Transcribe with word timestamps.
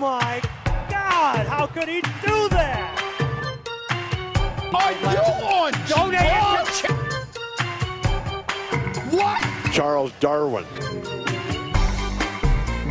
My 0.00 0.42
God! 0.90 1.46
How 1.46 1.66
could 1.66 1.88
he 1.88 2.00
do 2.00 2.48
that? 2.50 2.92
Are 4.74 4.92
you 4.92 5.06
on 5.42 5.72
Don't. 5.88 6.06
What? 9.12 9.72
Charles 9.72 10.12
Darwin. 10.20 10.66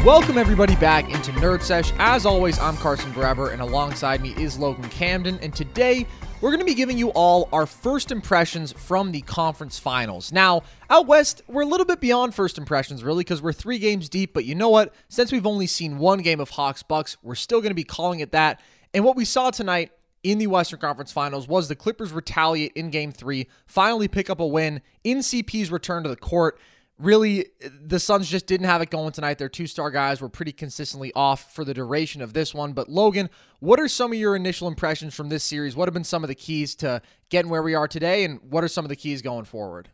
Welcome 0.03 0.37
everybody 0.37 0.75
back 0.75 1.09
into 1.11 1.31
Nerd 1.33 1.61
Sesh. 1.61 1.91
As 1.99 2.25
always, 2.25 2.57
I'm 2.59 2.77
Carson 2.77 3.11
Brever, 3.11 3.51
and 3.51 3.61
alongside 3.61 4.21
me 4.21 4.33
is 4.37 4.57
Logan 4.57 4.89
Camden. 4.89 5.39
And 5.41 5.55
today 5.55 6.07
we're 6.45 6.51
going 6.51 6.59
to 6.59 6.65
be 6.65 6.75
giving 6.75 6.99
you 6.99 7.09
all 7.09 7.49
our 7.51 7.65
first 7.65 8.11
impressions 8.11 8.71
from 8.71 9.11
the 9.11 9.21
conference 9.21 9.79
finals. 9.79 10.31
Now, 10.31 10.61
out 10.91 11.07
west, 11.07 11.41
we're 11.47 11.63
a 11.63 11.65
little 11.65 11.87
bit 11.87 11.99
beyond 11.99 12.35
first 12.35 12.59
impressions, 12.59 13.03
really, 13.03 13.21
because 13.23 13.41
we're 13.41 13.51
three 13.51 13.79
games 13.79 14.09
deep. 14.09 14.31
But 14.31 14.45
you 14.45 14.53
know 14.53 14.69
what? 14.69 14.93
Since 15.09 15.31
we've 15.31 15.47
only 15.47 15.65
seen 15.65 15.97
one 15.97 16.19
game 16.19 16.39
of 16.39 16.51
Hawks 16.51 16.83
Bucks, 16.83 17.17
we're 17.23 17.33
still 17.33 17.61
going 17.61 17.71
to 17.71 17.75
be 17.75 17.83
calling 17.83 18.19
it 18.19 18.31
that. 18.33 18.61
And 18.93 19.03
what 19.03 19.15
we 19.15 19.25
saw 19.25 19.49
tonight 19.49 19.91
in 20.21 20.37
the 20.37 20.45
Western 20.45 20.77
Conference 20.77 21.11
Finals 21.11 21.47
was 21.47 21.67
the 21.67 21.75
Clippers 21.75 22.13
retaliate 22.13 22.73
in 22.73 22.91
game 22.91 23.11
three, 23.11 23.47
finally 23.65 24.07
pick 24.07 24.29
up 24.29 24.39
a 24.39 24.45
win 24.45 24.83
in 25.03 25.21
CP's 25.21 25.71
return 25.71 26.03
to 26.03 26.09
the 26.09 26.15
court. 26.15 26.59
Really, 26.97 27.47
the 27.81 27.99
Suns 27.99 28.29
just 28.29 28.47
didn't 28.47 28.67
have 28.67 28.81
it 28.81 28.89
going 28.89 29.11
tonight. 29.11 29.37
Their 29.37 29.49
two 29.49 29.67
star 29.67 29.91
guys 29.91 30.21
were 30.21 30.29
pretty 30.29 30.53
consistently 30.53 31.11
off 31.13 31.53
for 31.53 31.65
the 31.65 31.73
duration 31.73 32.21
of 32.21 32.31
this 32.33 32.53
one. 32.53 32.71
But, 32.71 32.87
Logan, 32.87 33.29
what 33.59 33.81
are 33.81 33.89
some 33.89 34.13
of 34.13 34.17
your 34.17 34.35
initial 34.35 34.69
impressions 34.69 35.13
from 35.13 35.27
this 35.27 35.43
series? 35.43 35.75
What 35.75 35.89
have 35.89 35.93
been 35.93 36.05
some 36.05 36.23
of 36.23 36.29
the 36.29 36.35
keys 36.35 36.73
to 36.75 37.01
getting 37.29 37.51
where 37.51 37.61
we 37.61 37.73
are 37.73 37.87
today? 37.87 38.23
And 38.23 38.39
what 38.49 38.63
are 38.63 38.69
some 38.69 38.85
of 38.85 38.89
the 38.89 38.95
keys 38.95 39.21
going 39.21 39.43
forward? 39.43 39.89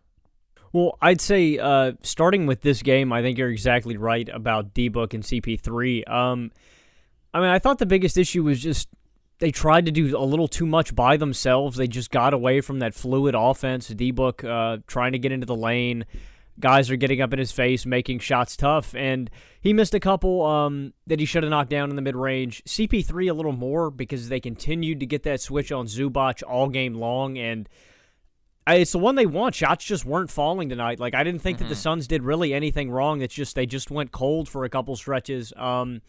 Well, 0.74 0.98
I'd 1.02 1.22
say 1.22 1.58
uh, 1.58 1.94
starting 2.02 2.46
with 2.46 2.62
this 2.62 2.82
game, 2.82 3.12
I 3.12 3.22
think 3.22 3.38
you're 3.38 3.50
exactly 3.50 3.98
right 3.98 4.30
about 4.30 4.74
D 4.74 4.88
Book 4.88 5.14
and 5.14 5.24
CP3. 5.24 6.10
Um, 6.10 6.52
I 7.34 7.40
mean, 7.40 7.50
I 7.50 7.60
thought 7.60 7.80
the 7.80 7.86
biggest 7.86 8.18
issue 8.18 8.44
was 8.44 8.62
just 8.62 8.88
they 9.40 9.52
tried 9.52 9.86
to 9.88 9.92
do 9.92 10.16
a 10.18 10.24
little 10.24 10.48
too 10.48 10.66
much 10.66 10.96
by 10.96 11.18
themselves. 11.18 11.76
They 11.76 11.88
just 11.88 12.12
got 12.12 12.34
away 12.34 12.62
from 12.62 12.80
that 12.80 12.94
fluid 12.94 13.36
offense. 13.38 13.88
D 13.88 14.12
Book 14.12 14.44
uh, 14.44 14.78
trying 14.88 15.12
to 15.12 15.20
get 15.20 15.32
into 15.32 15.46
the 15.46 15.56
lane. 15.56 16.06
Guys 16.62 16.90
are 16.90 16.96
getting 16.96 17.22
up 17.22 17.34
in 17.34 17.40
his 17.40 17.52
face, 17.52 17.86
making 17.86 18.20
shots 18.20 18.56
tough, 18.56 18.96
and 18.96 19.30
he 19.60 19.74
missed 19.74 19.94
a 19.94 20.00
couple 20.00 20.46
um, 20.46 20.94
that 21.08 21.20
he 21.20 21.26
should 21.26 21.44
have 21.44 21.50
knocked 21.50 21.70
down 21.70 21.90
in 21.90 21.96
the 21.96 22.02
mid 22.02 22.16
range. 22.16 22.64
CP3 22.66 23.30
a 23.30 23.34
little 23.34 23.52
more 23.52 23.92
because 23.92 24.30
they 24.30 24.40
continued 24.40 25.00
to 25.00 25.06
get 25.06 25.24
that 25.24 25.42
switch 25.42 25.72
on 25.72 25.88
Zubac 25.88 26.44
all 26.48 26.70
game 26.70 26.94
long, 26.94 27.38
and 27.38 27.68
it's 28.68 28.92
the 28.92 29.00
one 29.00 29.16
they 29.16 29.26
want. 29.26 29.56
Shots 29.56 29.84
just 29.84 30.06
weren't 30.06 30.30
falling 30.30 30.70
tonight. 30.70 31.00
Like 31.00 31.16
I 31.16 31.24
didn't 31.24 31.42
think 31.42 31.58
that 31.58 31.68
the 31.70 31.76
Suns 31.76 32.08
did 32.08 32.24
really 32.24 32.54
anything 32.54 32.92
wrong. 32.92 33.22
It's 33.22 33.34
just 33.34 33.56
they 33.56 33.66
just 33.66 33.92
went 33.92 34.12
cold 34.12 34.48
for 34.48 34.64
a 34.64 34.70
couple 34.70 34.96
stretches. 34.96 35.52
Um, 35.58 36.02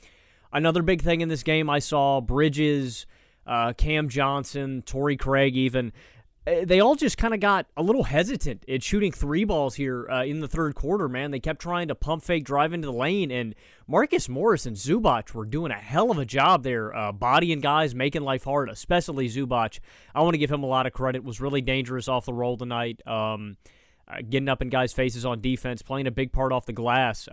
another 0.53 0.83
big 0.83 1.03
thing 1.03 1.21
in 1.21 1.29
this 1.29 1.43
game, 1.43 1.71
I 1.71 1.79
saw 1.79 2.21
Bridges, 2.21 3.07
uh, 3.47 3.73
Cam 3.73 4.09
Johnson, 4.09 4.83
Torrey 4.83 5.17
Craig, 5.17 5.57
even. 5.57 5.93
Uh, 6.47 6.65
They 6.65 6.81
all 6.81 6.95
just 6.95 7.19
kind 7.19 7.35
of 7.35 7.41
got 7.41 7.67
a 7.77 7.83
little 7.83 8.05
hesitant 8.05 8.65
at 8.69 8.83
shooting 8.83 9.13
three 9.13 9.45
balls 9.45 9.75
here 9.77 10.09
uh, 10.11 10.25
in 10.25 10.41
the 10.41 10.49
third 10.49 10.75
quarter, 10.75 11.09
man. 11.09 11.31
They 11.31 11.41
kept 11.41 11.61
trying 11.61 11.89
to 11.89 11.95
pump 11.95 12.23
fake 12.23 12.45
drive 12.45 12.73
into 12.73 12.87
the 12.87 12.93
lane, 12.93 13.31
and 13.31 13.55
Marcus 13.87 14.29
Morris 14.29 14.67
and 14.67 14.77
Zubac 14.77 15.35
were 15.35 15.45
doing 15.45 15.73
a 15.73 15.77
hell 15.77 16.11
of 16.11 16.19
a 16.19 16.25
job 16.25 16.63
there, 16.63 16.95
uh, 16.95 17.13
bodying 17.13 17.61
guys, 17.61 17.95
making 17.95 18.23
life 18.23 18.45
hard, 18.45 18.69
especially 18.69 19.29
Zubac. 19.29 19.79
I 20.15 20.23
want 20.23 20.35
to 20.35 20.39
give 20.39 20.51
him 20.51 20.63
a 20.63 20.69
lot 20.69 20.87
of 20.87 20.93
credit. 20.93 21.25
Was 21.25 21.41
really 21.41 21.61
dangerous 21.61 22.09
off 22.09 22.27
the 22.27 22.33
roll 22.33 22.57
tonight, 22.57 23.01
um, 23.07 23.57
uh, 24.09 24.19
getting 24.29 24.49
up 24.49 24.63
in 24.63 24.69
guys' 24.69 24.93
faces 24.93 25.25
on 25.25 25.41
defense, 25.41 25.83
playing 25.83 26.07
a 26.07 26.11
big 26.11 26.33
part 26.33 26.53
off 26.53 26.67
the 26.67 26.73
glass. 26.73 27.29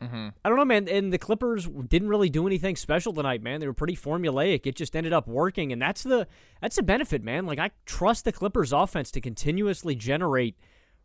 Uh, 0.00 0.30
I 0.44 0.48
don't 0.48 0.56
know, 0.56 0.64
man. 0.64 0.88
And 0.88 1.12
the 1.12 1.18
Clippers 1.18 1.66
didn't 1.66 2.08
really 2.08 2.30
do 2.30 2.46
anything 2.46 2.76
special 2.76 3.12
tonight, 3.12 3.42
man. 3.42 3.60
They 3.60 3.66
were 3.66 3.74
pretty 3.74 3.96
formulaic. 3.96 4.66
It 4.66 4.76
just 4.76 4.96
ended 4.96 5.12
up 5.12 5.26
working, 5.26 5.72
and 5.72 5.80
that's 5.80 6.02
the 6.02 6.26
that's 6.60 6.76
the 6.76 6.82
benefit, 6.82 7.22
man. 7.22 7.46
Like 7.46 7.58
I 7.58 7.70
trust 7.86 8.24
the 8.24 8.32
Clippers' 8.32 8.72
offense 8.72 9.10
to 9.12 9.20
continuously 9.20 9.94
generate 9.94 10.56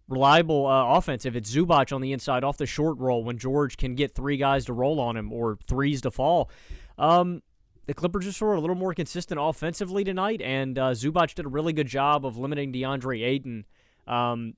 reliable 0.07 0.65
uh, 0.67 0.97
offense. 0.97 1.25
If 1.25 1.35
it's 1.35 1.53
Zubac 1.53 1.93
on 1.93 2.01
the 2.01 2.13
inside 2.13 2.43
off 2.43 2.57
the 2.57 2.65
short 2.65 2.97
roll, 2.99 3.23
when 3.23 3.37
George 3.37 3.77
can 3.77 3.95
get 3.95 4.13
three 4.13 4.37
guys 4.37 4.65
to 4.65 4.73
roll 4.73 4.99
on 4.99 5.17
him 5.17 5.33
or 5.33 5.57
threes 5.67 6.01
to 6.01 6.11
fall, 6.11 6.49
um, 6.97 7.41
the 7.87 7.93
Clippers 7.93 8.25
just 8.25 8.41
were 8.41 8.53
a 8.53 8.59
little 8.59 8.75
more 8.75 8.93
consistent 8.93 9.39
offensively 9.41 10.03
tonight, 10.03 10.41
and 10.41 10.77
uh, 10.77 10.91
Zubac 10.91 11.33
did 11.35 11.45
a 11.45 11.49
really 11.49 11.73
good 11.73 11.87
job 11.87 12.25
of 12.25 12.37
limiting 12.37 12.71
DeAndre 12.71 13.23
Ayton. 13.23 13.65
Um, 14.07 14.53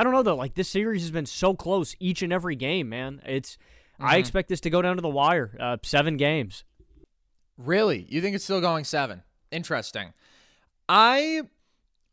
I 0.00 0.02
don't 0.02 0.14
know 0.14 0.22
though. 0.22 0.36
Like 0.36 0.54
this 0.54 0.70
series 0.70 1.02
has 1.02 1.10
been 1.10 1.26
so 1.26 1.52
close 1.54 1.94
each 2.00 2.22
and 2.22 2.32
every 2.32 2.56
game, 2.56 2.88
man. 2.88 3.20
It's 3.26 3.58
I 4.00 4.16
expect 4.16 4.48
this 4.48 4.60
to 4.62 4.70
go 4.70 4.80
down 4.80 4.96
to 4.96 5.02
the 5.02 5.10
wire. 5.10 5.54
Uh, 5.60 5.76
seven 5.82 6.16
games. 6.16 6.64
Really? 7.58 8.06
You 8.08 8.22
think 8.22 8.34
it's 8.34 8.44
still 8.44 8.62
going 8.62 8.84
seven? 8.84 9.24
Interesting. 9.52 10.14
I 10.88 11.42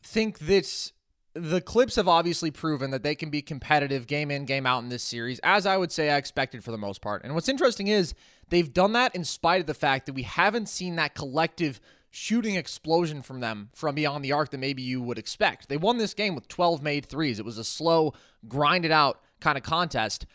think 0.03 0.39
that 0.39 0.91
the 1.33 1.61
Clips 1.61 1.95
have 1.95 2.09
obviously 2.09 2.51
proven 2.51 2.91
that 2.91 3.03
they 3.03 3.15
can 3.15 3.29
be 3.29 3.41
competitive 3.41 4.05
game 4.05 4.31
in, 4.31 4.43
game 4.43 4.65
out 4.65 4.83
in 4.83 4.89
this 4.89 5.03
series, 5.03 5.39
as 5.41 5.65
I 5.65 5.77
would 5.77 5.93
say 5.93 6.09
I 6.09 6.17
expected 6.17 6.65
for 6.65 6.71
the 6.71 6.77
most 6.77 7.01
part. 7.01 7.23
And 7.23 7.35
what's 7.35 7.47
interesting 7.47 7.87
is 7.87 8.13
they've 8.49 8.73
done 8.73 8.91
that 8.93 9.15
in 9.15 9.23
spite 9.23 9.61
of 9.61 9.67
the 9.67 9.73
fact 9.73 10.07
that 10.07 10.13
we 10.13 10.23
haven't 10.23 10.67
seen 10.67 10.97
that 10.97 11.15
collective 11.15 11.79
shooting 12.09 12.55
explosion 12.55 13.21
from 13.21 13.39
them 13.39 13.69
from 13.73 13.95
beyond 13.95 14.23
the 14.23 14.31
arc 14.31 14.51
that 14.51 14.59
maybe 14.59 14.81
you 14.81 15.01
would 15.01 15.17
expect. 15.17 15.69
They 15.69 15.77
won 15.77 15.97
this 15.97 16.13
game 16.13 16.35
with 16.35 16.47
12 16.47 16.81
made 16.81 17.05
threes. 17.05 17.39
It 17.39 17.45
was 17.45 17.57
a 17.57 17.63
slow, 17.63 18.13
grinded 18.47 18.91
out 18.91 19.21
kind 19.39 19.57
of 19.57 19.63
contest. 19.63 20.25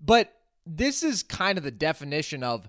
But 0.00 0.32
this 0.66 1.02
is 1.02 1.22
kind 1.22 1.58
of 1.58 1.64
the 1.64 1.70
definition 1.70 2.42
of 2.42 2.68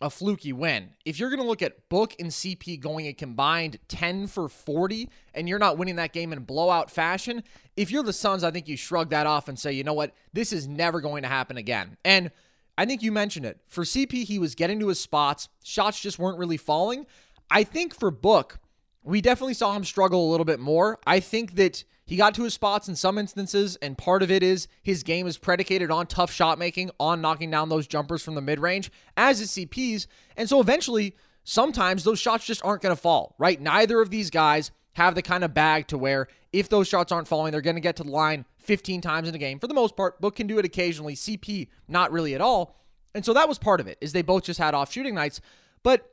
a 0.00 0.10
fluky 0.10 0.52
win. 0.52 0.90
If 1.04 1.18
you're 1.18 1.30
going 1.30 1.40
to 1.40 1.46
look 1.46 1.62
at 1.62 1.88
Book 1.88 2.14
and 2.18 2.30
CP 2.30 2.80
going 2.80 3.06
a 3.06 3.12
combined 3.12 3.78
10 3.88 4.26
for 4.26 4.48
40 4.48 5.08
and 5.32 5.48
you're 5.48 5.60
not 5.60 5.78
winning 5.78 5.96
that 5.96 6.12
game 6.12 6.32
in 6.32 6.40
blowout 6.40 6.90
fashion, 6.90 7.42
if 7.76 7.90
you're 7.90 8.02
the 8.02 8.12
Suns, 8.12 8.44
I 8.44 8.50
think 8.50 8.68
you 8.68 8.76
shrug 8.76 9.10
that 9.10 9.26
off 9.26 9.48
and 9.48 9.58
say, 9.58 9.72
you 9.72 9.84
know 9.84 9.94
what, 9.94 10.12
this 10.32 10.52
is 10.52 10.66
never 10.66 11.00
going 11.00 11.22
to 11.22 11.28
happen 11.28 11.56
again. 11.56 11.96
And 12.04 12.30
I 12.76 12.84
think 12.84 13.02
you 13.02 13.12
mentioned 13.12 13.46
it. 13.46 13.60
For 13.68 13.84
CP, 13.84 14.24
he 14.24 14.38
was 14.38 14.54
getting 14.54 14.80
to 14.80 14.88
his 14.88 15.00
spots, 15.00 15.48
shots 15.62 16.00
just 16.00 16.18
weren't 16.18 16.38
really 16.38 16.56
falling. 16.56 17.06
I 17.50 17.64
think 17.64 17.94
for 17.94 18.10
Book, 18.10 18.58
we 19.02 19.20
definitely 19.20 19.54
saw 19.54 19.74
him 19.74 19.84
struggle 19.84 20.28
a 20.28 20.30
little 20.30 20.44
bit 20.44 20.60
more. 20.60 20.98
I 21.06 21.20
think 21.20 21.56
that 21.56 21.84
he 22.04 22.16
got 22.16 22.34
to 22.34 22.44
his 22.44 22.54
spots 22.54 22.88
in 22.88 22.96
some 22.96 23.18
instances, 23.18 23.76
and 23.76 23.96
part 23.96 24.22
of 24.22 24.30
it 24.30 24.42
is 24.42 24.68
his 24.82 25.02
game 25.02 25.26
is 25.26 25.38
predicated 25.38 25.90
on 25.90 26.06
tough 26.06 26.32
shot 26.32 26.58
making, 26.58 26.90
on 26.98 27.20
knocking 27.20 27.50
down 27.50 27.68
those 27.68 27.86
jumpers 27.86 28.22
from 28.22 28.34
the 28.34 28.40
mid 28.40 28.60
range, 28.60 28.90
as 29.16 29.40
is 29.40 29.50
CP's. 29.52 30.06
And 30.36 30.48
so 30.48 30.60
eventually, 30.60 31.16
sometimes 31.44 32.04
those 32.04 32.18
shots 32.18 32.44
just 32.44 32.64
aren't 32.64 32.82
going 32.82 32.94
to 32.94 33.00
fall, 33.00 33.34
right? 33.38 33.60
Neither 33.60 34.00
of 34.00 34.10
these 34.10 34.30
guys 34.30 34.70
have 34.94 35.14
the 35.14 35.22
kind 35.22 35.42
of 35.42 35.54
bag 35.54 35.86
to 35.88 35.98
where 35.98 36.28
if 36.52 36.68
those 36.68 36.86
shots 36.86 37.12
aren't 37.12 37.28
falling, 37.28 37.52
they're 37.52 37.60
going 37.60 37.76
to 37.76 37.80
get 37.80 37.96
to 37.96 38.02
the 38.02 38.10
line 38.10 38.44
15 38.58 39.00
times 39.00 39.28
in 39.28 39.34
a 39.34 39.38
game. 39.38 39.58
For 39.58 39.66
the 39.66 39.74
most 39.74 39.96
part, 39.96 40.20
Book 40.20 40.36
can 40.36 40.46
do 40.46 40.58
it 40.58 40.64
occasionally. 40.64 41.14
CP, 41.14 41.68
not 41.88 42.12
really 42.12 42.34
at 42.34 42.40
all. 42.40 42.76
And 43.14 43.24
so 43.24 43.32
that 43.32 43.48
was 43.48 43.58
part 43.58 43.80
of 43.80 43.86
it, 43.86 43.98
is 44.00 44.12
they 44.12 44.22
both 44.22 44.44
just 44.44 44.58
had 44.58 44.74
off 44.74 44.92
shooting 44.92 45.14
nights. 45.14 45.40
But 45.82 46.11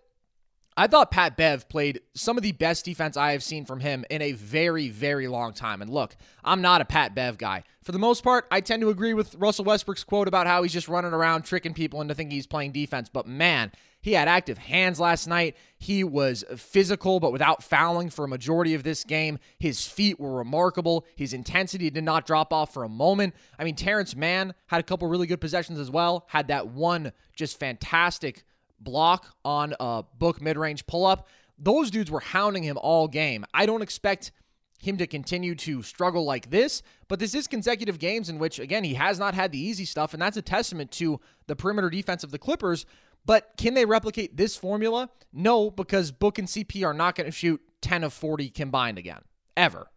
I 0.79 0.87
thought 0.87 1.11
Pat 1.11 1.35
Bev 1.35 1.67
played 1.67 1.99
some 2.13 2.37
of 2.37 2.41
the 2.41 2.53
best 2.53 2.85
defense 2.85 3.17
I 3.17 3.33
have 3.33 3.43
seen 3.43 3.65
from 3.65 3.81
him 3.81 4.05
in 4.09 4.21
a 4.21 4.31
very, 4.31 4.87
very 4.87 5.27
long 5.27 5.51
time. 5.51 5.81
And 5.81 5.91
look, 5.91 6.15
I'm 6.41 6.61
not 6.61 6.79
a 6.79 6.85
Pat 6.85 7.13
Bev 7.13 7.37
guy. 7.37 7.63
For 7.83 7.91
the 7.91 7.99
most 7.99 8.23
part, 8.23 8.47
I 8.49 8.61
tend 8.61 8.81
to 8.83 8.89
agree 8.89 9.13
with 9.13 9.35
Russell 9.35 9.65
Westbrook's 9.65 10.05
quote 10.05 10.29
about 10.29 10.47
how 10.47 10.63
he's 10.63 10.71
just 10.71 10.87
running 10.87 11.11
around 11.11 11.41
tricking 11.41 11.73
people 11.73 11.99
into 11.99 12.15
thinking 12.15 12.33
he's 12.33 12.47
playing 12.47 12.71
defense. 12.71 13.09
But 13.09 13.27
man, 13.27 13.73
he 13.99 14.13
had 14.13 14.29
active 14.29 14.57
hands 14.57 15.01
last 15.01 15.27
night. 15.27 15.57
He 15.77 16.05
was 16.05 16.45
physical, 16.55 17.19
but 17.19 17.33
without 17.33 17.61
fouling 17.61 18.09
for 18.09 18.23
a 18.23 18.29
majority 18.29 18.73
of 18.73 18.83
this 18.83 19.03
game. 19.03 19.37
His 19.57 19.85
feet 19.85 20.17
were 20.17 20.31
remarkable. 20.31 21.05
His 21.17 21.33
intensity 21.33 21.89
did 21.89 22.05
not 22.05 22.25
drop 22.25 22.53
off 22.53 22.73
for 22.73 22.85
a 22.85 22.89
moment. 22.89 23.35
I 23.57 23.65
mean, 23.65 23.75
Terance 23.75 24.15
Mann 24.15 24.53
had 24.67 24.79
a 24.79 24.83
couple 24.83 25.09
really 25.09 25.27
good 25.27 25.41
possessions 25.41 25.77
as 25.77 25.91
well, 25.91 26.25
had 26.29 26.47
that 26.47 26.69
one 26.69 27.11
just 27.35 27.59
fantastic 27.59 28.45
block 28.79 29.35
on 29.43 29.75
a 29.79 30.03
book 30.17 30.41
mid 30.41 30.57
range 30.57 30.85
pull 30.87 31.05
up. 31.05 31.27
Those 31.57 31.91
dudes 31.91 32.09
were 32.09 32.21
hounding 32.21 32.63
him 32.63 32.77
all 32.77 33.07
game. 33.07 33.45
I 33.53 33.65
don't 33.65 33.81
expect 33.81 34.31
him 34.79 34.97
to 34.97 35.05
continue 35.05 35.55
to 35.55 35.83
struggle 35.83 36.23
like 36.23 36.49
this, 36.49 36.81
but 37.09 37.19
this 37.19 37.35
is 37.35 37.47
consecutive 37.47 37.99
games 37.99 38.29
in 38.29 38.39
which, 38.39 38.59
again, 38.59 38.85
he 38.85 38.93
has 38.93 39.19
not 39.19 39.33
had 39.33 39.51
the 39.51 39.59
easy 39.59 39.83
stuff, 39.83 40.13
and 40.13 40.21
that's 40.21 40.37
a 40.37 40.41
testament 40.41 40.89
to 40.91 41.19
the 41.47 41.55
perimeter 41.55 41.89
defense 41.89 42.23
of 42.23 42.31
the 42.31 42.39
Clippers. 42.39 42.85
But 43.25 43.51
can 43.57 43.73
they 43.73 43.83
replicate 43.83 44.37
this 44.37 44.55
formula? 44.55 45.09
No, 45.33 45.69
because 45.69 46.11
Book 46.11 46.39
and 46.39 46.47
CP 46.47 46.85
are 46.85 46.93
not 46.93 47.15
going 47.15 47.25
to 47.25 47.31
shoot 47.31 47.61
10 47.81 48.05
of 48.05 48.13
40 48.13 48.49
combined 48.49 48.97
again, 48.97 49.21
ever. 49.57 49.87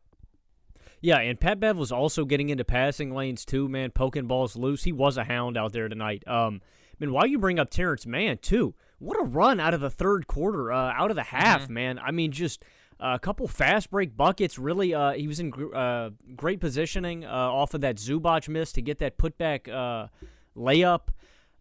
Yeah, 1.00 1.18
and 1.18 1.38
Pat 1.38 1.58
Bev 1.58 1.76
was 1.76 1.90
also 1.90 2.24
getting 2.24 2.48
into 2.48 2.64
passing 2.64 3.14
lanes 3.14 3.44
too, 3.44 3.68
man, 3.68 3.90
poking 3.90 4.26
balls 4.26 4.56
loose. 4.56 4.84
He 4.84 4.92
was 4.92 5.16
a 5.16 5.24
hound 5.24 5.56
out 5.56 5.72
there 5.72 5.88
tonight. 5.88 6.22
Um, 6.28 6.60
mean, 7.02 7.12
why 7.12 7.24
you 7.24 7.38
bring 7.38 7.58
up 7.58 7.70
Terance 7.70 8.06
Mann 8.06 8.38
too? 8.38 8.74
What 8.98 9.20
a 9.20 9.24
run 9.24 9.58
out 9.58 9.74
of 9.74 9.80
the 9.80 9.90
third 9.90 10.26
quarter, 10.26 10.72
uh, 10.72 10.92
out 10.92 11.10
of 11.10 11.16
the 11.16 11.24
half, 11.24 11.62
mm-hmm. 11.64 11.74
man. 11.74 11.98
I 11.98 12.12
mean, 12.12 12.30
just 12.30 12.64
a 13.00 13.18
couple 13.18 13.48
fast 13.48 13.90
break 13.90 14.16
buckets. 14.16 14.58
Really, 14.58 14.94
uh, 14.94 15.12
he 15.12 15.26
was 15.26 15.40
in 15.40 15.50
gr- 15.50 15.74
uh, 15.74 16.10
great 16.36 16.60
positioning 16.60 17.24
uh, 17.24 17.28
off 17.28 17.74
of 17.74 17.80
that 17.80 17.96
Zubac 17.96 18.48
miss 18.48 18.72
to 18.72 18.82
get 18.82 18.98
that 19.00 19.18
putback 19.18 19.68
uh, 19.68 20.08
layup. 20.56 21.08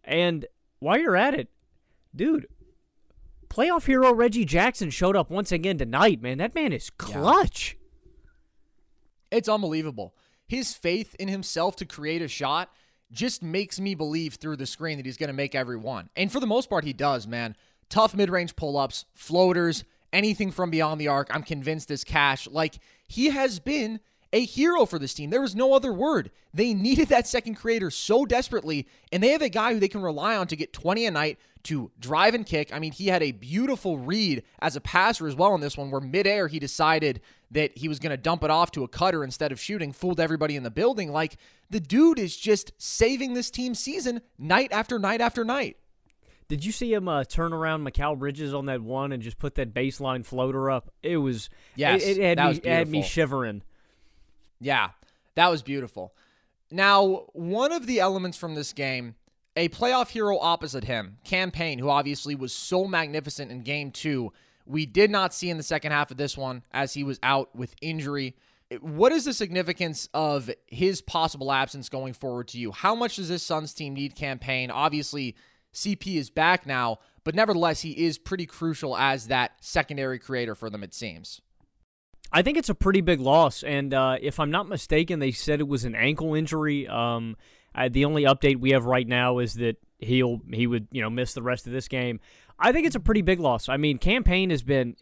And 0.04 0.46
while 0.78 0.98
you're 0.98 1.16
at 1.16 1.34
it, 1.34 1.48
dude, 2.14 2.46
playoff 3.48 3.86
hero 3.86 4.12
Reggie 4.14 4.44
Jackson 4.44 4.90
showed 4.90 5.16
up 5.16 5.30
once 5.30 5.50
again 5.50 5.78
tonight. 5.78 6.22
Man, 6.22 6.38
that 6.38 6.54
man 6.54 6.72
is 6.72 6.90
clutch. 6.90 7.76
Yeah. 9.32 9.38
It's 9.38 9.48
unbelievable. 9.48 10.14
His 10.46 10.74
faith 10.74 11.16
in 11.18 11.28
himself 11.28 11.74
to 11.76 11.84
create 11.84 12.22
a 12.22 12.28
shot 12.28 12.70
just 13.12 13.42
makes 13.42 13.78
me 13.78 13.94
believe 13.94 14.34
through 14.34 14.56
the 14.56 14.66
screen 14.66 14.96
that 14.96 15.06
he's 15.06 15.16
going 15.16 15.28
to 15.28 15.34
make 15.34 15.54
every 15.54 15.76
one. 15.76 16.08
And 16.16 16.32
for 16.32 16.40
the 16.40 16.46
most 16.46 16.68
part, 16.68 16.84
he 16.84 16.92
does, 16.92 17.26
man. 17.26 17.56
Tough 17.88 18.14
mid 18.14 18.30
range 18.30 18.56
pull 18.56 18.76
ups, 18.76 19.04
floaters, 19.14 19.84
anything 20.12 20.50
from 20.50 20.70
beyond 20.70 21.00
the 21.00 21.08
arc. 21.08 21.28
I'm 21.30 21.42
convinced 21.42 21.90
is 21.90 22.04
cash. 22.04 22.48
Like, 22.48 22.78
he 23.06 23.30
has 23.30 23.58
been 23.58 24.00
a 24.32 24.44
hero 24.44 24.86
for 24.86 24.98
this 24.98 25.14
team. 25.14 25.30
There 25.30 25.42
was 25.42 25.54
no 25.54 25.74
other 25.74 25.92
word. 25.92 26.30
They 26.54 26.74
needed 26.74 27.08
that 27.08 27.26
second 27.26 27.56
creator 27.56 27.90
so 27.90 28.24
desperately, 28.24 28.86
and 29.12 29.22
they 29.22 29.28
have 29.28 29.42
a 29.42 29.48
guy 29.48 29.74
who 29.74 29.80
they 29.80 29.88
can 29.88 30.02
rely 30.02 30.36
on 30.36 30.46
to 30.48 30.56
get 30.56 30.72
20 30.72 31.06
a 31.06 31.10
night 31.10 31.38
to 31.64 31.90
drive 32.00 32.34
and 32.34 32.44
kick. 32.44 32.74
I 32.74 32.78
mean, 32.78 32.92
he 32.92 33.08
had 33.08 33.22
a 33.22 33.32
beautiful 33.32 33.98
read 33.98 34.42
as 34.60 34.74
a 34.74 34.80
passer 34.80 35.28
as 35.28 35.36
well 35.36 35.54
in 35.54 35.60
this 35.60 35.76
one, 35.76 35.90
where 35.90 36.00
midair 36.00 36.48
he 36.48 36.58
decided 36.58 37.20
that 37.52 37.76
he 37.76 37.88
was 37.88 37.98
going 37.98 38.10
to 38.10 38.16
dump 38.16 38.42
it 38.42 38.50
off 38.50 38.70
to 38.72 38.84
a 38.84 38.88
cutter 38.88 39.22
instead 39.22 39.52
of 39.52 39.60
shooting, 39.60 39.92
fooled 39.92 40.20
everybody 40.20 40.56
in 40.56 40.62
the 40.62 40.70
building. 40.70 41.12
Like, 41.12 41.36
the 41.70 41.80
dude 41.80 42.18
is 42.18 42.36
just 42.36 42.72
saving 42.78 43.34
this 43.34 43.50
team 43.50 43.74
season 43.74 44.22
night 44.38 44.72
after 44.72 44.98
night 44.98 45.20
after 45.20 45.44
night. 45.44 45.76
Did 46.48 46.64
you 46.64 46.72
see 46.72 46.92
him 46.92 47.08
uh, 47.08 47.24
turn 47.24 47.52
around 47.52 47.86
Mikal 47.86 48.18
Bridges 48.18 48.52
on 48.52 48.66
that 48.66 48.82
one 48.82 49.12
and 49.12 49.22
just 49.22 49.38
put 49.38 49.54
that 49.54 49.72
baseline 49.72 50.24
floater 50.24 50.70
up? 50.70 50.90
It 51.02 51.16
was 51.16 51.48
yes, 51.76 52.02
it, 52.04 52.18
it 52.18 52.38
had 52.38 52.62
me 52.62 52.68
had 52.68 52.88
me 52.88 53.02
shivering. 53.02 53.62
Yeah, 54.60 54.90
that 55.34 55.50
was 55.50 55.62
beautiful. 55.62 56.12
Now, 56.70 57.26
one 57.32 57.72
of 57.72 57.86
the 57.86 58.00
elements 58.00 58.36
from 58.36 58.54
this 58.54 58.72
game, 58.72 59.14
a 59.56 59.68
playoff 59.70 60.08
hero 60.08 60.38
opposite 60.38 60.84
him, 60.84 61.18
Cam 61.24 61.50
Payne, 61.50 61.78
who 61.78 61.88
obviously 61.88 62.34
was 62.34 62.52
so 62.52 62.86
magnificent 62.86 63.50
in 63.50 63.62
game 63.62 63.90
two, 63.90 64.32
we 64.66 64.86
did 64.86 65.10
not 65.10 65.34
see 65.34 65.50
in 65.50 65.56
the 65.56 65.62
second 65.62 65.92
half 65.92 66.10
of 66.10 66.16
this 66.16 66.36
one 66.36 66.62
as 66.72 66.94
he 66.94 67.04
was 67.04 67.18
out 67.22 67.54
with 67.54 67.74
injury. 67.80 68.36
What 68.80 69.12
is 69.12 69.24
the 69.24 69.34
significance 69.34 70.08
of 70.14 70.50
his 70.66 71.02
possible 71.02 71.52
absence 71.52 71.88
going 71.88 72.14
forward 72.14 72.48
to 72.48 72.58
you? 72.58 72.72
How 72.72 72.94
much 72.94 73.16
does 73.16 73.28
this 73.28 73.42
Suns 73.42 73.74
team 73.74 73.94
need 73.94 74.14
Cam 74.14 74.38
Payne? 74.38 74.70
Obviously, 74.70 75.36
CP 75.74 76.16
is 76.16 76.30
back 76.30 76.66
now, 76.66 76.98
but 77.24 77.34
nevertheless, 77.34 77.80
he 77.80 78.06
is 78.06 78.18
pretty 78.18 78.46
crucial 78.46 78.96
as 78.96 79.28
that 79.28 79.52
secondary 79.60 80.18
creator 80.18 80.54
for 80.54 80.70
them, 80.70 80.82
it 80.82 80.94
seems. 80.94 81.40
I 82.32 82.40
think 82.40 82.56
it's 82.56 82.70
a 82.70 82.74
pretty 82.74 83.02
big 83.02 83.20
loss, 83.20 83.62
and 83.62 83.92
uh, 83.92 84.16
if 84.20 84.40
I'm 84.40 84.50
not 84.50 84.66
mistaken, 84.66 85.18
they 85.18 85.32
said 85.32 85.60
it 85.60 85.68
was 85.68 85.84
an 85.84 85.94
ankle 85.94 86.34
injury. 86.34 86.88
Um, 86.88 87.36
I, 87.74 87.88
the 87.88 88.06
only 88.06 88.22
update 88.22 88.56
we 88.58 88.70
have 88.70 88.86
right 88.86 89.06
now 89.06 89.38
is 89.38 89.54
that 89.54 89.76
he'll 89.98 90.40
he 90.52 90.66
would 90.66 90.88
you 90.90 91.00
know 91.00 91.10
miss 91.10 91.34
the 91.34 91.42
rest 91.42 91.66
of 91.66 91.72
this 91.72 91.88
game. 91.88 92.20
I 92.62 92.70
think 92.70 92.86
it's 92.86 92.96
a 92.96 93.00
pretty 93.00 93.22
big 93.22 93.40
loss. 93.40 93.68
I 93.68 93.76
mean, 93.76 93.98
Cam 93.98 94.22
Payne 94.22 94.50
has 94.50 94.62
been. 94.62 94.96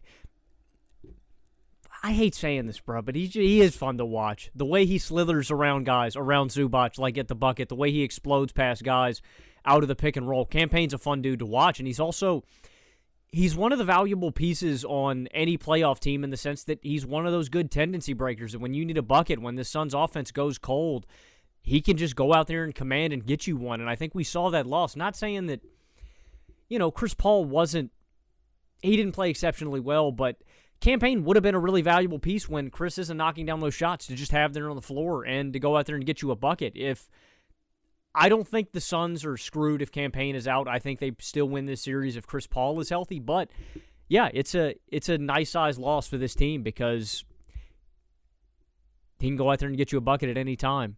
I 2.03 2.13
hate 2.13 2.35
saying 2.35 2.67
this, 2.67 2.81
bro, 2.81 3.03
but 3.03 3.15
he 3.15 3.27
he 3.27 3.61
is 3.61 3.77
fun 3.77 3.99
to 3.99 4.07
watch. 4.07 4.51
The 4.55 4.65
way 4.65 4.87
he 4.87 4.97
slithers 4.99 5.51
around 5.51 5.85
guys, 5.85 6.17
around 6.17 6.51
Zubac, 6.51 6.99
like 6.99 7.19
at 7.19 7.29
the 7.29 7.35
bucket, 7.35 7.69
the 7.69 7.75
way 7.75 7.91
he 7.91 8.03
explodes 8.03 8.53
past 8.53 8.83
guys 8.83 9.21
out 9.67 9.83
of 9.83 9.89
the 9.89 9.95
pick 9.95 10.17
and 10.17 10.27
roll. 10.27 10.47
Cam 10.47 10.71
Payne's 10.71 10.95
a 10.95 10.99
fun 10.99 11.21
dude 11.21 11.41
to 11.41 11.47
watch, 11.47 11.79
and 11.79 11.87
he's 11.87 12.01
also 12.01 12.43
he's 13.29 13.55
one 13.55 13.73
of 13.73 13.79
the 13.79 13.85
valuable 13.85 14.33
pieces 14.33 14.83
on 14.85 15.27
any 15.29 15.59
playoff 15.59 16.01
team 16.01 16.25
in 16.25 16.31
the 16.31 16.39
sense 16.39 16.65
that 16.65 16.79
he's 16.83 17.05
one 17.05 17.27
of 17.27 17.33
those 17.33 17.51
good 17.51 17.71
tendency 17.71 18.15
breakers. 18.15 18.55
And 18.55 18.63
when 18.63 18.73
you 18.73 18.87
need 18.87 18.99
a 18.99 19.03
bucket, 19.03 19.41
when 19.41 19.57
the 19.57 19.65
Suns' 19.65 19.93
offense 19.93 20.33
goes 20.33 20.57
cold, 20.57 21.07
he 21.61 21.83
can 21.83 21.99
just 21.99 22.17
go 22.17 22.33
out 22.33 22.47
there 22.47 22.65
and 22.65 22.75
command 22.75 23.13
and 23.13 23.27
get 23.27 23.47
you 23.47 23.57
one. 23.57 23.81
And 23.81 23.91
I 23.91 23.95
think 23.95 24.15
we 24.15 24.25
saw 24.25 24.49
that 24.49 24.67
loss. 24.67 24.97
Not 24.97 25.15
saying 25.15 25.47
that, 25.47 25.61
you 26.71 26.79
know, 26.79 26.91
Chris 26.91 27.13
Paul 27.13 27.45
wasn't, 27.45 27.91
he 28.81 28.97
didn't 28.97 29.13
play 29.13 29.29
exceptionally 29.29 29.81
well, 29.81 30.11
but 30.11 30.37
Cam 30.81 30.99
Payne 30.99 31.25
would 31.25 31.37
have 31.37 31.43
been 31.43 31.55
a 31.55 31.61
really 31.61 31.83
valuable 31.83 32.19
piece 32.19 32.49
when 32.49 32.71
Chris 32.71 32.97
isn't 32.97 33.19
knocking 33.19 33.45
down 33.45 33.61
those 33.61 33.75
shots 33.75 34.07
to 34.07 34.15
just 34.15 34.33
have 34.33 34.55
them 34.55 34.71
on 34.71 34.77
the 34.77 34.81
floor 34.81 35.25
and 35.25 35.53
to 35.53 35.59
go 35.59 35.77
out 35.77 35.85
there 35.85 35.97
and 35.97 36.07
get 36.07 36.23
you 36.23 36.31
a 36.31 36.37
bucket. 36.37 36.73
If 36.75 37.11
I 38.15 38.29
don't 38.29 38.49
think 38.49 38.73
the 38.73 38.81
Suns 38.81 39.25
are 39.25 39.37
screwed 39.37 39.83
if 39.83 39.93
Cam 39.93 40.11
Payne 40.11 40.35
is 40.35 40.49
out. 40.49 40.67
I 40.67 40.79
think 40.79 40.99
they 40.99 41.13
still 41.21 41.49
win 41.49 41.67
this 41.67 41.83
series 41.83 42.17
if 42.17 42.27
Chris 42.27 42.47
Paul 42.47 42.81
is 42.81 42.89
healthy. 42.89 43.21
But 43.21 43.51
yeah, 44.09 44.31
it's 44.33 44.55
a 44.55 44.75
it's 44.89 45.09
a 45.09 45.19
nice 45.19 45.51
size 45.51 45.79
loss 45.79 46.09
for 46.09 46.19
this 46.19 46.35
team 46.35 46.63
because 46.63 47.25
he 49.21 49.29
can 49.29 49.37
go 49.37 49.51
out 49.51 49.61
there 49.61 49.69
and 49.69 49.77
get 49.77 49.93
you 49.93 49.99
a 49.99 50.03
bucket 50.03 50.29
at 50.29 50.37
any 50.37 50.57
time. 50.57 50.97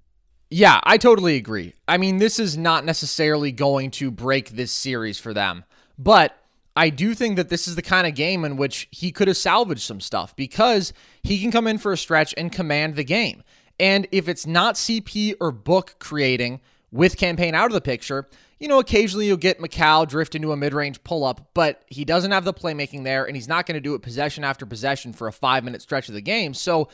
Yeah, 0.52 0.80
I 0.82 0.98
totally 0.98 1.36
agree. 1.36 1.72
I 1.88 1.96
mean, 1.96 2.18
this 2.18 2.38
is 2.38 2.58
not 2.58 2.84
necessarily 2.84 3.52
going 3.52 3.90
to 3.92 4.10
break 4.10 4.50
this 4.50 4.70
series 4.70 5.18
for 5.18 5.32
them, 5.32 5.64
but 5.98 6.36
I 6.76 6.90
do 6.90 7.14
think 7.14 7.36
that 7.36 7.48
this 7.48 7.66
is 7.66 7.74
the 7.74 7.80
kind 7.80 8.06
of 8.06 8.14
game 8.14 8.44
in 8.44 8.58
which 8.58 8.86
he 8.90 9.12
could 9.12 9.28
have 9.28 9.38
salvaged 9.38 9.80
some 9.80 10.00
stuff 10.00 10.36
because 10.36 10.92
he 11.22 11.40
can 11.40 11.50
come 11.50 11.66
in 11.66 11.78
for 11.78 11.90
a 11.90 11.96
stretch 11.96 12.34
and 12.36 12.52
command 12.52 12.96
the 12.96 13.04
game. 13.04 13.42
And 13.80 14.06
if 14.12 14.28
it's 14.28 14.46
not 14.46 14.74
CP 14.74 15.36
or 15.40 15.52
Book 15.52 15.96
creating, 15.98 16.60
with 16.92 17.16
Cam 17.16 17.36
Payne 17.36 17.54
out 17.54 17.66
of 17.66 17.72
the 17.72 17.80
picture, 17.80 18.28
you 18.60 18.68
know, 18.68 18.78
occasionally 18.78 19.26
you'll 19.26 19.38
get 19.38 19.58
Mikal 19.58 20.06
drift 20.06 20.34
into 20.34 20.52
a 20.52 20.56
mid 20.56 20.74
range 20.74 21.02
pull 21.02 21.24
up, 21.24 21.48
but 21.54 21.82
he 21.88 22.04
doesn't 22.04 22.30
have 22.30 22.44
the 22.44 22.54
playmaking 22.54 23.02
there, 23.02 23.24
and 23.24 23.34
he's 23.34 23.48
not 23.48 23.66
going 23.66 23.74
to 23.74 23.80
do 23.80 23.94
it 23.94 24.02
possession 24.02 24.44
after 24.44 24.66
possession 24.66 25.12
for 25.12 25.26
a 25.26 25.32
five 25.32 25.64
minute 25.64 25.82
stretch 25.82 26.08
of 26.08 26.14
the 26.14 26.20
game. 26.20 26.54
So, 26.54 26.88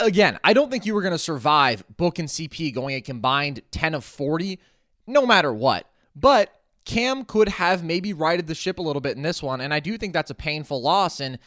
again, 0.00 0.38
I 0.44 0.52
don't 0.52 0.70
think 0.70 0.86
you 0.86 0.94
were 0.94 1.02
going 1.02 1.12
to 1.12 1.18
survive 1.18 1.84
Book 1.96 2.18
and 2.18 2.28
CP 2.28 2.74
going 2.74 2.94
a 2.94 3.00
combined 3.00 3.62
10 3.70 3.94
of 3.94 4.04
40, 4.04 4.58
no 5.06 5.26
matter 5.26 5.52
what. 5.52 5.86
But 6.14 6.52
Cam 6.84 7.24
could 7.24 7.48
have 7.48 7.84
maybe 7.84 8.12
righted 8.12 8.46
the 8.46 8.54
ship 8.54 8.78
a 8.78 8.82
little 8.82 9.00
bit 9.00 9.16
in 9.16 9.22
this 9.22 9.42
one, 9.42 9.60
and 9.60 9.72
I 9.72 9.80
do 9.80 9.96
think 9.96 10.12
that's 10.12 10.30
a 10.30 10.34
painful 10.34 10.82
loss. 10.82 11.20
And 11.20 11.38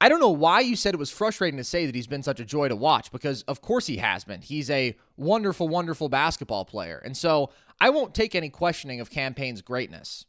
I 0.00 0.08
don't 0.08 0.20
know 0.20 0.30
why 0.30 0.60
you 0.60 0.76
said 0.76 0.94
it 0.94 0.98
was 0.98 1.10
frustrating 1.10 1.56
to 1.58 1.64
say 1.64 1.86
that 1.86 1.94
he's 1.94 2.06
been 2.06 2.22
such 2.22 2.40
a 2.40 2.44
joy 2.44 2.68
to 2.68 2.76
watch 2.76 3.10
because, 3.10 3.42
of 3.42 3.60
course, 3.60 3.86
he 3.86 3.98
has 3.98 4.24
been. 4.24 4.42
He's 4.42 4.70
a 4.70 4.96
wonderful, 5.16 5.68
wonderful 5.68 6.08
basketball 6.08 6.64
player. 6.64 7.00
And 7.04 7.16
so 7.16 7.50
I 7.80 7.90
won't 7.90 8.14
take 8.14 8.34
any 8.34 8.50
questioning 8.50 9.00
of 9.00 9.10
Cam 9.10 9.34
Payne's 9.34 9.62
greatness. 9.62 10.26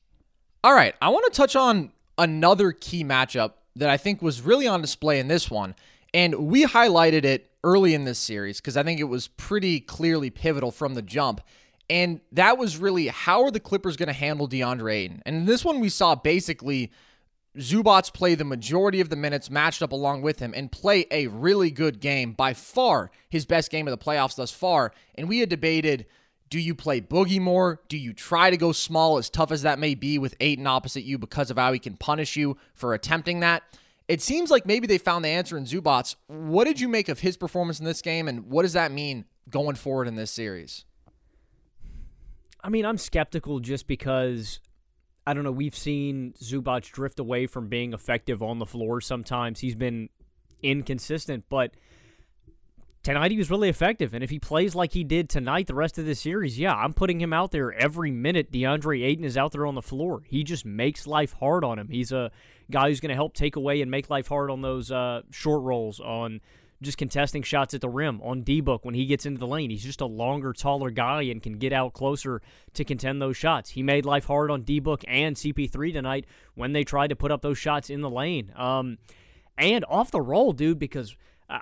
All 0.63 0.73
right, 0.73 0.95
I 1.01 1.09
want 1.09 1.31
to 1.31 1.37
touch 1.37 1.55
on 1.55 1.91
another 2.17 2.71
key 2.71 3.03
matchup 3.03 3.53
that 3.75 3.89
I 3.89 3.97
think 3.97 4.21
was 4.21 4.41
really 4.41 4.67
on 4.67 4.81
display 4.81 5.19
in 5.19 5.27
this 5.27 5.51
one. 5.51 5.75
And 6.15 6.47
we 6.47 6.63
highlighted 6.63 7.25
it 7.25 7.51
early 7.61 7.93
in 7.93 8.05
this 8.05 8.17
series 8.17 8.61
because 8.61 8.77
I 8.77 8.83
think 8.83 9.01
it 9.01 9.05
was 9.05 9.27
pretty 9.27 9.81
clearly 9.81 10.29
pivotal 10.29 10.71
from 10.71 10.93
the 10.93 11.01
jump. 11.01 11.41
And 11.89 12.21
that 12.31 12.57
was 12.57 12.77
really 12.77 13.07
how 13.07 13.43
are 13.43 13.51
the 13.51 13.59
Clippers 13.59 13.97
going 13.97 14.07
to 14.07 14.13
handle 14.13 14.47
DeAndre 14.47 14.93
Ayton? 14.93 15.21
And 15.25 15.35
in 15.35 15.45
this 15.45 15.65
one, 15.65 15.81
we 15.81 15.89
saw 15.89 16.15
basically 16.15 16.89
Zubac 17.57 18.13
play 18.13 18.33
the 18.33 18.45
majority 18.45 19.01
of 19.01 19.09
the 19.09 19.17
minutes 19.17 19.49
matched 19.49 19.81
up 19.81 19.91
along 19.91 20.21
with 20.21 20.39
him 20.39 20.53
and 20.55 20.71
play 20.71 21.05
a 21.11 21.27
really 21.27 21.69
good 21.69 21.99
game, 21.99 22.31
by 22.31 22.53
far 22.53 23.11
his 23.27 23.45
best 23.45 23.69
game 23.69 23.85
of 23.85 23.91
the 23.91 24.03
playoffs 24.03 24.37
thus 24.37 24.51
far. 24.51 24.93
And 25.15 25.27
we 25.27 25.39
had 25.39 25.49
debated 25.49 26.05
do 26.49 26.59
you 26.61 26.75
play 26.75 27.01
Boogie 27.01 27.41
more? 27.41 27.81
Do 27.89 27.97
you 27.97 28.13
try 28.13 28.51
to 28.51 28.55
go 28.55 28.71
small, 28.71 29.17
as 29.17 29.29
tough 29.29 29.51
as 29.51 29.63
that 29.63 29.79
may 29.79 29.95
be, 29.95 30.17
with 30.17 30.35
Ayton 30.39 30.67
opposite 30.67 31.03
you 31.03 31.17
because 31.17 31.51
of 31.51 31.57
how 31.57 31.73
he 31.73 31.79
can 31.79 31.97
punish 31.97 32.37
you 32.37 32.55
for 32.73 32.93
attempting 32.93 33.41
that? 33.41 33.63
It 34.07 34.21
seems 34.21 34.51
like 34.51 34.65
maybe 34.65 34.85
they 34.85 34.99
found 34.99 35.25
the 35.25 35.29
answer 35.29 35.57
in 35.57 35.65
Zubac. 35.65 36.15
What 36.27 36.65
did 36.65 36.79
you 36.79 36.87
make 36.87 37.09
of 37.09 37.19
his 37.19 37.37
performance 37.37 37.79
in 37.79 37.85
this 37.85 38.01
game, 38.01 38.27
and 38.27 38.45
what 38.47 38.61
does 38.61 38.73
that 38.73 38.91
mean 38.91 39.25
going 39.49 39.75
forward 39.75 40.07
in 40.07 40.15
this 40.15 40.31
series? 40.31 40.85
I 42.63 42.69
mean, 42.69 42.85
I'm 42.85 42.97
skeptical 42.97 43.59
just 43.59 43.87
because 43.87 44.59
I 45.27 45.33
don't 45.33 45.43
know. 45.43 45.51
We've 45.51 45.75
seen 45.75 46.33
Zubac 46.39 46.91
drift 46.91 47.19
away 47.19 47.47
from 47.47 47.67
being 47.67 47.93
effective 47.93 48.43
on 48.43 48.59
the 48.59 48.65
floor. 48.65 49.01
Sometimes 49.01 49.59
he's 49.59 49.75
been 49.75 50.09
inconsistent, 50.61 51.45
but 51.49 51.71
tonight 53.01 53.31
he 53.31 53.37
was 53.37 53.49
really 53.49 53.69
effective. 53.69 54.13
And 54.13 54.23
if 54.23 54.29
he 54.29 54.37
plays 54.37 54.75
like 54.75 54.93
he 54.93 55.03
did 55.03 55.29
tonight, 55.29 55.65
the 55.67 55.75
rest 55.75 55.97
of 55.97 56.05
the 56.05 56.13
series, 56.15 56.59
yeah, 56.59 56.75
I'm 56.75 56.93
putting 56.93 57.19
him 57.21 57.33
out 57.33 57.51
there 57.51 57.73
every 57.73 58.11
minute. 58.11 58.51
DeAndre 58.51 59.03
Ayton 59.03 59.25
is 59.25 59.37
out 59.37 59.51
there 59.51 59.65
on 59.65 59.75
the 59.75 59.81
floor. 59.81 60.21
He 60.27 60.43
just 60.43 60.65
makes 60.65 61.07
life 61.07 61.33
hard 61.33 61.63
on 61.63 61.79
him. 61.79 61.89
He's 61.89 62.11
a 62.11 62.31
guy 62.71 62.89
who's 62.89 62.99
going 62.99 63.09
to 63.09 63.15
help 63.15 63.33
take 63.33 63.55
away 63.55 63.81
and 63.81 63.89
make 63.89 64.09
life 64.09 64.27
hard 64.27 64.49
on 64.49 64.61
those 64.61 64.91
uh, 64.91 65.21
short 65.31 65.63
rolls, 65.63 65.99
on 65.99 66.41
just 66.81 66.97
contesting 66.97 67.41
shots 67.41 67.73
at 67.73 67.81
the 67.81 67.89
rim 67.89 68.21
on 68.21 68.41
D 68.41 68.61
book 68.61 68.85
when 68.85 68.95
he 68.95 69.05
gets 69.05 69.25
into 69.25 69.39
the 69.39 69.47
lane. 69.47 69.69
He's 69.69 69.83
just 69.83 70.01
a 70.01 70.05
longer, 70.05 70.53
taller 70.53 70.91
guy 70.91 71.23
and 71.23 71.41
can 71.41 71.53
get 71.53 71.73
out 71.73 71.93
closer 71.93 72.41
to 72.73 72.83
contend 72.83 73.21
those 73.21 73.37
shots. 73.37 73.71
He 73.71 73.83
made 73.83 74.05
life 74.05 74.25
hard 74.25 74.51
on 74.51 74.63
D 74.63 74.79
book 74.79 75.03
and 75.07 75.35
CP3 75.35 75.93
tonight 75.93 76.25
when 76.53 76.73
they 76.73 76.83
tried 76.83 77.07
to 77.07 77.15
put 77.15 77.31
up 77.31 77.41
those 77.41 77.57
shots 77.57 77.89
in 77.89 78.01
the 78.01 78.09
lane. 78.09 78.51
Um, 78.55 78.97
and 79.57 79.85
off 79.87 80.11
the 80.11 80.21
roll, 80.21 80.51
dude, 80.51 80.79
because 80.79 81.15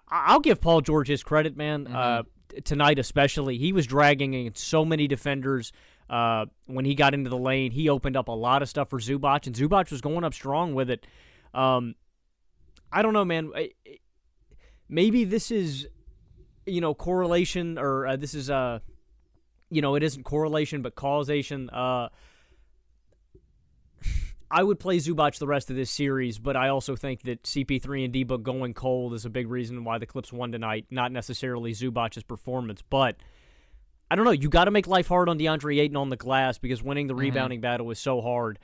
I'll 0.07 0.39
give 0.39 0.61
Paul 0.61 0.81
George 0.81 1.07
his 1.07 1.23
credit, 1.23 1.55
man. 1.55 1.85
Mm-hmm. 1.85 1.95
Uh, 1.95 2.21
tonight, 2.63 2.99
especially, 2.99 3.57
he 3.57 3.71
was 3.71 3.85
dragging 3.85 4.33
in 4.33 4.55
so 4.55 4.83
many 4.85 5.07
defenders. 5.07 5.71
Uh, 6.13 6.45
when 6.67 6.85
he 6.85 6.93
got 6.93 7.15
into 7.15 7.27
the 7.27 7.37
lane, 7.37 7.71
he 7.71 7.89
opened 7.89 8.15
up 8.15 8.27
a 8.27 8.31
lot 8.31 8.61
of 8.61 8.69
stuff 8.69 8.87
for 8.87 8.99
Zubac, 8.99 9.47
and 9.47 9.55
Zubac 9.55 9.89
was 9.89 9.99
going 9.99 10.23
up 10.23 10.35
strong 10.35 10.75
with 10.75 10.91
it. 10.91 11.07
Um, 11.55 11.95
I 12.91 13.01
don't 13.01 13.13
know, 13.13 13.25
man. 13.25 13.51
Maybe 14.87 15.23
this 15.23 15.49
is 15.49 15.87
you 16.67 16.81
know 16.81 16.93
correlation 16.93 17.79
or 17.79 18.05
uh, 18.05 18.15
this 18.15 18.35
is 18.35 18.49
uh 18.51 18.79
you 19.71 19.81
know 19.81 19.95
it 19.95 20.03
isn't 20.03 20.21
correlation 20.21 20.83
but 20.83 20.93
causation. 20.93 21.71
Uh 21.71 22.09
I 24.51 24.61
would 24.61 24.79
play 24.79 24.97
Zubac 24.97 25.39
the 25.39 25.47
rest 25.47 25.71
of 25.71 25.75
this 25.75 25.89
series, 25.89 26.37
but 26.37 26.55
I 26.55 26.69
also 26.69 26.95
think 26.95 27.23
that 27.23 27.41
CP3 27.41 28.03
and 28.03 28.13
D-Book 28.13 28.43
going 28.43 28.75
cold 28.75 29.15
is 29.15 29.25
a 29.25 29.29
big 29.31 29.49
reason 29.49 29.83
why 29.83 29.97
the 29.97 30.05
Clips 30.05 30.31
won 30.31 30.51
tonight, 30.51 30.85
not 30.91 31.11
necessarily 31.11 31.71
Zubac's 31.71 32.21
performance, 32.21 32.83
but 32.87 33.15
I 34.13 34.15
don't 34.15 34.25
know. 34.25 34.31
You 34.31 34.47
got 34.47 34.65
to 34.65 34.71
make 34.71 34.85
life 34.85 35.07
hard 35.07 35.27
on 35.27 35.39
DeAndre 35.39 35.79
Ayton 35.79 35.97
on 35.97 36.09
the 36.09 36.15
glass 36.15 36.59
because 36.59 36.83
winning 36.83 37.07
the 37.07 37.15
mm-hmm. 37.15 37.21
rebounding 37.21 37.61
battle 37.61 37.89
is 37.89 37.97
so 37.97 38.21
hard. 38.21 38.59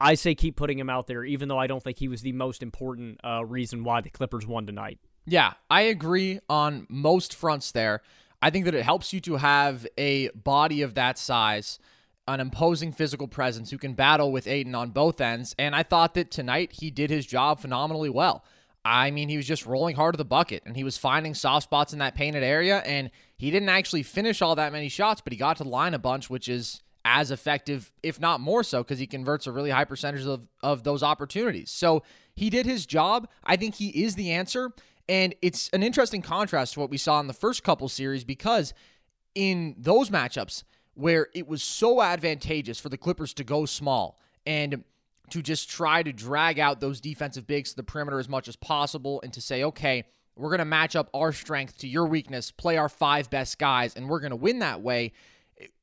I 0.00 0.14
say 0.14 0.34
keep 0.34 0.56
putting 0.56 0.76
him 0.76 0.90
out 0.90 1.06
there, 1.06 1.22
even 1.22 1.46
though 1.46 1.56
I 1.56 1.68
don't 1.68 1.80
think 1.80 1.98
he 1.98 2.08
was 2.08 2.22
the 2.22 2.32
most 2.32 2.64
important 2.64 3.20
uh, 3.22 3.44
reason 3.44 3.84
why 3.84 4.00
the 4.00 4.10
Clippers 4.10 4.44
won 4.44 4.66
tonight. 4.66 4.98
Yeah, 5.24 5.52
I 5.70 5.82
agree 5.82 6.40
on 6.48 6.88
most 6.90 7.32
fronts 7.32 7.70
there. 7.70 8.02
I 8.42 8.50
think 8.50 8.64
that 8.64 8.74
it 8.74 8.82
helps 8.82 9.12
you 9.12 9.20
to 9.20 9.36
have 9.36 9.86
a 9.96 10.30
body 10.30 10.82
of 10.82 10.94
that 10.94 11.16
size, 11.16 11.78
an 12.26 12.40
imposing 12.40 12.90
physical 12.90 13.28
presence 13.28 13.70
who 13.70 13.78
can 13.78 13.94
battle 13.94 14.32
with 14.32 14.48
Ayton 14.48 14.74
on 14.74 14.90
both 14.90 15.20
ends. 15.20 15.54
And 15.60 15.76
I 15.76 15.84
thought 15.84 16.14
that 16.14 16.32
tonight 16.32 16.72
he 16.80 16.90
did 16.90 17.08
his 17.08 17.24
job 17.24 17.60
phenomenally 17.60 18.10
well. 18.10 18.44
I 18.84 19.12
mean, 19.12 19.28
he 19.28 19.36
was 19.36 19.46
just 19.46 19.64
rolling 19.64 19.94
hard 19.94 20.14
to 20.14 20.18
the 20.18 20.24
bucket 20.24 20.64
and 20.66 20.76
he 20.76 20.82
was 20.82 20.98
finding 20.98 21.34
soft 21.34 21.64
spots 21.64 21.92
in 21.92 22.00
that 22.00 22.16
painted 22.16 22.42
area. 22.42 22.78
And 22.78 23.12
he 23.42 23.50
didn't 23.50 23.70
actually 23.70 24.04
finish 24.04 24.40
all 24.40 24.54
that 24.54 24.70
many 24.70 24.88
shots, 24.88 25.20
but 25.20 25.32
he 25.32 25.36
got 25.36 25.56
to 25.56 25.64
the 25.64 25.68
line 25.68 25.94
a 25.94 25.98
bunch, 25.98 26.30
which 26.30 26.48
is 26.48 26.80
as 27.04 27.32
effective, 27.32 27.90
if 28.00 28.20
not 28.20 28.40
more 28.40 28.62
so, 28.62 28.84
because 28.84 29.00
he 29.00 29.06
converts 29.08 29.48
a 29.48 29.52
really 29.52 29.70
high 29.70 29.84
percentage 29.84 30.24
of, 30.24 30.46
of 30.62 30.84
those 30.84 31.02
opportunities. 31.02 31.68
So 31.68 32.04
he 32.36 32.50
did 32.50 32.66
his 32.66 32.86
job. 32.86 33.26
I 33.42 33.56
think 33.56 33.74
he 33.74 33.88
is 33.88 34.14
the 34.14 34.30
answer. 34.30 34.70
And 35.08 35.34
it's 35.42 35.68
an 35.70 35.82
interesting 35.82 36.22
contrast 36.22 36.74
to 36.74 36.80
what 36.80 36.88
we 36.88 36.96
saw 36.96 37.18
in 37.18 37.26
the 37.26 37.32
first 37.32 37.64
couple 37.64 37.88
series 37.88 38.22
because 38.22 38.74
in 39.34 39.74
those 39.76 40.08
matchups 40.08 40.62
where 40.94 41.26
it 41.34 41.48
was 41.48 41.64
so 41.64 42.00
advantageous 42.00 42.78
for 42.78 42.90
the 42.90 42.96
Clippers 42.96 43.34
to 43.34 43.42
go 43.42 43.66
small 43.66 44.20
and 44.46 44.84
to 45.30 45.42
just 45.42 45.68
try 45.68 46.04
to 46.04 46.12
drag 46.12 46.60
out 46.60 46.78
those 46.78 47.00
defensive 47.00 47.48
bigs 47.48 47.70
to 47.70 47.76
the 47.76 47.82
perimeter 47.82 48.20
as 48.20 48.28
much 48.28 48.46
as 48.46 48.54
possible 48.54 49.20
and 49.24 49.32
to 49.32 49.40
say, 49.40 49.64
okay, 49.64 50.04
we're 50.36 50.48
going 50.48 50.58
to 50.58 50.64
match 50.64 50.96
up 50.96 51.10
our 51.14 51.32
strength 51.32 51.78
to 51.78 51.88
your 51.88 52.06
weakness, 52.06 52.50
play 52.50 52.76
our 52.76 52.88
five 52.88 53.30
best 53.30 53.58
guys, 53.58 53.96
and 53.96 54.08
we're 54.08 54.20
going 54.20 54.30
to 54.30 54.36
win 54.36 54.60
that 54.60 54.80
way. 54.80 55.12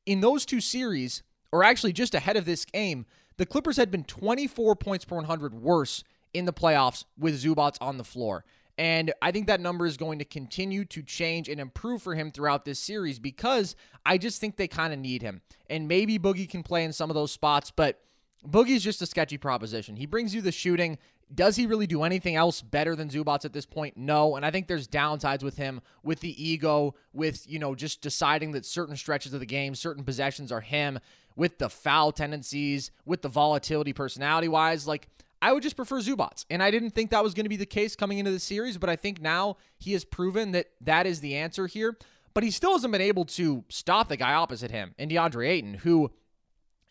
In 0.06 0.22
those 0.22 0.46
two 0.46 0.62
series, 0.62 1.24
or 1.51 1.63
actually 1.63 1.94
just 1.94 2.15
ahead 2.15 2.38
of 2.38 2.46
this 2.46 2.65
game, 2.65 3.06
the 3.38 3.46
Clippers 3.46 3.77
had 3.77 3.91
been 3.91 4.03
24 4.03 4.75
points 4.75 5.06
per 5.06 5.15
100 5.15 5.53
worse 5.53 6.03
in 6.34 6.46
the 6.46 6.53
playoffs 6.53 7.06
with 7.18 7.41
Zubac 7.41 7.77
on 7.79 7.98
the 7.98 8.03
floor. 8.03 8.44
And 8.77 9.12
I 9.22 9.32
think 9.32 9.48
that 9.48 9.60
number 9.60 9.86
is 9.86 9.98
going 9.98 10.20
to 10.20 10.25
continue 10.25 10.86
to 10.86 11.01
change 11.03 11.50
and 11.50 11.60
improve 11.60 12.01
for 12.01 12.15
him 12.15 12.32
throughout 12.32 12.63
this 12.63 12.79
series 12.79 13.20
because 13.20 13.75
I 14.06 14.18
just 14.18 14.39
think 14.39 14.56
they 14.56 14.70
kind 14.70 14.94
of 14.94 15.00
need 15.00 15.22
him. 15.22 15.41
And 15.70 15.88
maybe 15.88 16.18
Boogie 16.18 16.50
can 16.50 16.63
play 16.63 16.86
in 16.86 16.94
some 16.94 17.10
of 17.10 17.13
those 17.13 17.32
spots, 17.32 17.72
but 17.72 18.00
Boogie's 18.48 18.84
just 18.84 19.01
a 19.01 19.06
sketchy 19.06 19.38
proposition. 19.38 19.98
He 19.98 20.06
brings 20.06 20.34
you 20.34 20.41
the 20.41 20.53
shooting. 20.53 20.98
Does 21.33 21.55
he 21.55 21.67
really 21.67 21.88
do 21.88 22.03
anything 22.03 22.36
else 22.36 22.62
better 22.62 22.95
than 22.95 23.09
Zubac 23.09 23.45
at 23.45 23.53
this 23.53 23.65
point? 23.65 23.95
No. 23.95 24.36
And 24.36 24.45
I 24.45 24.51
think 24.51 24.67
there's 24.67 24.88
downsides 24.88 25.43
with 25.43 25.57
him, 25.57 25.81
with 26.01 26.21
the 26.21 26.43
ego, 26.43 26.95
with, 27.13 27.50
you 27.50 27.59
know, 27.59 27.75
just 27.75 28.01
deciding 28.01 28.51
that 28.53 28.65
certain 28.65 28.95
stretches 28.95 29.33
of 29.33 29.39
the 29.39 29.45
game, 29.45 29.75
certain 29.75 30.03
possessions 30.03 30.51
are 30.51 30.62
him, 30.62 31.00
with 31.36 31.59
the 31.59 31.69
foul 31.69 32.12
tendencies, 32.12 32.91
with 33.05 33.21
the 33.21 33.29
volatility 33.29 33.93
personality 33.93 34.48
wise. 34.48 34.88
Like, 34.88 35.07
I 35.41 35.53
would 35.53 35.63
just 35.63 35.75
prefer 35.75 36.00
Zubac. 36.00 36.45
And 36.50 36.63
I 36.63 36.71
didn't 36.71 36.91
think 36.91 37.12
that 37.12 37.24
was 37.24 37.33
going 37.33 37.45
to 37.45 37.50
be 37.50 37.55
the 37.55 37.65
case 37.65 37.95
coming 37.95 38.17
into 38.17 38.31
the 38.31 38.39
series, 38.39 38.77
but 38.77 38.89
I 38.89 38.95
think 38.95 39.21
now 39.21 39.57
he 39.77 39.93
has 39.93 40.03
proven 40.03 40.51
that 40.53 40.67
that 40.81 41.05
is 41.05 41.21
the 41.21 41.36
answer 41.36 41.67
here. 41.67 41.98
But 42.33 42.43
he 42.43 42.51
still 42.51 42.74
hasn't 42.74 42.91
been 42.91 43.01
able 43.01 43.25
to 43.25 43.63
stop 43.69 44.07
the 44.07 44.17
guy 44.17 44.33
opposite 44.33 44.71
him, 44.71 44.93
and 45.00 45.09
DeAndre 45.09 45.48
Ayton, 45.50 45.74
who 45.75 46.12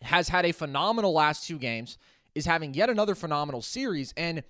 has 0.02 0.28
had 0.28 0.44
a 0.44 0.52
phenomenal 0.52 1.12
last 1.12 1.46
two 1.46 1.58
games, 1.58 1.98
is 2.38 2.46
having 2.46 2.74
yet 2.74 2.88
another 2.88 3.14
phenomenal 3.14 3.60
series, 3.60 4.14
and 4.16 4.42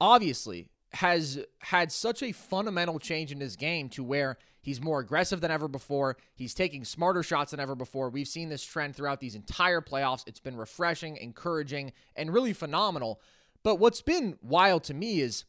obviously 0.00 0.70
has 0.92 1.44
had 1.58 1.92
such 1.92 2.22
a 2.22 2.32
fundamental 2.32 2.98
change 2.98 3.30
in 3.30 3.40
his 3.40 3.56
game 3.56 3.88
to 3.90 4.02
where 4.02 4.38
he's 4.60 4.80
more 4.80 5.00
aggressive 5.00 5.40
than 5.40 5.50
ever 5.50 5.68
before. 5.68 6.16
He's 6.34 6.54
taking 6.54 6.84
smarter 6.84 7.22
shots 7.22 7.50
than 7.50 7.60
ever 7.60 7.74
before. 7.74 8.08
We've 8.08 8.26
seen 8.26 8.48
this 8.48 8.64
trend 8.64 8.96
throughout 8.96 9.20
these 9.20 9.34
entire 9.34 9.82
playoffs. 9.82 10.24
It's 10.26 10.40
been 10.40 10.56
refreshing, 10.56 11.16
encouraging, 11.18 11.92
and 12.16 12.32
really 12.32 12.54
phenomenal. 12.54 13.20
But 13.62 13.76
what's 13.76 14.00
been 14.00 14.38
wild 14.40 14.84
to 14.84 14.94
me 14.94 15.20
is 15.20 15.44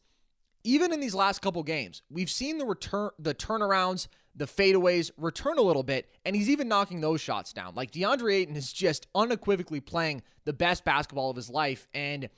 even 0.62 0.92
in 0.92 1.00
these 1.00 1.14
last 1.14 1.40
couple 1.40 1.62
games, 1.62 2.02
we've 2.10 2.30
seen 2.30 2.58
the 2.58 2.66
return 2.66 3.10
the 3.18 3.34
turnarounds, 3.34 4.08
the 4.40 4.46
fadeaways 4.46 5.12
return 5.16 5.56
a 5.58 5.62
little 5.62 5.84
bit, 5.84 6.08
and 6.24 6.34
he's 6.34 6.50
even 6.50 6.66
knocking 6.66 7.00
those 7.00 7.20
shots 7.20 7.52
down. 7.52 7.76
Like 7.76 7.92
DeAndre 7.92 8.34
Ayton 8.34 8.56
is 8.56 8.72
just 8.72 9.06
unequivocally 9.14 9.80
playing 9.80 10.22
the 10.44 10.52
best 10.52 10.84
basketball 10.84 11.30
of 11.30 11.36
his 11.36 11.48
life. 11.48 11.86
And 11.94 12.28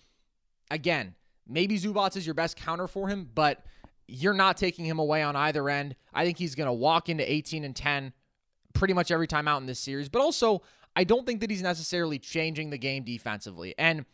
again, 0.70 1.14
Maybe 1.46 1.78
Zubac 1.78 2.16
is 2.16 2.26
your 2.26 2.34
best 2.34 2.56
counter 2.56 2.86
for 2.86 3.08
him, 3.08 3.28
but 3.34 3.64
you're 4.06 4.34
not 4.34 4.56
taking 4.56 4.84
him 4.84 4.98
away 4.98 5.22
on 5.22 5.36
either 5.36 5.68
end. 5.68 5.96
I 6.12 6.24
think 6.24 6.38
he's 6.38 6.54
going 6.54 6.66
to 6.66 6.72
walk 6.72 7.08
into 7.08 7.30
18 7.30 7.64
and 7.64 7.74
10 7.74 8.12
pretty 8.74 8.94
much 8.94 9.10
every 9.10 9.26
time 9.26 9.48
out 9.48 9.60
in 9.60 9.66
this 9.66 9.78
series, 9.78 10.08
but 10.08 10.22
also 10.22 10.62
I 10.96 11.04
don't 11.04 11.26
think 11.26 11.40
that 11.40 11.50
he's 11.50 11.62
necessarily 11.62 12.18
changing 12.18 12.70
the 12.70 12.78
game 12.78 13.04
defensively. 13.04 13.74
And 13.78 14.04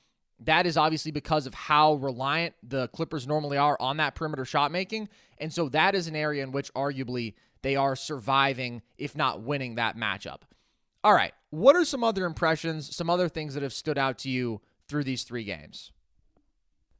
that 0.40 0.66
is 0.66 0.76
obviously 0.76 1.10
because 1.10 1.46
of 1.46 1.54
how 1.54 1.94
reliant 1.94 2.54
the 2.62 2.88
Clippers 2.88 3.26
normally 3.26 3.56
are 3.56 3.76
on 3.80 3.96
that 3.96 4.14
perimeter 4.14 4.44
shot 4.44 4.70
making. 4.70 5.08
And 5.38 5.52
so 5.52 5.68
that 5.70 5.94
is 5.94 6.06
an 6.06 6.16
area 6.16 6.42
in 6.42 6.52
which 6.52 6.72
arguably 6.74 7.34
they 7.62 7.76
are 7.76 7.96
surviving, 7.96 8.82
if 8.96 9.16
not 9.16 9.42
winning 9.42 9.76
that 9.76 9.96
matchup. 9.96 10.40
All 11.04 11.14
right. 11.14 11.32
What 11.50 11.76
are 11.76 11.84
some 11.84 12.04
other 12.04 12.26
impressions, 12.26 12.94
some 12.94 13.08
other 13.08 13.28
things 13.28 13.54
that 13.54 13.62
have 13.62 13.72
stood 13.72 13.98
out 13.98 14.18
to 14.18 14.30
you 14.30 14.60
through 14.88 15.04
these 15.04 15.22
three 15.22 15.44
games? 15.44 15.92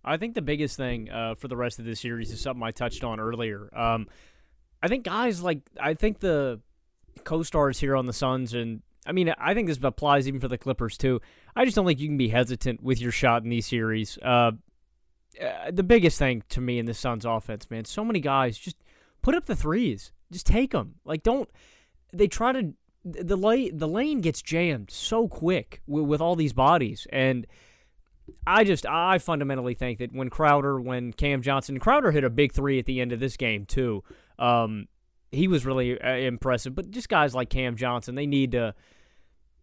I 0.04 0.16
think 0.16 0.34
the 0.34 0.42
biggest 0.42 0.76
thing 0.76 1.10
uh, 1.10 1.34
for 1.34 1.48
the 1.48 1.56
rest 1.56 1.78
of 1.78 1.84
this 1.84 2.00
series 2.00 2.30
is 2.30 2.40
something 2.40 2.62
I 2.62 2.70
touched 2.70 3.04
on 3.04 3.20
earlier. 3.20 3.68
Um, 3.76 4.06
I 4.82 4.88
think 4.88 5.04
guys 5.04 5.42
like 5.42 5.60
I 5.78 5.94
think 5.94 6.20
the 6.20 6.60
co-stars 7.24 7.80
here 7.80 7.96
on 7.96 8.06
the 8.06 8.12
Suns 8.12 8.54
and 8.54 8.82
I 9.04 9.12
mean 9.12 9.34
I 9.38 9.54
think 9.54 9.66
this 9.66 9.78
applies 9.82 10.28
even 10.28 10.40
for 10.40 10.48
the 10.48 10.58
Clippers 10.58 10.96
too. 10.96 11.20
I 11.56 11.64
just 11.64 11.74
don't 11.74 11.84
think 11.84 11.98
you 11.98 12.08
can 12.08 12.16
be 12.16 12.28
hesitant 12.28 12.82
with 12.82 13.00
your 13.00 13.10
shot 13.10 13.42
in 13.42 13.50
these 13.50 13.66
series. 13.66 14.18
Uh, 14.22 14.52
uh, 15.42 15.70
the 15.70 15.82
biggest 15.82 16.18
thing 16.18 16.42
to 16.48 16.60
me 16.60 16.78
in 16.78 16.86
the 16.86 16.94
Suns 16.94 17.24
offense, 17.24 17.70
man, 17.70 17.84
so 17.84 18.04
many 18.04 18.20
guys 18.20 18.56
just 18.58 18.76
put 19.20 19.34
up 19.34 19.46
the 19.46 19.56
threes, 19.56 20.12
just 20.32 20.46
take 20.46 20.72
them. 20.72 20.96
Like 21.04 21.22
don't 21.22 21.48
they 22.12 22.28
try 22.28 22.52
to 22.52 22.72
the 23.04 23.36
lane 23.36 23.76
the 23.76 23.88
lane 23.88 24.20
gets 24.20 24.42
jammed 24.42 24.90
so 24.90 25.28
quick 25.28 25.80
with, 25.86 26.04
with 26.04 26.20
all 26.20 26.36
these 26.36 26.52
bodies 26.52 27.06
and 27.12 27.46
I 28.46 28.64
just 28.64 28.86
I 28.86 29.18
fundamentally 29.18 29.74
think 29.74 29.98
that 29.98 30.12
when 30.12 30.30
Crowder, 30.30 30.80
when 30.80 31.12
Cam 31.12 31.42
Johnson, 31.42 31.78
Crowder 31.78 32.10
hit 32.10 32.24
a 32.24 32.30
big 32.30 32.52
three 32.52 32.78
at 32.78 32.86
the 32.86 33.00
end 33.00 33.12
of 33.12 33.20
this 33.20 33.36
game 33.36 33.64
too. 33.64 34.02
Um, 34.38 34.86
he 35.30 35.48
was 35.48 35.66
really 35.66 36.00
uh, 36.00 36.16
impressive. 36.16 36.74
But 36.74 36.90
just 36.90 37.08
guys 37.08 37.34
like 37.34 37.50
Cam 37.50 37.76
Johnson, 37.76 38.14
they 38.14 38.26
need 38.26 38.52
to 38.52 38.74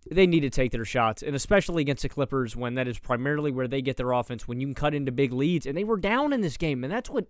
they 0.09 0.27
need 0.27 0.41
to 0.41 0.49
take 0.49 0.71
their 0.71 0.85
shots, 0.85 1.23
and 1.23 1.35
especially 1.35 1.81
against 1.81 2.03
the 2.03 2.09
Clippers 2.09 2.55
when 2.55 2.75
that 2.75 2.87
is 2.87 2.99
primarily 2.99 3.51
where 3.51 3.67
they 3.67 3.81
get 3.81 3.97
their 3.97 4.11
offense. 4.11 4.47
When 4.47 4.59
you 4.59 4.67
can 4.67 4.75
cut 4.75 4.93
into 4.93 5.11
big 5.11 5.33
leads, 5.33 5.65
and 5.65 5.75
they 5.75 5.83
were 5.83 5.97
down 5.97 6.31
in 6.31 6.41
this 6.41 6.57
game, 6.57 6.83
and 6.83 6.93
that's 6.93 7.09
what 7.09 7.27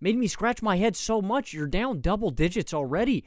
made 0.00 0.16
me 0.16 0.26
scratch 0.26 0.62
my 0.62 0.76
head 0.76 0.96
so 0.96 1.22
much. 1.22 1.52
You're 1.52 1.66
down 1.66 2.00
double 2.00 2.30
digits 2.30 2.74
already. 2.74 3.24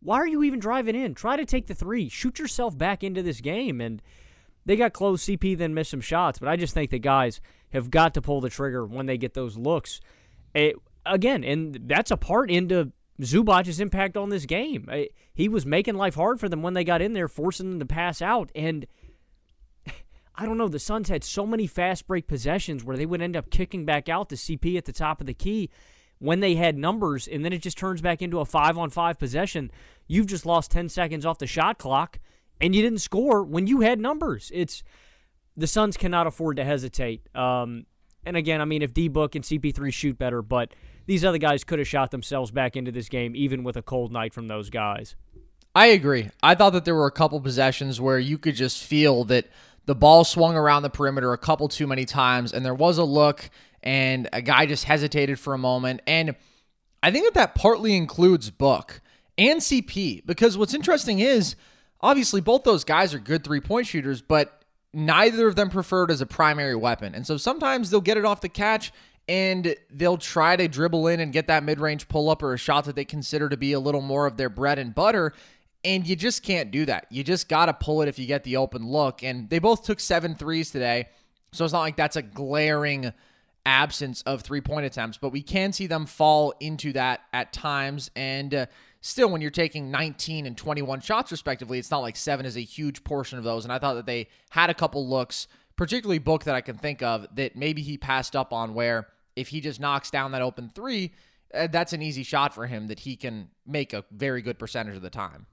Why 0.00 0.16
are 0.18 0.26
you 0.26 0.42
even 0.44 0.60
driving 0.60 0.94
in? 0.94 1.14
Try 1.14 1.36
to 1.36 1.44
take 1.44 1.66
the 1.66 1.74
three. 1.74 2.08
Shoot 2.08 2.38
yourself 2.38 2.76
back 2.78 3.02
into 3.02 3.22
this 3.22 3.40
game. 3.40 3.80
And 3.80 4.00
they 4.64 4.76
got 4.76 4.92
close. 4.92 5.24
CP 5.24 5.58
then 5.58 5.74
missed 5.74 5.90
some 5.90 6.00
shots. 6.00 6.38
But 6.38 6.48
I 6.48 6.56
just 6.56 6.74
think 6.74 6.90
the 6.90 6.98
guys 6.98 7.40
have 7.70 7.90
got 7.90 8.14
to 8.14 8.22
pull 8.22 8.40
the 8.40 8.50
trigger 8.50 8.86
when 8.86 9.06
they 9.06 9.18
get 9.18 9.34
those 9.34 9.56
looks. 9.56 10.00
It, 10.54 10.76
again, 11.04 11.42
and 11.44 11.80
that's 11.86 12.10
a 12.10 12.16
part 12.16 12.50
into 12.50 12.92
Zubac's 13.20 13.80
impact 13.80 14.16
on 14.16 14.28
this 14.28 14.46
game. 14.46 14.88
He 15.34 15.48
was 15.48 15.64
making 15.64 15.94
life 15.94 16.14
hard 16.14 16.38
for 16.38 16.48
them 16.48 16.62
when 16.62 16.74
they 16.74 16.84
got 16.84 17.02
in 17.02 17.12
there, 17.12 17.28
forcing 17.28 17.70
them 17.70 17.78
to 17.80 17.86
pass 17.86 18.20
out. 18.20 18.50
And 18.54 18.86
I 20.34 20.44
don't 20.44 20.58
know, 20.58 20.68
the 20.68 20.78
Suns 20.78 21.08
had 21.08 21.24
so 21.24 21.46
many 21.46 21.66
fast 21.66 22.06
break 22.06 22.26
possessions 22.26 22.84
where 22.84 22.96
they 22.96 23.06
would 23.06 23.22
end 23.22 23.36
up 23.36 23.50
kicking 23.50 23.84
back 23.84 24.08
out 24.08 24.28
to 24.30 24.34
CP 24.34 24.76
at 24.76 24.84
the 24.84 24.92
top 24.92 25.20
of 25.20 25.26
the 25.26 25.34
key 25.34 25.70
when 26.18 26.40
they 26.40 26.54
had 26.54 26.78
numbers, 26.78 27.28
and 27.28 27.44
then 27.44 27.52
it 27.52 27.60
just 27.60 27.76
turns 27.76 28.00
back 28.00 28.22
into 28.22 28.40
a 28.40 28.44
five 28.44 28.78
on 28.78 28.90
five 28.90 29.18
possession. 29.18 29.70
You've 30.06 30.26
just 30.26 30.46
lost 30.46 30.70
10 30.70 30.88
seconds 30.88 31.26
off 31.26 31.38
the 31.38 31.46
shot 31.46 31.78
clock, 31.78 32.18
and 32.60 32.74
you 32.74 32.82
didn't 32.82 33.00
score 33.00 33.42
when 33.42 33.66
you 33.66 33.80
had 33.80 34.00
numbers. 34.00 34.50
It's 34.54 34.82
the 35.56 35.66
Suns 35.66 35.96
cannot 35.96 36.26
afford 36.26 36.56
to 36.56 36.64
hesitate. 36.64 37.28
Um, 37.34 37.86
and 38.24 38.36
again, 38.36 38.60
I 38.60 38.64
mean, 38.64 38.82
if 38.82 38.92
D 38.92 39.08
Book 39.08 39.34
and 39.34 39.44
CP3 39.44 39.92
shoot 39.92 40.18
better, 40.18 40.42
but 40.42 40.72
these 41.06 41.24
other 41.24 41.38
guys 41.38 41.64
could 41.64 41.78
have 41.78 41.88
shot 41.88 42.10
themselves 42.10 42.50
back 42.50 42.76
into 42.76 42.92
this 42.92 43.08
game, 43.08 43.34
even 43.34 43.64
with 43.64 43.76
a 43.76 43.82
cold 43.82 44.12
night 44.12 44.34
from 44.34 44.48
those 44.48 44.70
guys. 44.70 45.16
I 45.74 45.86
agree. 45.86 46.30
I 46.42 46.54
thought 46.54 46.72
that 46.72 46.84
there 46.84 46.94
were 46.94 47.06
a 47.06 47.12
couple 47.12 47.40
possessions 47.40 48.00
where 48.00 48.18
you 48.18 48.38
could 48.38 48.54
just 48.54 48.82
feel 48.82 49.24
that 49.24 49.46
the 49.86 49.94
ball 49.94 50.24
swung 50.24 50.56
around 50.56 50.82
the 50.82 50.90
perimeter 50.90 51.32
a 51.32 51.38
couple 51.38 51.68
too 51.68 51.86
many 51.86 52.04
times, 52.04 52.52
and 52.52 52.64
there 52.64 52.74
was 52.74 52.98
a 52.98 53.04
look 53.04 53.50
and 53.82 54.28
a 54.32 54.42
guy 54.42 54.66
just 54.66 54.84
hesitated 54.84 55.38
for 55.38 55.54
a 55.54 55.58
moment. 55.58 56.00
And 56.06 56.34
I 57.02 57.10
think 57.10 57.24
that 57.24 57.34
that 57.34 57.54
partly 57.54 57.96
includes 57.96 58.50
Book 58.50 59.00
and 59.38 59.60
CP 59.60 60.26
because 60.26 60.58
what's 60.58 60.74
interesting 60.74 61.20
is 61.20 61.56
obviously 62.00 62.40
both 62.40 62.64
those 62.64 62.84
guys 62.84 63.14
are 63.14 63.18
good 63.18 63.44
three 63.44 63.60
point 63.60 63.86
shooters, 63.86 64.22
but 64.22 64.64
neither 64.92 65.46
of 65.46 65.56
them 65.56 65.70
preferred 65.70 66.10
as 66.10 66.20
a 66.20 66.26
primary 66.26 66.74
weapon. 66.74 67.14
And 67.14 67.26
so 67.26 67.36
sometimes 67.36 67.90
they'll 67.90 68.00
get 68.00 68.16
it 68.16 68.24
off 68.24 68.40
the 68.40 68.48
catch 68.48 68.92
and 69.28 69.74
they'll 69.90 70.18
try 70.18 70.56
to 70.56 70.68
dribble 70.68 71.08
in 71.08 71.20
and 71.20 71.32
get 71.32 71.48
that 71.48 71.64
mid 71.64 71.80
range 71.80 72.08
pull 72.08 72.30
up 72.30 72.42
or 72.42 72.54
a 72.54 72.58
shot 72.58 72.84
that 72.84 72.94
they 72.94 73.04
consider 73.04 73.48
to 73.48 73.56
be 73.56 73.72
a 73.72 73.80
little 73.80 74.00
more 74.00 74.26
of 74.26 74.36
their 74.36 74.48
bread 74.48 74.78
and 74.78 74.94
butter. 74.94 75.32
And 75.84 76.06
you 76.06 76.16
just 76.16 76.42
can't 76.42 76.70
do 76.70 76.84
that. 76.86 77.06
You 77.10 77.22
just 77.22 77.48
got 77.48 77.66
to 77.66 77.72
pull 77.72 78.02
it 78.02 78.08
if 78.08 78.18
you 78.18 78.26
get 78.26 78.44
the 78.44 78.56
open 78.56 78.86
look. 78.86 79.22
And 79.22 79.48
they 79.50 79.58
both 79.58 79.84
took 79.84 80.00
seven 80.00 80.34
threes 80.34 80.70
today. 80.70 81.08
So 81.52 81.64
it's 81.64 81.72
not 81.72 81.80
like 81.80 81.96
that's 81.96 82.16
a 82.16 82.22
glaring 82.22 83.12
absence 83.64 84.22
of 84.22 84.42
three 84.42 84.60
point 84.60 84.86
attempts, 84.86 85.18
but 85.18 85.30
we 85.30 85.42
can 85.42 85.72
see 85.72 85.86
them 85.86 86.06
fall 86.06 86.54
into 86.60 86.92
that 86.92 87.22
at 87.32 87.52
times. 87.52 88.10
And 88.14 88.54
uh, 88.54 88.66
still, 89.00 89.28
when 89.28 89.40
you're 89.40 89.50
taking 89.50 89.90
19 89.90 90.46
and 90.46 90.56
21 90.56 91.00
shots 91.00 91.32
respectively, 91.32 91.78
it's 91.78 91.90
not 91.90 91.98
like 91.98 92.16
seven 92.16 92.46
is 92.46 92.56
a 92.56 92.60
huge 92.60 93.04
portion 93.04 93.38
of 93.38 93.44
those. 93.44 93.64
And 93.64 93.72
I 93.72 93.78
thought 93.78 93.94
that 93.94 94.06
they 94.06 94.28
had 94.50 94.70
a 94.70 94.74
couple 94.74 95.08
looks, 95.08 95.48
particularly 95.76 96.18
Book, 96.18 96.44
that 96.44 96.54
I 96.54 96.60
can 96.60 96.78
think 96.78 97.02
of 97.02 97.26
that 97.34 97.56
maybe 97.56 97.82
he 97.82 97.98
passed 97.98 98.36
up 98.36 98.52
on 98.52 98.74
where 98.74 99.08
if 99.36 99.48
he 99.48 99.60
just 99.60 99.78
knocks 99.78 100.10
down 100.10 100.32
that 100.32 100.42
open 100.42 100.70
three, 100.74 101.12
uh, 101.54 101.68
that's 101.68 101.92
an 101.92 102.02
easy 102.02 102.22
shot 102.22 102.54
for 102.54 102.66
him 102.66 102.88
that 102.88 103.00
he 103.00 103.14
can 103.14 103.48
make 103.66 103.92
a 103.92 104.04
very 104.10 104.42
good 104.42 104.58
percentage 104.58 104.96
of 104.96 105.02
the 105.02 105.10
time. 105.10 105.46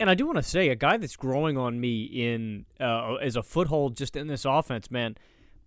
And 0.00 0.10
I 0.10 0.14
do 0.14 0.26
want 0.26 0.38
to 0.38 0.42
say, 0.42 0.70
a 0.70 0.74
guy 0.74 0.96
that's 0.96 1.16
growing 1.16 1.56
on 1.56 1.80
me 1.80 2.04
in 2.04 2.66
uh, 2.80 3.14
as 3.16 3.36
a 3.36 3.42
foothold 3.42 3.96
just 3.96 4.16
in 4.16 4.26
this 4.26 4.44
offense, 4.44 4.90
man. 4.90 5.16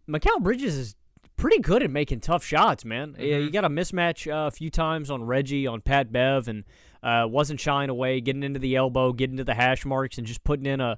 Mikal 0.10 0.42
Bridges 0.42 0.76
is 0.76 0.96
pretty 1.38 1.60
good 1.60 1.84
at 1.84 1.90
making 1.90 2.20
tough 2.20 2.44
shots, 2.44 2.84
man. 2.84 3.13
Mm-hmm. 3.13 3.24
You 3.24 3.50
got 3.52 3.63
a 3.63 3.70
mismatch 3.70 4.30
uh, 4.30 4.48
a 4.48 4.52
few 4.52 4.70
times 4.70 5.10
on 5.10 5.24
Reggie, 5.24 5.68
on 5.68 5.82
Pat 5.82 6.12
Bev, 6.12 6.48
and 6.48 6.66
uh, 7.02 7.26
wasn't 7.30 7.60
shying 7.60 7.90
away, 7.90 8.20
getting 8.20 8.44
into 8.44 8.60
the 8.60 8.76
elbow, 8.76 9.13
getting 9.13 9.38
to 9.38 9.44
the 9.44 9.54
hash 9.54 9.86
marks, 9.86 10.18
and 10.18 10.28
just 10.28 10.44
putting 10.44 10.66
in 10.66 10.82
a. 10.82 10.98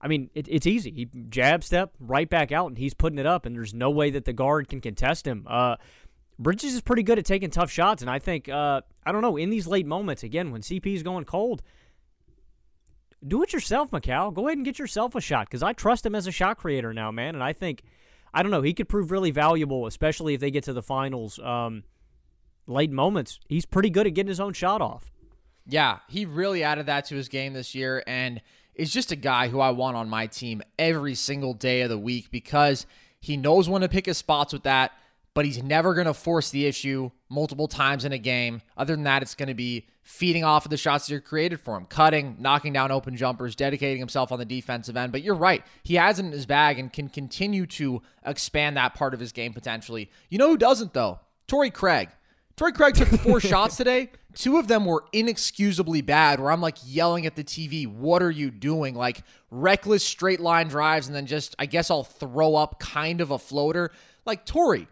I 0.00 0.08
mean, 0.08 0.30
it, 0.34 0.46
it's 0.48 0.66
easy. 0.66 0.90
He 0.90 1.08
jab 1.28 1.64
step 1.64 1.94
right 1.98 2.28
back 2.28 2.52
out, 2.52 2.68
and 2.68 2.78
he's 2.78 2.94
putting 2.94 3.18
it 3.18 3.26
up, 3.26 3.46
and 3.46 3.56
there's 3.56 3.74
no 3.74 3.90
way 3.90 4.10
that 4.10 4.24
the 4.24 4.32
guard 4.32 4.68
can 4.68 4.80
contest 4.80 5.26
him. 5.26 5.46
Uh, 5.48 5.76
Bridges 6.38 6.74
is 6.74 6.82
pretty 6.82 7.02
good 7.02 7.18
at 7.18 7.24
taking 7.24 7.50
tough 7.50 7.70
shots, 7.70 8.02
and 8.02 8.10
I 8.10 8.18
think 8.18 8.48
uh, 8.48 8.82
I 9.04 9.12
don't 9.12 9.22
know 9.22 9.36
in 9.36 9.50
these 9.50 9.66
late 9.66 9.86
moments 9.86 10.22
again 10.22 10.50
when 10.50 10.60
CP 10.60 10.94
is 10.94 11.02
going 11.02 11.24
cold. 11.24 11.62
Do 13.26 13.42
it 13.42 13.52
yourself, 13.52 13.90
Mikal. 13.90 14.34
Go 14.34 14.46
ahead 14.46 14.58
and 14.58 14.64
get 14.64 14.78
yourself 14.78 15.14
a 15.14 15.20
shot 15.20 15.46
because 15.46 15.62
I 15.62 15.72
trust 15.72 16.04
him 16.04 16.14
as 16.14 16.26
a 16.26 16.32
shot 16.32 16.58
creator 16.58 16.92
now, 16.92 17.10
man, 17.10 17.34
and 17.34 17.42
I 17.42 17.54
think 17.54 17.82
I 18.34 18.42
don't 18.42 18.50
know. 18.50 18.60
He 18.60 18.74
could 18.74 18.88
prove 18.88 19.10
really 19.10 19.30
valuable, 19.30 19.86
especially 19.86 20.34
if 20.34 20.40
they 20.40 20.50
get 20.50 20.64
to 20.64 20.74
the 20.74 20.82
finals. 20.82 21.38
Um, 21.38 21.84
late 22.66 22.90
moments, 22.90 23.40
he's 23.48 23.64
pretty 23.64 23.88
good 23.88 24.06
at 24.06 24.12
getting 24.12 24.28
his 24.28 24.40
own 24.40 24.52
shot 24.52 24.82
off. 24.82 25.10
Yeah, 25.66 26.00
he 26.08 26.26
really 26.26 26.62
added 26.62 26.86
that 26.86 27.06
to 27.06 27.16
his 27.16 27.28
game 27.28 27.54
this 27.54 27.74
year, 27.74 28.04
and 28.06 28.42
is 28.76 28.92
just 28.92 29.10
a 29.10 29.16
guy 29.16 29.48
who 29.48 29.60
I 29.60 29.70
want 29.70 29.96
on 29.96 30.08
my 30.08 30.26
team 30.26 30.62
every 30.78 31.14
single 31.14 31.54
day 31.54 31.80
of 31.80 31.90
the 31.90 31.98
week 31.98 32.30
because 32.30 32.86
he 33.20 33.36
knows 33.36 33.68
when 33.68 33.82
to 33.82 33.88
pick 33.88 34.06
his 34.06 34.18
spots 34.18 34.52
with 34.52 34.62
that 34.62 34.92
but 35.36 35.44
he's 35.44 35.62
never 35.62 35.92
going 35.92 36.06
to 36.06 36.14
force 36.14 36.48
the 36.48 36.64
issue 36.64 37.10
multiple 37.28 37.68
times 37.68 38.06
in 38.06 38.12
a 38.12 38.16
game. 38.16 38.62
Other 38.74 38.94
than 38.94 39.04
that, 39.04 39.20
it's 39.20 39.34
going 39.34 39.50
to 39.50 39.54
be 39.54 39.86
feeding 40.02 40.44
off 40.44 40.64
of 40.64 40.70
the 40.70 40.78
shots 40.78 41.06
that 41.06 41.14
are 41.14 41.20
created 41.20 41.60
for 41.60 41.76
him, 41.76 41.84
cutting, 41.84 42.36
knocking 42.38 42.72
down 42.72 42.90
open 42.90 43.18
jumpers, 43.18 43.54
dedicating 43.54 43.98
himself 43.98 44.32
on 44.32 44.38
the 44.38 44.46
defensive 44.46 44.96
end. 44.96 45.12
But 45.12 45.20
you're 45.20 45.34
right. 45.34 45.62
He 45.82 45.96
has 45.96 46.18
it 46.18 46.24
in 46.24 46.32
his 46.32 46.46
bag 46.46 46.78
and 46.78 46.90
can 46.90 47.10
continue 47.10 47.66
to 47.66 48.00
expand 48.24 48.78
that 48.78 48.94
part 48.94 49.12
of 49.12 49.20
his 49.20 49.32
game 49.32 49.52
potentially. 49.52 50.10
You 50.30 50.38
know 50.38 50.48
who 50.48 50.56
doesn't, 50.56 50.94
though? 50.94 51.20
Torrey 51.46 51.70
Craig. 51.70 52.08
Torrey 52.56 52.72
Craig 52.72 52.94
took 52.94 53.08
four 53.08 53.38
shots 53.40 53.76
today. 53.76 54.10
Two 54.34 54.56
of 54.56 54.66
them 54.66 54.86
were 54.86 55.04
inexcusably 55.12 56.00
bad, 56.00 56.40
where 56.40 56.50
I'm 56.50 56.62
like 56.62 56.78
yelling 56.84 57.26
at 57.26 57.36
the 57.36 57.44
TV, 57.44 57.86
What 57.86 58.22
are 58.22 58.30
you 58.30 58.50
doing? 58.50 58.94
Like 58.94 59.22
reckless 59.50 60.02
straight 60.04 60.40
line 60.40 60.68
drives, 60.68 61.06
and 61.06 61.14
then 61.14 61.26
just, 61.26 61.54
I 61.58 61.66
guess 61.66 61.90
I'll 61.90 62.04
throw 62.04 62.54
up 62.54 62.80
kind 62.80 63.20
of 63.20 63.30
a 63.30 63.38
floater. 63.38 63.90
Like, 64.24 64.46
Torrey, 64.46 64.88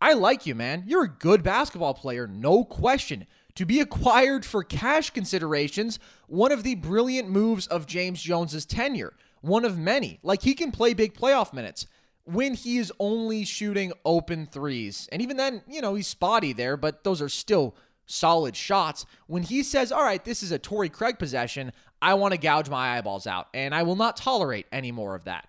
I 0.00 0.14
like 0.14 0.46
you, 0.46 0.54
man. 0.54 0.84
You're 0.86 1.04
a 1.04 1.08
good 1.08 1.42
basketball 1.42 1.94
player, 1.94 2.26
no 2.26 2.64
question. 2.64 3.26
To 3.56 3.66
be 3.66 3.80
acquired 3.80 4.46
for 4.46 4.64
cash 4.64 5.10
considerations, 5.10 5.98
one 6.26 6.50
of 6.50 6.62
the 6.62 6.76
brilliant 6.76 7.28
moves 7.28 7.66
of 7.66 7.86
James 7.86 8.22
Jones's 8.22 8.64
tenure. 8.64 9.12
One 9.42 9.66
of 9.66 9.76
many. 9.76 10.18
Like 10.22 10.42
he 10.42 10.54
can 10.54 10.72
play 10.72 10.94
big 10.94 11.12
playoff 11.12 11.52
minutes 11.52 11.86
when 12.24 12.54
he 12.54 12.78
is 12.78 12.92
only 12.98 13.44
shooting 13.44 13.92
open 14.04 14.46
threes. 14.46 15.08
And 15.10 15.20
even 15.20 15.36
then, 15.36 15.62
you 15.66 15.80
know, 15.80 15.94
he's 15.94 16.06
spotty 16.06 16.52
there, 16.52 16.76
but 16.76 17.04
those 17.04 17.20
are 17.20 17.28
still 17.28 17.74
solid 18.06 18.56
shots. 18.56 19.04
When 19.26 19.42
he 19.42 19.62
says, 19.62 19.90
all 19.90 20.04
right, 20.04 20.24
this 20.24 20.42
is 20.42 20.52
a 20.52 20.58
Torrey 20.58 20.88
Craig 20.88 21.18
possession, 21.18 21.72
I 22.00 22.14
want 22.14 22.32
to 22.32 22.38
gouge 22.38 22.68
my 22.68 22.96
eyeballs 22.96 23.26
out, 23.26 23.48
and 23.54 23.74
I 23.74 23.82
will 23.82 23.96
not 23.96 24.16
tolerate 24.16 24.66
any 24.72 24.92
more 24.92 25.14
of 25.14 25.24
that. 25.24 25.48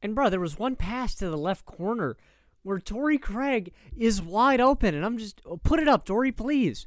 And, 0.00 0.14
bro, 0.14 0.30
there 0.30 0.40
was 0.40 0.58
one 0.58 0.76
pass 0.76 1.14
to 1.16 1.28
the 1.28 1.38
left 1.38 1.64
corner 1.64 2.16
where 2.62 2.78
Torrey 2.78 3.18
Craig 3.18 3.72
is 3.96 4.22
wide 4.22 4.60
open, 4.60 4.94
and 4.94 5.04
I'm 5.04 5.18
just 5.18 5.40
oh, 5.46 5.56
put 5.58 5.80
it 5.80 5.88
up, 5.88 6.04
Torrey, 6.04 6.32
please. 6.32 6.86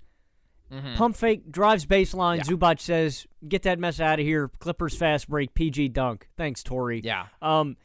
Mm-hmm. 0.72 0.96
Pump 0.96 1.16
fake 1.16 1.52
drives 1.52 1.86
baseline. 1.86 2.38
Yeah. 2.38 2.44
Zubac 2.44 2.80
says, 2.80 3.28
"Get 3.48 3.64
that 3.64 3.78
mess 3.78 4.00
out 4.00 4.20
of 4.20 4.26
here." 4.26 4.50
Clippers 4.60 4.96
fast 4.96 5.30
break. 5.30 5.54
PG 5.54 5.90
dunk. 5.90 6.28
Thanks, 6.38 6.64
Torrey. 6.64 7.02
Yeah. 7.04 7.28
Um, 7.42 7.78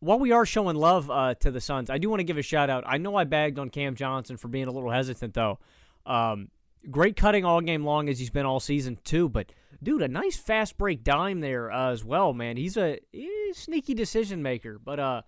while 0.00 0.18
we 0.18 0.32
are 0.32 0.44
showing 0.44 0.76
love 0.76 1.10
uh, 1.10 1.34
to 1.36 1.50
the 1.50 1.60
Suns, 1.60 1.90
I 1.90 1.98
do 1.98 2.10
want 2.10 2.20
to 2.20 2.24
give 2.24 2.38
a 2.38 2.42
shout 2.42 2.70
out. 2.70 2.84
I 2.86 2.98
know 2.98 3.16
I 3.16 3.24
bagged 3.24 3.58
on 3.58 3.70
Cam 3.70 3.94
Johnson 3.94 4.36
for 4.36 4.48
being 4.48 4.66
a 4.66 4.72
little 4.72 4.90
hesitant, 4.90 5.34
though. 5.34 5.58
Um, 6.04 6.48
great 6.90 7.16
cutting 7.16 7.44
all 7.44 7.60
game 7.60 7.84
long 7.84 8.08
as 8.08 8.18
he's 8.18 8.30
been 8.30 8.46
all 8.46 8.60
season 8.60 8.98
too. 9.04 9.28
But 9.28 9.52
dude, 9.82 10.02
a 10.02 10.08
nice 10.08 10.36
fast 10.36 10.78
break 10.78 11.04
dime 11.04 11.40
there 11.40 11.70
uh, 11.70 11.92
as 11.92 12.04
well, 12.04 12.32
man. 12.32 12.56
He's 12.56 12.76
a, 12.76 12.98
he's 13.12 13.56
sneaky 13.56 13.94
decision 13.94 14.42
maker, 14.42 14.78
but 14.82 14.98
uh 14.98 15.22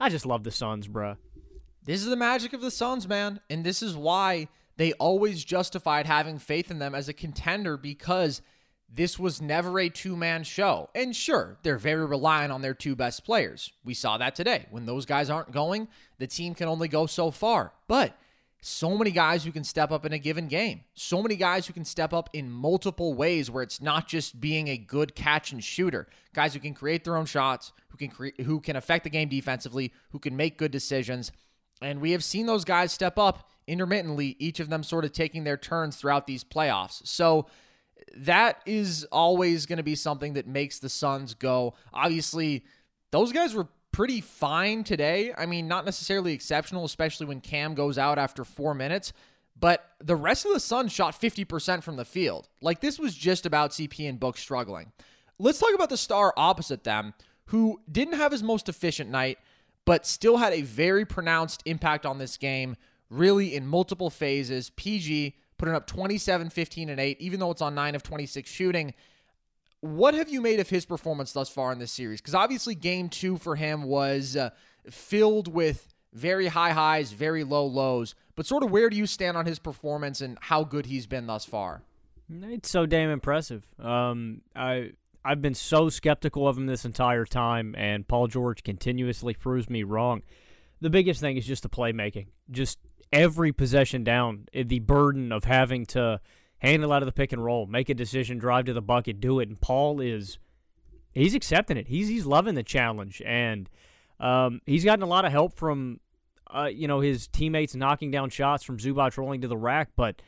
I 0.00 0.08
just 0.08 0.26
love 0.26 0.44
the 0.44 0.50
Suns, 0.50 0.86
bruh. 0.86 1.16
This 1.84 2.02
is 2.02 2.08
the 2.08 2.16
magic 2.16 2.52
of 2.52 2.60
the 2.60 2.70
Suns, 2.70 3.08
man. 3.08 3.40
And 3.50 3.64
this 3.64 3.82
is 3.82 3.96
why 3.96 4.48
they 4.76 4.92
always 4.94 5.44
justified 5.44 6.06
having 6.06 6.38
faith 6.38 6.70
in 6.70 6.78
them 6.78 6.94
as 6.94 7.08
a 7.08 7.12
contender 7.12 7.76
because 7.76 8.42
this 8.88 9.18
was 9.18 9.42
never 9.42 9.78
a 9.78 9.88
two 9.88 10.16
man 10.16 10.44
show. 10.44 10.88
And 10.94 11.14
sure, 11.14 11.58
they're 11.62 11.78
very 11.78 12.06
reliant 12.06 12.52
on 12.52 12.62
their 12.62 12.74
two 12.74 12.96
best 12.96 13.24
players. 13.24 13.72
We 13.84 13.94
saw 13.94 14.18
that 14.18 14.34
today. 14.34 14.66
When 14.70 14.86
those 14.86 15.04
guys 15.06 15.30
aren't 15.30 15.52
going, 15.52 15.88
the 16.18 16.26
team 16.26 16.54
can 16.54 16.68
only 16.68 16.88
go 16.88 17.06
so 17.06 17.30
far. 17.30 17.72
But 17.86 18.16
so 18.60 18.96
many 18.96 19.10
guys 19.10 19.44
who 19.44 19.52
can 19.52 19.62
step 19.62 19.92
up 19.92 20.04
in 20.04 20.12
a 20.12 20.18
given 20.18 20.48
game. 20.48 20.80
So 20.94 21.22
many 21.22 21.36
guys 21.36 21.66
who 21.66 21.72
can 21.72 21.84
step 21.84 22.12
up 22.12 22.28
in 22.32 22.50
multiple 22.50 23.14
ways 23.14 23.50
where 23.50 23.62
it's 23.62 23.80
not 23.80 24.08
just 24.08 24.40
being 24.40 24.68
a 24.68 24.76
good 24.76 25.14
catch 25.14 25.52
and 25.52 25.62
shooter. 25.62 26.08
Guys 26.34 26.54
who 26.54 26.60
can 26.60 26.74
create 26.74 27.04
their 27.04 27.16
own 27.16 27.26
shots, 27.26 27.72
who 27.90 27.98
can 27.98 28.08
cre- 28.08 28.42
who 28.42 28.60
can 28.60 28.74
affect 28.74 29.04
the 29.04 29.10
game 29.10 29.28
defensively, 29.28 29.92
who 30.10 30.18
can 30.18 30.36
make 30.36 30.58
good 30.58 30.72
decisions. 30.72 31.30
And 31.80 32.00
we 32.00 32.10
have 32.12 32.24
seen 32.24 32.46
those 32.46 32.64
guys 32.64 32.90
step 32.90 33.18
up 33.18 33.48
intermittently, 33.68 34.34
each 34.38 34.60
of 34.60 34.70
them 34.70 34.82
sort 34.82 35.04
of 35.04 35.12
taking 35.12 35.44
their 35.44 35.56
turns 35.56 35.96
throughout 35.96 36.26
these 36.26 36.42
playoffs. 36.42 37.06
So 37.06 37.46
that 38.16 38.60
is 38.66 39.04
always 39.10 39.66
going 39.66 39.76
to 39.76 39.82
be 39.82 39.94
something 39.94 40.34
that 40.34 40.46
makes 40.46 40.78
the 40.78 40.88
Suns 40.88 41.34
go. 41.34 41.74
Obviously, 41.92 42.64
those 43.10 43.32
guys 43.32 43.54
were 43.54 43.68
pretty 43.92 44.20
fine 44.20 44.84
today. 44.84 45.32
I 45.36 45.46
mean, 45.46 45.68
not 45.68 45.84
necessarily 45.84 46.32
exceptional, 46.32 46.84
especially 46.84 47.26
when 47.26 47.40
Cam 47.40 47.74
goes 47.74 47.98
out 47.98 48.18
after 48.18 48.44
four 48.44 48.74
minutes. 48.74 49.12
But 49.58 49.84
the 49.98 50.16
rest 50.16 50.46
of 50.46 50.52
the 50.52 50.60
Suns 50.60 50.92
shot 50.92 51.20
50% 51.20 51.82
from 51.82 51.96
the 51.96 52.04
field. 52.04 52.48
Like, 52.60 52.80
this 52.80 52.98
was 52.98 53.14
just 53.14 53.44
about 53.44 53.72
CP 53.72 54.08
and 54.08 54.20
Book 54.20 54.36
struggling. 54.36 54.92
Let's 55.38 55.58
talk 55.58 55.74
about 55.74 55.88
the 55.88 55.96
star 55.96 56.32
opposite 56.36 56.84
them, 56.84 57.14
who 57.46 57.80
didn't 57.90 58.14
have 58.18 58.32
his 58.32 58.42
most 58.42 58.68
efficient 58.68 59.10
night, 59.10 59.38
but 59.84 60.06
still 60.06 60.36
had 60.36 60.52
a 60.52 60.62
very 60.62 61.04
pronounced 61.04 61.62
impact 61.64 62.04
on 62.06 62.18
this 62.18 62.36
game, 62.36 62.76
really 63.10 63.54
in 63.54 63.66
multiple 63.66 64.10
phases. 64.10 64.70
PG 64.70 65.36
putting 65.58 65.74
up 65.74 65.86
27, 65.86 66.50
15, 66.50 66.88
and 66.88 67.00
8, 67.00 67.20
even 67.20 67.40
though 67.40 67.50
it's 67.50 67.62
on 67.62 67.74
9 67.74 67.94
of 67.94 68.02
26 68.02 68.50
shooting. 68.50 68.94
What 69.80 70.14
have 70.14 70.28
you 70.28 70.40
made 70.40 70.60
of 70.60 70.70
his 70.70 70.86
performance 70.86 71.32
thus 71.32 71.48
far 71.48 71.72
in 71.72 71.78
this 71.78 71.92
series? 71.92 72.20
Because 72.20 72.34
obviously, 72.34 72.74
game 72.74 73.08
two 73.08 73.36
for 73.36 73.56
him 73.56 73.84
was 73.84 74.36
uh, 74.36 74.50
filled 74.90 75.52
with 75.52 75.88
very 76.12 76.48
high 76.48 76.70
highs, 76.70 77.12
very 77.12 77.44
low 77.44 77.66
lows. 77.66 78.14
But 78.34 78.46
sort 78.46 78.62
of 78.62 78.70
where 78.70 78.90
do 78.90 78.96
you 78.96 79.06
stand 79.06 79.36
on 79.36 79.46
his 79.46 79.58
performance 79.58 80.20
and 80.20 80.38
how 80.40 80.64
good 80.64 80.86
he's 80.86 81.06
been 81.06 81.26
thus 81.26 81.44
far? 81.44 81.82
It's 82.30 82.70
so 82.70 82.86
damn 82.86 83.10
impressive. 83.10 83.66
Um, 83.78 84.42
I 84.54 84.92
I've 85.24 85.42
been 85.42 85.54
so 85.54 85.88
skeptical 85.88 86.46
of 86.46 86.56
him 86.56 86.66
this 86.66 86.84
entire 86.84 87.24
time, 87.24 87.74
and 87.76 88.06
Paul 88.06 88.28
George 88.28 88.62
continuously 88.62 89.34
proves 89.34 89.68
me 89.68 89.82
wrong. 89.82 90.22
The 90.80 90.90
biggest 90.90 91.20
thing 91.20 91.36
is 91.36 91.46
just 91.46 91.62
the 91.62 91.68
playmaking. 91.68 92.28
Just 92.50 92.78
every 93.12 93.52
possession 93.52 94.04
down, 94.04 94.46
eh, 94.52 94.64
the 94.66 94.80
burden 94.80 95.32
of 95.32 95.44
having 95.44 95.86
to 95.86 96.20
handle 96.58 96.92
out 96.92 97.02
of 97.02 97.06
the 97.06 97.12
pick 97.12 97.32
and 97.32 97.44
roll, 97.44 97.66
make 97.66 97.88
a 97.88 97.94
decision, 97.94 98.38
drive 98.38 98.64
to 98.66 98.72
the 98.72 98.82
bucket, 98.82 99.20
do 99.20 99.40
it. 99.40 99.48
And 99.48 99.60
Paul 99.60 100.00
is 100.00 100.38
he's 101.12 101.34
accepting 101.34 101.76
it. 101.76 101.88
He's 101.88 102.08
he's 102.08 102.26
loving 102.26 102.54
the 102.54 102.62
challenge, 102.62 103.22
and 103.24 103.68
um, 104.20 104.60
he's 104.66 104.84
gotten 104.84 105.02
a 105.02 105.06
lot 105.06 105.24
of 105.24 105.32
help 105.32 105.54
from 105.54 106.00
uh, 106.54 106.68
you 106.72 106.88
know 106.88 107.00
his 107.00 107.28
teammates 107.28 107.74
knocking 107.74 108.10
down 108.10 108.30
shots 108.30 108.64
from 108.64 108.78
Zubac 108.78 109.16
rolling 109.16 109.40
to 109.42 109.48
the 109.48 109.56
rack, 109.56 109.90
but. 109.96 110.20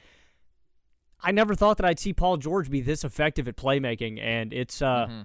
I 1.22 1.32
never 1.32 1.54
thought 1.54 1.76
that 1.76 1.84
I'd 1.84 1.98
see 1.98 2.14
Paul 2.14 2.38
George 2.38 2.70
be 2.70 2.80
this 2.80 3.04
effective 3.04 3.46
at 3.46 3.54
playmaking, 3.54 4.18
and 4.22 4.54
it's 4.54 4.80
uh, 4.80 5.06
mm-hmm. 5.06 5.20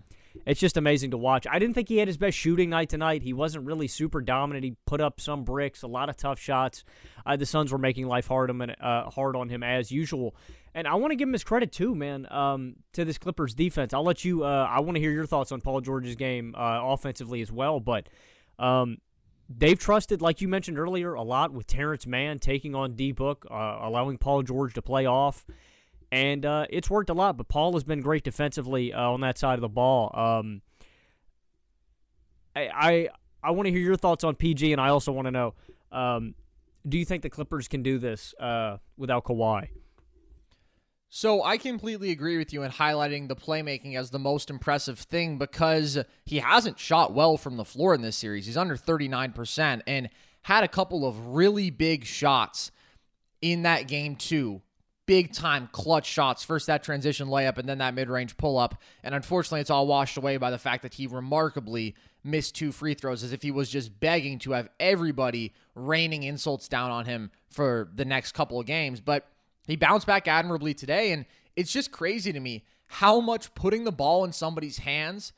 It's 0.45 0.60
just 0.60 0.78
amazing 0.78 1.12
to 1.12 1.17
watch. 1.17 1.48
I 1.50 1.60
didn't 1.60 1.76
think 1.76 1.89
he 1.89 1.98
had 1.98 2.08
his 2.08 2.17
best 2.17 2.38
shooting 2.38 2.69
night 2.69 2.89
tonight. 2.89 3.24
He 3.24 3.34
wasn't 3.34 3.65
really 3.65 3.88
super 3.88 4.21
dominant. 4.21 4.63
He 4.63 4.76
put 4.86 5.02
up 5.02 5.19
some 5.19 5.43
bricks, 5.43 5.82
a 5.84 5.88
lot 5.88 6.10
of 6.10 6.17
tough 6.17 6.39
shots. 6.39 6.84
Uh, 7.26 7.36
the 7.36 7.45
Suns 7.45 7.71
were 7.71 7.78
making 7.78 8.08
life 8.08 8.28
hard, 8.28 8.50
him, 8.50 8.62
uh, 8.62 9.10
hard 9.10 9.36
on 9.36 9.50
him 9.50 9.63
as 9.63 9.91
usual. 9.91 10.36
And 10.74 10.88
I 10.88 10.95
want 10.95 11.12
to 11.12 11.15
give 11.15 11.28
him 11.28 11.34
his 11.34 11.43
credit 11.43 11.71
too, 11.71 11.95
man. 11.95 12.28
Um, 12.30 12.76
to 12.93 13.06
this 13.06 13.17
Clippers 13.17 13.54
defense, 13.54 13.93
I'll 13.93 14.04
let 14.04 14.26
you. 14.26 14.43
Uh, 14.43 14.67
I 14.69 14.82
want 14.82 14.95
to 14.95 15.00
hear 15.02 15.12
your 15.12 15.26
thoughts 15.26 15.52
on 15.52 15.62
Paul 15.62 15.82
George's 15.82 16.15
game 16.15 16.54
uh, 16.56 16.80
offensively 16.84 17.41
as 17.41 17.52
well. 17.52 17.80
But 17.80 18.10
um, 18.60 18.98
they've 19.50 19.80
trusted, 19.80 20.21
like 20.21 20.41
you 20.41 20.48
mentioned 20.50 20.78
earlier, 20.78 21.13
a 21.13 21.24
lot 21.24 21.54
with 21.54 21.65
Terance 21.65 22.06
Mann 22.06 22.39
taking 22.39 22.76
on 22.76 22.95
D 22.95 23.13
Book, 23.13 23.48
uh, 23.50 23.80
allowing 23.82 24.17
Paul 24.17 24.43
George 24.43 24.74
to 24.74 24.82
play 24.82 25.06
off, 25.06 25.45
and 26.11 26.45
uh, 26.45 26.65
it's 26.69 26.89
worked 26.89 27.09
a 27.09 27.13
lot. 27.13 27.37
But 27.37 27.47
Paul 27.47 27.73
has 27.73 27.83
been 27.83 28.01
great 28.01 28.23
defensively 28.23 28.93
uh, 28.93 29.01
on 29.01 29.21
that 29.21 29.37
side 29.37 29.55
of 29.55 29.61
the 29.61 29.69
ball. 29.69 30.11
Um, 30.13 30.61
I 32.55 32.69
I, 32.73 33.09
I 33.43 33.51
want 33.51 33.67
to 33.67 33.71
hear 33.71 33.81
your 33.81 33.97
thoughts 33.97 34.23
on 34.23 34.35
PG, 34.35 34.71
and 34.71 34.81
I 34.81 34.89
also 34.89 35.11
want 35.11 35.27
to 35.27 35.31
know. 35.31 35.53
Um, 35.91 36.35
do 36.87 36.97
you 36.97 37.05
think 37.05 37.23
the 37.23 37.29
Clippers 37.29 37.67
can 37.67 37.81
do 37.83 37.97
this 37.97 38.33
without 38.97 39.23
Kawhi? 39.23 39.69
So 41.17 41.43
I 41.43 41.57
completely 41.57 42.11
agree 42.11 42.37
with 42.37 42.51
you 42.51 42.63
in 42.63 42.71
highlighting 42.71 43.29
the 43.29 43.37
playmaking 43.37 43.95
as 43.95 44.09
the 44.09 44.19
most 44.19 44.49
impressive 44.49 44.99
thing 44.99 45.37
because 45.37 45.97
he 46.25 46.39
hasn't 46.39 46.77
shot 46.77 47.13
well 47.13 47.37
from 47.37 47.55
the 47.55 47.63
floor 47.63 47.95
in 47.95 48.01
this 48.01 48.17
series. 48.17 48.47
He's 48.47 48.57
under 48.57 48.75
39% 48.75 49.81
and 49.87 50.09
had 50.41 50.65
a 50.65 50.67
couple 50.67 51.07
of 51.07 51.27
really 51.27 51.69
big 51.69 52.03
shots 52.03 52.69
in 53.41 53.61
that 53.61 53.87
game 53.87 54.17
too. 54.17 54.61
Big 55.05 55.33
time 55.33 55.69
clutch 55.71 56.07
shots. 56.07 56.43
First 56.43 56.67
that 56.67 56.83
transition 56.83 57.27
layup 57.27 57.57
and 57.57 57.69
then 57.69 57.77
that 57.77 57.93
mid-range 57.93 58.37
pull-up. 58.37 58.81
And 59.03 59.13
unfortunately 59.13 59.61
it's 59.61 59.69
all 59.69 59.87
washed 59.87 60.17
away 60.17 60.37
by 60.37 60.49
the 60.51 60.57
fact 60.57 60.81
that 60.83 60.95
he 60.95 61.07
remarkably 61.07 61.95
missed 62.23 62.55
two 62.55 62.71
free 62.71 62.95
throws 62.95 63.23
as 63.23 63.31
if 63.31 63.43
he 63.43 63.51
was 63.51 63.69
just 63.69 63.99
begging 63.99 64.39
to 64.39 64.53
have 64.53 64.67
everybody 64.79 65.53
raining 65.75 66.23
insults 66.23 66.67
down 66.67 66.89
on 66.89 67.05
him 67.05 67.29
for 67.49 67.89
the 67.93 68.05
next 68.05 68.31
couple 68.31 68.59
of 68.59 68.65
games. 68.65 68.99
But 68.99 69.27
he 69.67 69.75
bounced 69.75 70.07
back 70.07 70.27
admirably 70.27 70.73
today, 70.73 71.11
and 71.11 71.25
it's 71.55 71.71
just 71.71 71.91
crazy 71.91 72.33
to 72.33 72.39
me 72.39 72.65
how 72.87 73.19
much 73.19 73.53
putting 73.53 73.83
the 73.83 73.91
ball 73.91 74.23
in 74.25 74.31
somebody's 74.31 74.79
hands 74.79 75.33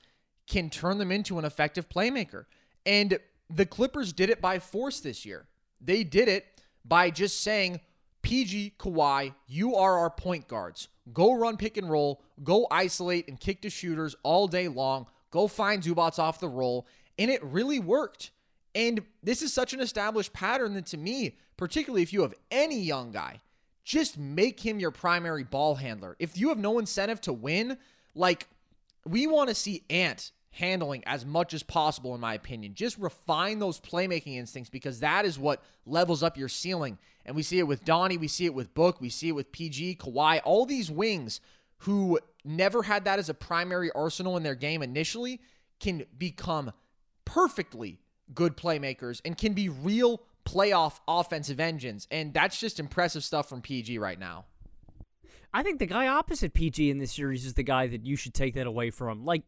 can 0.47 0.69
turn 0.69 0.97
them 0.97 1.11
into 1.11 1.39
an 1.39 1.45
effective 1.45 1.89
playmaker. 1.89 2.45
And 2.85 3.19
the 3.49 3.65
Clippers 3.65 4.13
did 4.13 4.29
it 4.29 4.39
by 4.39 4.59
force 4.59 5.01
this 5.01 5.25
year. 5.25 5.45
They 5.81 6.03
did 6.03 6.29
it 6.29 6.45
by 6.85 7.09
just 7.09 7.41
saying, 7.41 7.81
PG, 8.21 8.73
Kawhi, 8.77 9.33
you 9.47 9.75
are 9.75 9.99
our 9.99 10.09
point 10.09 10.47
guards. 10.47 10.89
Go 11.13 11.33
run 11.33 11.57
pick 11.57 11.77
and 11.77 11.89
roll, 11.89 12.21
go 12.43 12.67
isolate 12.69 13.27
and 13.27 13.39
kick 13.39 13.61
to 13.61 13.69
shooters 13.69 14.15
all 14.23 14.47
day 14.47 14.67
long, 14.67 15.07
go 15.31 15.47
find 15.47 15.83
Zubac 15.83 16.19
off 16.19 16.39
the 16.39 16.49
roll. 16.49 16.85
And 17.17 17.31
it 17.31 17.43
really 17.43 17.79
worked. 17.79 18.31
And 18.75 19.01
this 19.23 19.41
is 19.41 19.53
such 19.53 19.73
an 19.73 19.79
established 19.79 20.33
pattern 20.33 20.73
that 20.73 20.85
to 20.87 20.97
me, 20.97 21.37
particularly 21.55 22.03
if 22.03 22.13
you 22.13 22.21
have 22.21 22.35
any 22.51 22.79
young 22.79 23.11
guy, 23.11 23.41
just 23.83 24.17
make 24.17 24.59
him 24.59 24.79
your 24.79 24.91
primary 24.91 25.43
ball 25.43 25.75
handler. 25.75 26.15
If 26.19 26.37
you 26.37 26.49
have 26.49 26.57
no 26.57 26.77
incentive 26.77 27.21
to 27.21 27.33
win, 27.33 27.77
like 28.13 28.47
we 29.05 29.25
want 29.25 29.49
to 29.49 29.55
see 29.55 29.83
Ant 29.89 30.31
handling 30.57 31.03
as 31.05 31.25
much 31.25 31.53
as 31.53 31.63
possible, 31.63 32.13
in 32.15 32.21
my 32.21 32.33
opinion. 32.33 32.73
Just 32.73 32.97
refine 32.97 33.59
those 33.59 33.79
playmaking 33.79 34.35
instincts 34.35 34.69
because 34.69 34.99
that 34.99 35.25
is 35.25 35.37
what 35.39 35.63
levels 35.85 36.23
up 36.23 36.37
your 36.37 36.49
ceiling. 36.49 36.97
And 37.25 37.35
we 37.35 37.43
see 37.43 37.59
it 37.59 37.67
with 37.67 37.85
Donnie, 37.85 38.17
we 38.17 38.27
see 38.27 38.45
it 38.45 38.53
with 38.53 38.73
Book, 38.73 38.99
we 38.99 39.09
see 39.09 39.29
it 39.29 39.33
with 39.33 39.51
PG, 39.51 39.97
Kawhi, 40.01 40.41
all 40.43 40.65
these 40.65 40.89
wings 40.89 41.39
who 41.79 42.19
never 42.43 42.83
had 42.83 43.05
that 43.05 43.19
as 43.19 43.29
a 43.29 43.33
primary 43.33 43.91
arsenal 43.91 44.35
in 44.35 44.43
their 44.43 44.55
game 44.55 44.81
initially 44.81 45.39
can 45.79 46.05
become 46.17 46.71
perfectly 47.23 47.99
good 48.33 48.57
playmakers 48.57 49.21
and 49.23 49.37
can 49.37 49.53
be 49.53 49.69
real 49.69 50.21
playoff 50.45 50.99
offensive 51.07 51.59
engines. 51.59 52.07
And 52.09 52.33
that's 52.33 52.59
just 52.59 52.79
impressive 52.79 53.23
stuff 53.23 53.47
from 53.47 53.61
PG 53.61 53.99
right 53.99 54.19
now. 54.19 54.45
I 55.53 55.63
think 55.63 55.79
the 55.79 55.85
guy 55.85 56.07
opposite 56.07 56.53
PG 56.53 56.89
in 56.89 56.97
this 56.97 57.11
series 57.11 57.45
is 57.45 57.53
the 57.53 57.63
guy 57.63 57.87
that 57.87 58.05
you 58.05 58.15
should 58.15 58.33
take 58.33 58.55
that 58.55 58.67
away 58.67 58.89
from. 58.89 59.25
Like, 59.25 59.43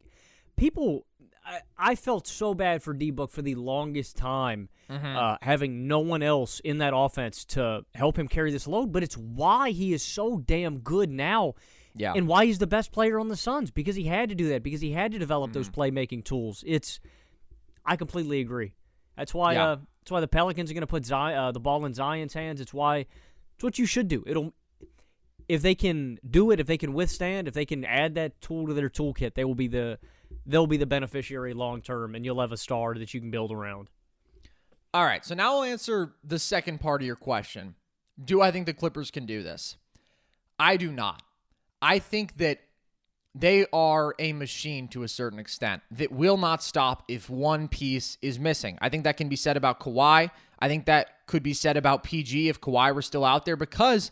people, 0.59 1.05
I, 1.45 1.61
I 1.77 1.95
felt 1.95 2.27
so 2.27 2.53
bad 2.53 2.83
for 2.83 2.93
D 2.93 3.11
Book 3.11 3.31
for 3.31 3.41
the 3.41 3.55
longest 3.55 4.17
time, 4.17 4.69
mm-hmm. 4.89 5.17
uh, 5.17 5.37
having 5.41 5.87
no 5.87 5.99
one 5.99 6.21
else 6.21 6.59
in 6.59 6.79
that 6.79 6.93
offense 6.95 7.45
to 7.45 7.85
help 7.95 8.17
him 8.19 8.27
carry 8.27 8.51
this 8.51 8.67
load. 8.67 8.91
But 8.91 9.03
it's 9.03 9.17
why 9.17 9.71
he 9.71 9.93
is 9.93 10.03
so 10.03 10.37
damn 10.37 10.79
good 10.79 11.09
now. 11.09 11.55
Yeah. 11.95 12.13
And 12.15 12.27
why 12.27 12.45
he's 12.45 12.59
the 12.59 12.67
best 12.67 12.91
player 12.91 13.19
on 13.19 13.29
the 13.29 13.35
Suns 13.35 13.71
because 13.71 13.95
he 13.95 14.03
had 14.03 14.29
to 14.29 14.35
do 14.35 14.49
that, 14.49 14.63
because 14.63 14.79
he 14.79 14.91
had 14.91 15.11
to 15.11 15.19
develop 15.19 15.49
mm-hmm. 15.49 15.59
those 15.59 15.69
playmaking 15.69 16.23
tools. 16.23 16.63
It's, 16.65 16.99
I 17.83 17.95
completely 17.95 18.39
agree. 18.39 18.73
That's 19.17 19.33
why 19.33 19.53
yeah. 19.53 19.65
uh, 19.65 19.75
that's 20.01 20.11
why 20.11 20.21
the 20.21 20.27
Pelicans 20.27 20.71
are 20.71 20.73
going 20.73 20.81
to 20.81 20.87
put 20.87 21.05
Zion, 21.05 21.37
uh, 21.37 21.51
the 21.51 21.59
ball 21.59 21.83
in 21.85 21.93
Zion's 21.93 22.33
hands. 22.33 22.61
It's 22.61 22.73
why 22.73 23.05
it's 23.55 23.63
what 23.63 23.77
you 23.77 23.85
should 23.85 24.07
do. 24.07 24.23
It'll 24.25 24.53
if 25.49 25.61
they 25.61 25.75
can 25.75 26.19
do 26.29 26.51
it, 26.51 26.59
if 26.59 26.67
they 26.67 26.77
can 26.77 26.93
withstand, 26.93 27.47
if 27.47 27.53
they 27.53 27.65
can 27.65 27.83
add 27.83 28.15
that 28.15 28.39
tool 28.39 28.67
to 28.67 28.73
their 28.73 28.89
toolkit, 28.89 29.33
they 29.33 29.43
will 29.43 29.55
be 29.55 29.67
the 29.67 29.99
they'll 30.45 30.67
be 30.67 30.77
the 30.77 30.85
beneficiary 30.85 31.53
long 31.53 31.81
term, 31.81 32.15
and 32.15 32.25
you'll 32.25 32.41
have 32.41 32.51
a 32.51 32.57
star 32.57 32.95
that 32.95 33.13
you 33.13 33.19
can 33.19 33.31
build 33.31 33.51
around. 33.51 33.89
All 34.93 35.05
right, 35.05 35.23
so 35.23 35.35
now 35.35 35.57
I'll 35.57 35.63
answer 35.63 36.13
the 36.23 36.39
second 36.39 36.79
part 36.79 37.01
of 37.01 37.05
your 37.05 37.15
question. 37.15 37.75
Do 38.23 38.41
I 38.41 38.51
think 38.51 38.65
the 38.65 38.73
Clippers 38.73 39.11
can 39.11 39.25
do 39.25 39.43
this? 39.43 39.77
I 40.57 40.77
do 40.77 40.91
not. 40.91 41.21
I 41.81 41.99
think 41.99 42.37
that 42.37 42.59
they 43.35 43.65
are 43.71 44.15
a 44.17 44.33
machine 44.33 44.87
to 44.89 45.03
a 45.03 45.07
certain 45.07 45.39
extent 45.39 45.83
that 45.91 46.11
will 46.11 46.37
not 46.37 46.63
stop 46.63 47.03
if 47.07 47.29
one 47.29 47.67
piece 47.67 48.17
is 48.21 48.39
missing. 48.39 48.77
I 48.81 48.89
think 48.89 49.03
that 49.03 49.17
can 49.17 49.29
be 49.29 49.35
said 49.35 49.55
about 49.55 49.79
Kawhi. 49.79 50.31
I 50.59 50.67
think 50.67 50.85
that 50.85 51.27
could 51.27 51.43
be 51.43 51.53
said 51.53 51.77
about 51.77 52.03
PG 52.03 52.49
if 52.49 52.59
Kawhi 52.59 52.93
were 52.93 53.01
still 53.01 53.23
out 53.23 53.45
there 53.45 53.55
because 53.55 54.11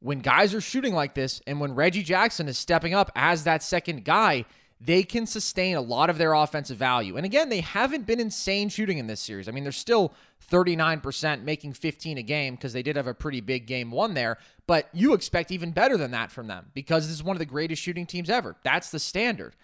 when 0.00 0.20
guys 0.20 0.54
are 0.54 0.60
shooting 0.60 0.94
like 0.94 1.14
this 1.14 1.40
and 1.46 1.60
when 1.60 1.74
Reggie 1.74 2.02
Jackson 2.02 2.48
is 2.48 2.58
stepping 2.58 2.94
up 2.94 3.12
as 3.14 3.44
that 3.44 3.62
second 3.62 4.04
guy, 4.04 4.44
they 4.84 5.02
can 5.02 5.26
sustain 5.26 5.76
a 5.76 5.80
lot 5.80 6.10
of 6.10 6.18
their 6.18 6.34
offensive 6.34 6.76
value. 6.76 7.16
And 7.16 7.24
again, 7.24 7.48
they 7.48 7.60
haven't 7.60 8.06
been 8.06 8.20
insane 8.20 8.68
shooting 8.68 8.98
in 8.98 9.06
this 9.06 9.20
series. 9.20 9.48
I 9.48 9.52
mean, 9.52 9.62
they're 9.62 9.72
still 9.72 10.12
39%, 10.50 11.42
making 11.42 11.72
15 11.72 12.18
a 12.18 12.22
game 12.22 12.54
because 12.54 12.74
they 12.74 12.82
did 12.82 12.96
have 12.96 13.06
a 13.06 13.14
pretty 13.14 13.40
big 13.40 13.66
game 13.66 13.90
one 13.90 14.12
there, 14.12 14.36
but 14.66 14.88
you 14.92 15.14
expect 15.14 15.50
even 15.50 15.70
better 15.70 15.96
than 15.96 16.10
that 16.10 16.30
from 16.30 16.48
them 16.48 16.66
because 16.74 17.06
this 17.06 17.14
is 17.14 17.22
one 17.22 17.34
of 17.34 17.38
the 17.38 17.46
greatest 17.46 17.80
shooting 17.80 18.04
teams 18.04 18.28
ever. 18.28 18.56
That's 18.62 18.90
the 18.90 18.98
standard. 18.98 19.56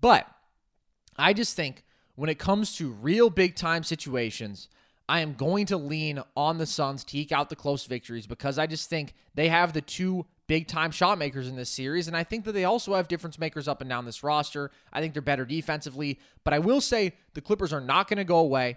But 0.00 0.26
I 1.16 1.32
just 1.32 1.56
think 1.56 1.84
when 2.16 2.28
it 2.28 2.38
comes 2.38 2.76
to 2.76 2.90
real 2.90 3.30
big 3.30 3.56
time 3.56 3.82
situations, 3.82 4.68
I 5.08 5.20
am 5.20 5.34
going 5.34 5.66
to 5.66 5.76
lean 5.78 6.22
on 6.36 6.58
the 6.58 6.66
Suns 6.66 7.02
to 7.04 7.18
eke 7.18 7.32
out 7.32 7.48
the 7.48 7.56
close 7.56 7.86
victories 7.86 8.26
because 8.26 8.58
I 8.58 8.66
just 8.66 8.90
think 8.90 9.14
they 9.34 9.48
have 9.48 9.72
the 9.72 9.80
two 9.80 10.26
big 10.50 10.66
time 10.66 10.90
shot 10.90 11.16
makers 11.16 11.46
in 11.46 11.54
this 11.54 11.70
series. 11.70 12.08
And 12.08 12.16
I 12.16 12.24
think 12.24 12.44
that 12.44 12.50
they 12.50 12.64
also 12.64 12.94
have 12.94 13.06
difference 13.06 13.38
makers 13.38 13.68
up 13.68 13.80
and 13.80 13.88
down 13.88 14.04
this 14.04 14.24
roster. 14.24 14.72
I 14.92 15.00
think 15.00 15.12
they're 15.12 15.22
better 15.22 15.44
defensively. 15.44 16.18
But 16.42 16.52
I 16.52 16.58
will 16.58 16.80
say 16.80 17.12
the 17.34 17.40
Clippers 17.40 17.72
are 17.72 17.80
not 17.80 18.08
going 18.08 18.16
to 18.16 18.24
go 18.24 18.38
away. 18.38 18.76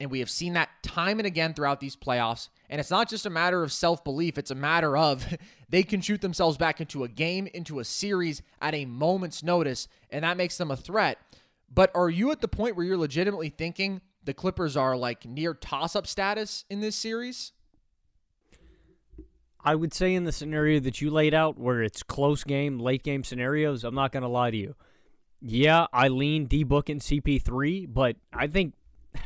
And 0.00 0.10
we 0.10 0.20
have 0.20 0.30
seen 0.30 0.54
that 0.54 0.70
time 0.82 1.18
and 1.18 1.26
again 1.26 1.52
throughout 1.52 1.78
these 1.78 1.94
playoffs. 1.94 2.48
And 2.70 2.80
it's 2.80 2.90
not 2.90 3.06
just 3.06 3.26
a 3.26 3.30
matter 3.30 3.62
of 3.62 3.70
self 3.70 4.02
belief, 4.02 4.38
it's 4.38 4.50
a 4.50 4.54
matter 4.54 4.96
of 4.96 5.36
they 5.68 5.82
can 5.82 6.00
shoot 6.00 6.22
themselves 6.22 6.56
back 6.56 6.80
into 6.80 7.04
a 7.04 7.08
game, 7.08 7.46
into 7.52 7.80
a 7.80 7.84
series 7.84 8.40
at 8.62 8.74
a 8.74 8.86
moment's 8.86 9.42
notice. 9.42 9.88
And 10.08 10.24
that 10.24 10.38
makes 10.38 10.56
them 10.56 10.70
a 10.70 10.76
threat. 10.76 11.18
But 11.70 11.90
are 11.94 12.08
you 12.08 12.30
at 12.30 12.40
the 12.40 12.48
point 12.48 12.76
where 12.76 12.86
you're 12.86 12.96
legitimately 12.96 13.50
thinking 13.50 14.00
the 14.24 14.32
Clippers 14.32 14.74
are 14.74 14.96
like 14.96 15.26
near 15.26 15.52
toss 15.52 15.94
up 15.94 16.06
status 16.06 16.64
in 16.70 16.80
this 16.80 16.96
series? 16.96 17.52
I 19.64 19.74
would 19.74 19.92
say 19.92 20.14
in 20.14 20.24
the 20.24 20.32
scenario 20.32 20.80
that 20.80 21.00
you 21.00 21.10
laid 21.10 21.34
out, 21.34 21.58
where 21.58 21.82
it's 21.82 22.02
close 22.02 22.44
game, 22.44 22.78
late 22.78 23.02
game 23.02 23.24
scenarios, 23.24 23.84
I'm 23.84 23.94
not 23.94 24.12
going 24.12 24.22
to 24.22 24.28
lie 24.28 24.50
to 24.50 24.56
you. 24.56 24.74
Yeah, 25.42 25.86
I 25.92 26.08
lean 26.08 26.46
D 26.46 26.64
Book 26.64 26.88
and 26.88 27.00
CP3, 27.00 27.92
but 27.92 28.16
I 28.32 28.46
think 28.46 28.74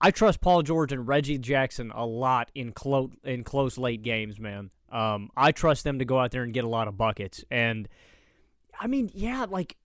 I 0.00 0.10
trust 0.10 0.40
Paul 0.40 0.62
George 0.62 0.92
and 0.92 1.06
Reggie 1.06 1.38
Jackson 1.38 1.90
a 1.94 2.06
lot 2.06 2.50
in 2.54 2.72
close 2.72 3.10
in 3.24 3.44
close 3.44 3.76
late 3.78 4.02
games, 4.02 4.38
man. 4.38 4.70
Um, 4.90 5.30
I 5.36 5.52
trust 5.52 5.84
them 5.84 5.98
to 5.98 6.04
go 6.04 6.18
out 6.18 6.30
there 6.30 6.42
and 6.42 6.52
get 6.52 6.64
a 6.64 6.68
lot 6.68 6.88
of 6.88 6.96
buckets. 6.96 7.44
And 7.50 7.88
I 8.78 8.86
mean, 8.86 9.10
yeah, 9.14 9.46
like 9.48 9.76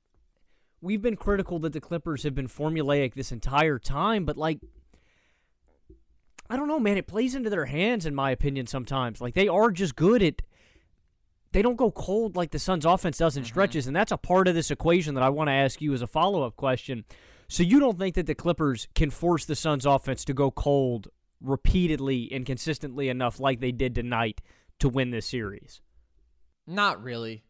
we've 0.82 1.02
been 1.02 1.16
critical 1.16 1.60
that 1.60 1.74
the 1.74 1.82
Clippers 1.82 2.24
have 2.24 2.36
been 2.36 2.48
formulaic 2.48 3.14
this 3.14 3.32
entire 3.32 3.80
time, 3.80 4.26
but 4.26 4.38
like 4.38 4.60
I 6.50 6.56
don't 6.58 6.68
know, 6.68 6.80
man. 6.80 6.98
It 6.98 7.08
plays 7.08 7.36
into 7.36 7.50
their 7.50 7.66
hands, 7.66 8.06
in 8.06 8.14
my 8.14 8.32
opinion, 8.32 8.68
sometimes. 8.68 9.22
Like, 9.22 9.34
they 9.34 9.48
are 9.48 9.72
just 9.72 9.96
good 9.96 10.22
at. 10.22 10.42
They 11.52 11.62
don't 11.62 11.78
go 11.78 11.90
cold 11.90 12.36
like 12.36 12.52
the 12.52 12.60
Suns' 12.60 12.86
offense 12.86 13.18
does 13.18 13.38
in 13.38 13.44
mm-hmm. 13.44 13.48
stretches, 13.48 13.88
and 13.88 13.96
that's 13.96 14.12
a 14.12 14.18
part 14.18 14.48
of 14.48 14.56
this 14.56 14.72
equation 14.72 15.16
that 15.16 15.24
I 15.24 15.30
want 15.30 15.48
to 15.48 15.54
ask 15.54 15.82
you 15.82 15.94
as 15.94 16.02
a 16.02 16.08
follow 16.08 16.44
up 16.44 16.56
question. 16.56 17.06
So, 17.48 17.64
you 17.64 17.80
don't 17.80 17.98
think 17.98 18.16
that 18.16 18.28
the 18.28 18.36
Clippers 18.36 18.88
can 18.94 19.10
force 19.10 19.46
the 19.46 19.56
Suns' 19.56 19.86
offense 19.86 20.26
to 20.26 20.34
go 20.34 20.52
cold 20.52 21.10
repeatedly 21.42 22.32
and 22.32 22.46
consistently 22.46 23.10
enough 23.10 23.40
like 23.40 23.60
they 23.60 23.72
did 23.72 23.96
tonight 23.96 24.42
to 24.80 24.90
win 24.90 25.12
this 25.12 25.28
series? 25.28 25.82
Not 26.68 27.02
really. 27.02 27.44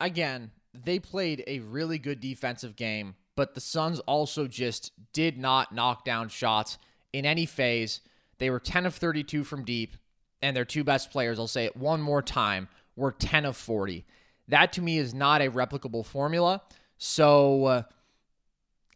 Again, 0.00 0.50
they 0.72 0.98
played 0.98 1.44
a 1.46 1.60
really 1.60 1.98
good 1.98 2.20
defensive 2.20 2.76
game, 2.76 3.14
but 3.36 3.54
the 3.54 3.60
Suns 3.60 4.00
also 4.00 4.46
just 4.46 4.92
did 5.12 5.38
not 5.38 5.72
knock 5.72 6.04
down 6.04 6.28
shots 6.28 6.78
in 7.12 7.24
any 7.24 7.46
phase. 7.46 8.00
They 8.38 8.50
were 8.50 8.60
10 8.60 8.86
of 8.86 8.94
32 8.94 9.44
from 9.44 9.64
deep, 9.64 9.96
and 10.42 10.56
their 10.56 10.64
two 10.64 10.84
best 10.84 11.10
players, 11.10 11.38
I'll 11.38 11.46
say 11.46 11.64
it 11.64 11.76
one 11.76 12.00
more 12.00 12.22
time, 12.22 12.68
were 12.96 13.12
10 13.12 13.44
of 13.44 13.56
40. 13.56 14.04
That 14.48 14.72
to 14.74 14.82
me 14.82 14.98
is 14.98 15.14
not 15.14 15.40
a 15.40 15.50
replicable 15.50 16.04
formula. 16.04 16.62
So 16.98 17.64
uh, 17.64 17.82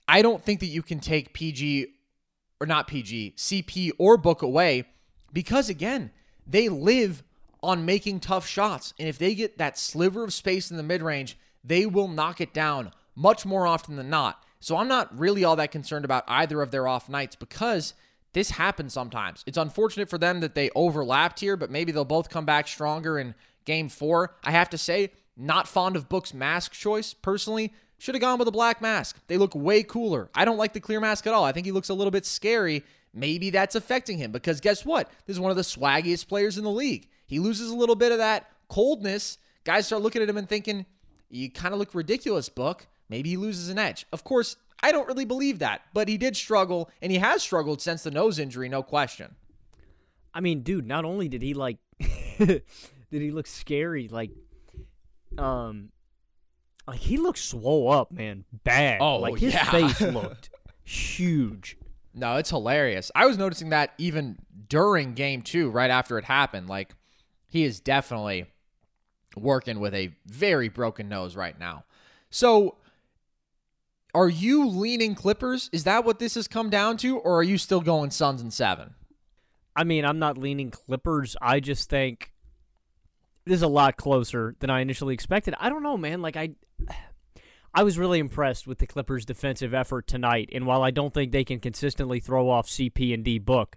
I 0.06 0.22
don't 0.22 0.42
think 0.42 0.60
that 0.60 0.66
you 0.66 0.82
can 0.82 1.00
take 1.00 1.32
PG 1.32 1.94
or 2.60 2.66
not 2.66 2.86
PG, 2.86 3.34
CP 3.36 3.92
or 3.98 4.16
Book 4.16 4.42
away 4.42 4.84
because, 5.32 5.68
again, 5.68 6.10
they 6.46 6.68
live 6.68 7.22
on 7.62 7.84
making 7.84 8.20
tough 8.20 8.46
shots. 8.46 8.94
And 8.98 9.08
if 9.08 9.18
they 9.18 9.34
get 9.34 9.58
that 9.58 9.78
sliver 9.78 10.24
of 10.24 10.32
space 10.32 10.70
in 10.70 10.76
the 10.76 10.82
mid 10.82 11.02
range, 11.02 11.38
they 11.64 11.86
will 11.86 12.08
knock 12.08 12.40
it 12.40 12.54
down 12.54 12.92
much 13.14 13.44
more 13.44 13.66
often 13.66 13.96
than 13.96 14.10
not. 14.10 14.42
So 14.60 14.76
I'm 14.76 14.88
not 14.88 15.16
really 15.18 15.44
all 15.44 15.56
that 15.56 15.70
concerned 15.70 16.04
about 16.04 16.24
either 16.26 16.62
of 16.62 16.70
their 16.70 16.88
off 16.88 17.08
nights 17.08 17.36
because 17.36 17.94
this 18.38 18.50
happens 18.50 18.92
sometimes. 18.92 19.42
It's 19.48 19.58
unfortunate 19.58 20.08
for 20.08 20.16
them 20.16 20.38
that 20.40 20.54
they 20.54 20.70
overlapped 20.76 21.40
here, 21.40 21.56
but 21.56 21.72
maybe 21.72 21.90
they'll 21.90 22.04
both 22.04 22.30
come 22.30 22.44
back 22.44 22.68
stronger 22.68 23.18
in 23.18 23.34
game 23.64 23.88
four. 23.88 24.36
I 24.44 24.52
have 24.52 24.70
to 24.70 24.78
say, 24.78 25.10
not 25.36 25.66
fond 25.66 25.96
of 25.96 26.08
Book's 26.08 26.32
mask 26.32 26.70
choice 26.70 27.14
personally. 27.14 27.72
Should 27.98 28.14
have 28.14 28.22
gone 28.22 28.38
with 28.38 28.46
a 28.46 28.52
black 28.52 28.80
mask. 28.80 29.18
They 29.26 29.38
look 29.38 29.56
way 29.56 29.82
cooler. 29.82 30.30
I 30.36 30.44
don't 30.44 30.56
like 30.56 30.72
the 30.72 30.78
clear 30.78 31.00
mask 31.00 31.26
at 31.26 31.34
all. 31.34 31.42
I 31.42 31.50
think 31.50 31.66
he 31.66 31.72
looks 31.72 31.88
a 31.88 31.94
little 31.94 32.12
bit 32.12 32.24
scary. 32.24 32.84
Maybe 33.12 33.50
that's 33.50 33.74
affecting 33.74 34.18
him 34.18 34.30
because 34.30 34.60
guess 34.60 34.84
what? 34.84 35.10
This 35.26 35.34
is 35.34 35.40
one 35.40 35.50
of 35.50 35.56
the 35.56 35.64
swaggiest 35.64 36.28
players 36.28 36.58
in 36.58 36.62
the 36.62 36.70
league. 36.70 37.08
He 37.26 37.40
loses 37.40 37.70
a 37.70 37.76
little 37.76 37.96
bit 37.96 38.12
of 38.12 38.18
that 38.18 38.48
coldness. 38.68 39.38
Guys 39.64 39.86
start 39.86 40.02
looking 40.02 40.22
at 40.22 40.28
him 40.28 40.36
and 40.36 40.48
thinking, 40.48 40.86
you 41.28 41.50
kind 41.50 41.74
of 41.74 41.80
look 41.80 41.92
ridiculous, 41.92 42.48
Book. 42.48 42.86
Maybe 43.08 43.30
he 43.30 43.36
loses 43.36 43.68
an 43.68 43.78
edge. 43.78 44.06
Of 44.12 44.22
course, 44.22 44.56
I 44.82 44.92
don't 44.92 45.08
really 45.08 45.24
believe 45.24 45.58
that, 45.58 45.82
but 45.92 46.08
he 46.08 46.16
did 46.16 46.36
struggle, 46.36 46.90
and 47.02 47.10
he 47.10 47.18
has 47.18 47.42
struggled 47.42 47.80
since 47.82 48.02
the 48.02 48.10
nose 48.10 48.38
injury, 48.38 48.68
no 48.68 48.82
question. 48.82 49.34
I 50.32 50.40
mean, 50.40 50.62
dude, 50.62 50.86
not 50.86 51.04
only 51.04 51.28
did 51.28 51.42
he 51.42 51.54
like, 51.54 51.78
did 52.38 52.62
he 53.10 53.30
look 53.30 53.46
scary, 53.46 54.08
like, 54.08 54.30
um, 55.36 55.90
like 56.86 57.00
he 57.00 57.16
looked 57.16 57.38
swole 57.38 57.90
up, 57.90 58.12
man, 58.12 58.44
bad. 58.64 58.98
Oh, 59.00 59.16
like 59.16 59.38
his 59.38 59.54
yeah. 59.54 59.70
face 59.70 60.00
looked 60.00 60.50
huge. 60.84 61.76
No, 62.14 62.36
it's 62.36 62.50
hilarious. 62.50 63.10
I 63.14 63.26
was 63.26 63.36
noticing 63.36 63.68
that 63.70 63.92
even 63.98 64.38
during 64.68 65.14
game 65.14 65.42
two, 65.42 65.70
right 65.70 65.90
after 65.90 66.18
it 66.18 66.24
happened. 66.24 66.68
Like, 66.68 66.94
he 67.46 67.64
is 67.64 67.80
definitely 67.80 68.46
working 69.36 69.80
with 69.80 69.94
a 69.94 70.14
very 70.26 70.68
broken 70.68 71.08
nose 71.08 71.36
right 71.36 71.58
now. 71.58 71.84
So, 72.30 72.76
are 74.14 74.28
you 74.28 74.66
leaning 74.66 75.14
Clippers? 75.14 75.68
Is 75.72 75.84
that 75.84 76.04
what 76.04 76.18
this 76.18 76.34
has 76.34 76.48
come 76.48 76.70
down 76.70 76.96
to, 76.98 77.18
or 77.18 77.38
are 77.38 77.42
you 77.42 77.58
still 77.58 77.80
going 77.80 78.10
Suns 78.10 78.40
and 78.40 78.52
seven? 78.52 78.94
I 79.76 79.84
mean, 79.84 80.04
I'm 80.04 80.18
not 80.18 80.38
leaning 80.38 80.70
Clippers. 80.70 81.36
I 81.40 81.60
just 81.60 81.88
think 81.88 82.32
this 83.44 83.56
is 83.56 83.62
a 83.62 83.68
lot 83.68 83.96
closer 83.96 84.56
than 84.60 84.70
I 84.70 84.80
initially 84.80 85.14
expected. 85.14 85.54
I 85.58 85.68
don't 85.68 85.82
know, 85.82 85.96
man. 85.96 86.22
Like 86.22 86.36
I 86.36 86.50
I 87.74 87.82
was 87.82 87.98
really 87.98 88.18
impressed 88.18 88.66
with 88.66 88.78
the 88.78 88.86
Clippers' 88.86 89.24
defensive 89.24 89.74
effort 89.74 90.06
tonight, 90.06 90.48
and 90.52 90.66
while 90.66 90.82
I 90.82 90.90
don't 90.90 91.12
think 91.12 91.32
they 91.32 91.44
can 91.44 91.60
consistently 91.60 92.18
throw 92.18 92.48
off 92.48 92.66
CP 92.66 93.12
and 93.14 93.24
D 93.24 93.38
Book, 93.38 93.76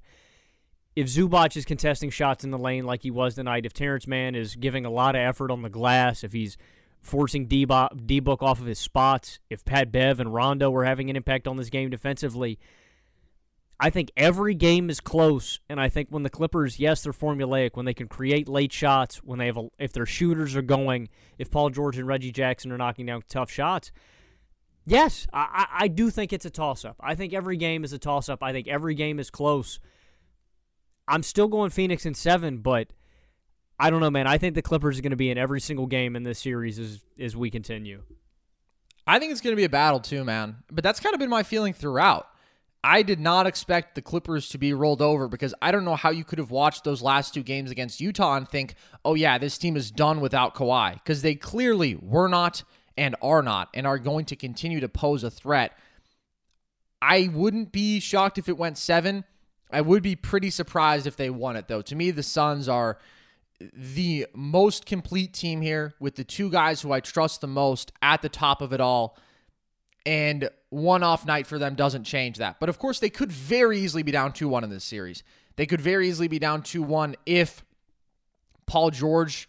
if 0.96 1.08
Zubac 1.08 1.56
is 1.56 1.66
contesting 1.66 2.10
shots 2.10 2.44
in 2.44 2.52
the 2.52 2.58
lane 2.58 2.86
like 2.86 3.04
he 3.04 3.12
was 3.12 3.36
tonight, 3.36 3.66
if 3.66 3.74
Terance 3.74 4.08
Mann 4.08 4.36
is 4.36 4.56
giving 4.56 4.86
a 4.86 4.90
lot 4.90 5.16
of 5.16 5.22
effort 5.22 5.52
on 5.52 5.62
the 5.62 5.70
glass, 5.70 6.24
if 6.24 6.34
he's 6.34 6.58
forcing 7.02 7.48
D 7.48 7.66
Book 7.66 8.44
off 8.44 8.60
of 8.60 8.66
his 8.66 8.80
spots. 8.80 9.40
If 9.50 9.66
Pat 9.66 9.92
Bev 9.92 10.20
and 10.20 10.34
Rondo 10.34 10.70
were 10.70 10.86
having 10.86 11.10
an 11.10 11.16
impact 11.16 11.48
on 11.48 11.58
this 11.58 11.70
game 11.70 11.90
defensively, 11.90 12.60
I 13.80 13.90
think 13.90 14.12
every 14.16 14.54
game 14.54 14.90
is 14.92 15.00
close. 15.00 15.60
And 15.68 15.82
I 15.82 15.90
think 15.90 16.10
when 16.10 16.22
the 16.24 16.30
Clippers, 16.30 16.80
yes, 16.80 17.02
they're 17.02 17.12
formulaic, 17.12 17.72
when 17.74 17.86
they 17.86 17.96
can 17.96 18.08
create 18.08 18.48
late 18.48 18.72
shots, 18.72 19.18
when 19.24 19.40
they 19.40 19.48
have, 19.48 19.58
a, 19.58 19.70
if 19.80 19.92
their 19.92 20.06
shooters 20.06 20.56
are 20.56 20.62
going, 20.62 21.10
if 21.40 21.50
Paul 21.50 21.72
George 21.72 21.98
and 21.98 22.08
Reggie 22.08 22.32
Jackson 22.32 22.72
are 22.72 22.78
knocking 22.78 23.08
down 23.08 23.24
tough 23.28 23.50
shots. 23.50 23.92
Yes, 24.86 25.28
I, 25.34 25.68
I 25.72 25.88
do 25.88 26.10
think 26.10 26.34
it's 26.34 26.46
a 26.46 26.50
toss 26.50 26.86
up. 26.86 26.96
I 27.00 27.16
think 27.16 27.34
every 27.34 27.58
game 27.58 27.84
is 27.84 27.94
a 27.94 28.00
toss 28.00 28.30
up. 28.30 28.44
I 28.44 28.52
think 28.52 28.68
every 28.68 28.96
game 28.96 29.20
is 29.20 29.30
close. 29.30 29.80
I'm 31.08 31.24
still 31.24 31.48
going 31.48 31.72
Phoenix 31.72 32.06
in 32.06 32.14
seven, 32.14 32.60
but 32.60 32.94
I 33.82 33.90
don't 33.90 34.00
know, 34.00 34.12
man. 34.12 34.28
I 34.28 34.38
think 34.38 34.54
the 34.54 34.62
Clippers 34.62 35.00
are 35.00 35.02
going 35.02 35.10
to 35.10 35.18
be 35.18 35.32
in 35.32 35.40
every 35.40 35.60
single 35.60 35.88
game 35.88 36.16
in 36.16 36.22
this 36.22 36.38
series 36.38 36.78
as 36.78 37.00
as 37.20 37.36
we 37.36 37.50
continue. 37.50 38.04
I 39.08 39.18
think 39.18 39.32
it's 39.32 39.42
going 39.42 39.54
to 39.54 39.60
be 39.60 39.64
a 39.64 39.70
battle 39.70 40.00
too, 40.00 40.24
man. 40.24 40.58
But 40.72 40.84
that's 40.84 41.00
kind 41.00 41.16
of 41.16 41.20
been 41.20 41.32
my 41.32 41.42
feeling 41.42 41.74
throughout. 41.74 42.28
I 42.84 43.02
did 43.02 43.20
not 43.20 43.48
expect 43.48 43.96
the 43.96 44.02
Clippers 44.02 44.50
to 44.50 44.60
be 44.60 44.74
rolled 44.74 45.02
over 45.02 45.28
because 45.28 45.56
I 45.64 45.72
don't 45.72 45.84
know 45.84 45.96
how 45.96 46.12
you 46.12 46.24
could 46.24 46.38
have 46.38 46.52
watched 46.52 46.84
those 46.84 47.02
last 47.02 47.34
two 47.34 47.42
games 47.42 47.72
against 47.72 48.00
Utah 48.00 48.38
and 48.38 48.48
think, 48.48 48.76
oh, 49.04 49.16
yeah, 49.16 49.38
this 49.38 49.58
team 49.58 49.76
is 49.76 49.92
done 49.92 50.22
without 50.22 50.56
Kawhi. 50.56 50.94
Because 50.94 51.24
they 51.24 51.36
clearly 51.36 51.96
were 51.96 52.28
not 52.28 52.64
and 52.98 53.16
are 53.22 53.42
not 53.42 53.70
and 53.74 53.88
are 53.88 54.00
going 54.00 54.26
to 54.26 54.36
continue 54.36 54.80
to 54.80 54.90
pose 54.90 55.24
a 55.24 55.32
threat. 55.32 55.76
I 57.02 57.30
wouldn't 57.34 57.72
be 57.72 58.00
shocked 58.00 58.38
if 58.38 58.48
it 58.48 58.58
went 58.58 58.78
seven. 58.78 59.26
I 59.72 59.82
would 59.82 60.04
be 60.04 60.16
pretty 60.16 60.52
surprised 60.52 61.08
if 61.08 61.16
they 61.16 61.32
won 61.32 61.56
it, 61.56 61.68
though. 61.68 61.82
To 61.82 61.96
me, 61.96 62.12
the 62.12 62.24
Suns 62.24 62.70
are 62.70 63.00
the 63.74 64.28
most 64.34 64.86
complete 64.86 65.34
team 65.34 65.62
here 65.62 65.94
with 66.00 66.16
the 66.16 66.24
two 66.24 66.50
guys 66.50 66.82
who 66.82 66.92
I 66.92 67.00
trust 67.00 67.42
the 67.42 67.48
most 67.48 67.92
at 68.02 68.22
the 68.22 68.30
top 68.30 68.62
of 68.62 68.74
it 68.74 68.82
all. 68.82 69.18
And 70.06 70.50
one 70.70 71.04
off 71.04 71.26
night 71.26 71.46
for 71.48 71.60
them 71.60 71.76
doesn't 71.76 72.06
change 72.06 72.38
that. 72.38 72.60
But 72.60 72.70
of 72.70 72.80
course, 72.80 73.00
they 73.00 73.10
could 73.10 73.32
very 73.32 73.80
easily 73.80 74.04
be 74.04 74.12
down 74.12 74.34
2 74.34 74.48
1 74.48 74.64
in 74.64 74.70
this 74.70 74.84
series. 74.84 75.24
They 75.58 75.66
could 75.66 75.82
very 75.82 76.08
easily 76.08 76.28
be 76.28 76.40
down 76.40 76.64
2 76.64 76.82
1 76.82 77.16
if 77.26 77.64
Paul 78.66 78.90
George 78.90 79.48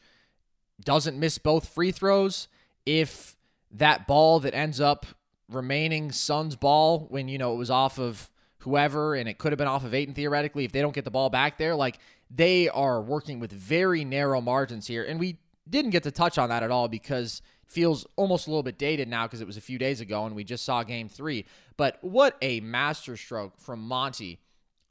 doesn't 0.84 1.18
miss 1.18 1.38
both 1.38 1.68
free 1.68 1.92
throws, 1.92 2.48
if 2.84 3.36
that 3.70 4.06
ball 4.06 4.40
that 4.40 4.54
ends 4.54 4.80
up 4.80 5.06
remaining 5.48 6.12
Suns 6.12 6.56
ball 6.56 7.06
when 7.08 7.28
you 7.28 7.38
know 7.38 7.54
it 7.54 7.56
was 7.56 7.70
off 7.70 7.98
of 7.98 8.30
whoever 8.58 9.14
and 9.14 9.28
it 9.28 9.38
could 9.38 9.52
have 9.52 9.58
been 9.58 9.68
off 9.68 9.84
of 9.84 9.94
Ayton 9.94 10.14
theoretically 10.14 10.64
if 10.64 10.72
they 10.72 10.80
don't 10.80 10.94
get 10.94 11.04
the 11.04 11.10
ball 11.10 11.30
back 11.30 11.58
there 11.58 11.74
like 11.74 11.98
they 12.34 12.68
are 12.68 13.00
working 13.02 13.40
with 13.40 13.52
very 13.52 14.04
narrow 14.04 14.40
margins 14.40 14.86
here 14.86 15.04
and 15.04 15.20
we 15.20 15.38
didn't 15.68 15.90
get 15.90 16.02
to 16.02 16.10
touch 16.10 16.38
on 16.38 16.48
that 16.48 16.62
at 16.62 16.70
all 16.70 16.88
because 16.88 17.42
it 17.64 17.70
feels 17.72 18.06
almost 18.16 18.46
a 18.46 18.50
little 18.50 18.62
bit 18.62 18.78
dated 18.78 19.08
now 19.08 19.26
because 19.26 19.40
it 19.40 19.46
was 19.46 19.56
a 19.56 19.60
few 19.60 19.78
days 19.78 20.00
ago 20.00 20.24
and 20.26 20.34
we 20.34 20.42
just 20.44 20.64
saw 20.64 20.82
game 20.82 21.08
3 21.08 21.44
but 21.76 21.98
what 22.02 22.36
a 22.42 22.60
masterstroke 22.60 23.58
from 23.58 23.80
Monty 23.80 24.40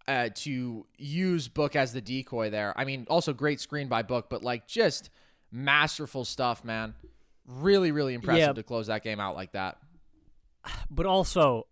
uh, 0.08 0.30
to 0.34 0.86
use 0.98 1.48
Book 1.48 1.76
as 1.76 1.94
the 1.94 2.02
decoy 2.02 2.50
there. 2.50 2.74
I 2.76 2.86
mean, 2.86 3.06
also 3.08 3.34
great 3.34 3.62
screen 3.62 3.88
by 3.88 4.02
Book, 4.02 4.28
but 4.30 4.44
like 4.44 4.68
just 4.68 5.10
masterful 5.52 6.26
stuff, 6.26 6.66
man. 6.66 6.96
Really, 7.48 7.92
really 7.92 8.16
impressive 8.16 8.40
Yeah. 8.40 8.54
to 8.54 8.64
close 8.64 8.88
that 8.88 9.04
game 9.04 9.20
out 9.20 9.36
like 9.36 9.52
that. 9.52 9.78
but 10.90 11.06
also 11.06 11.68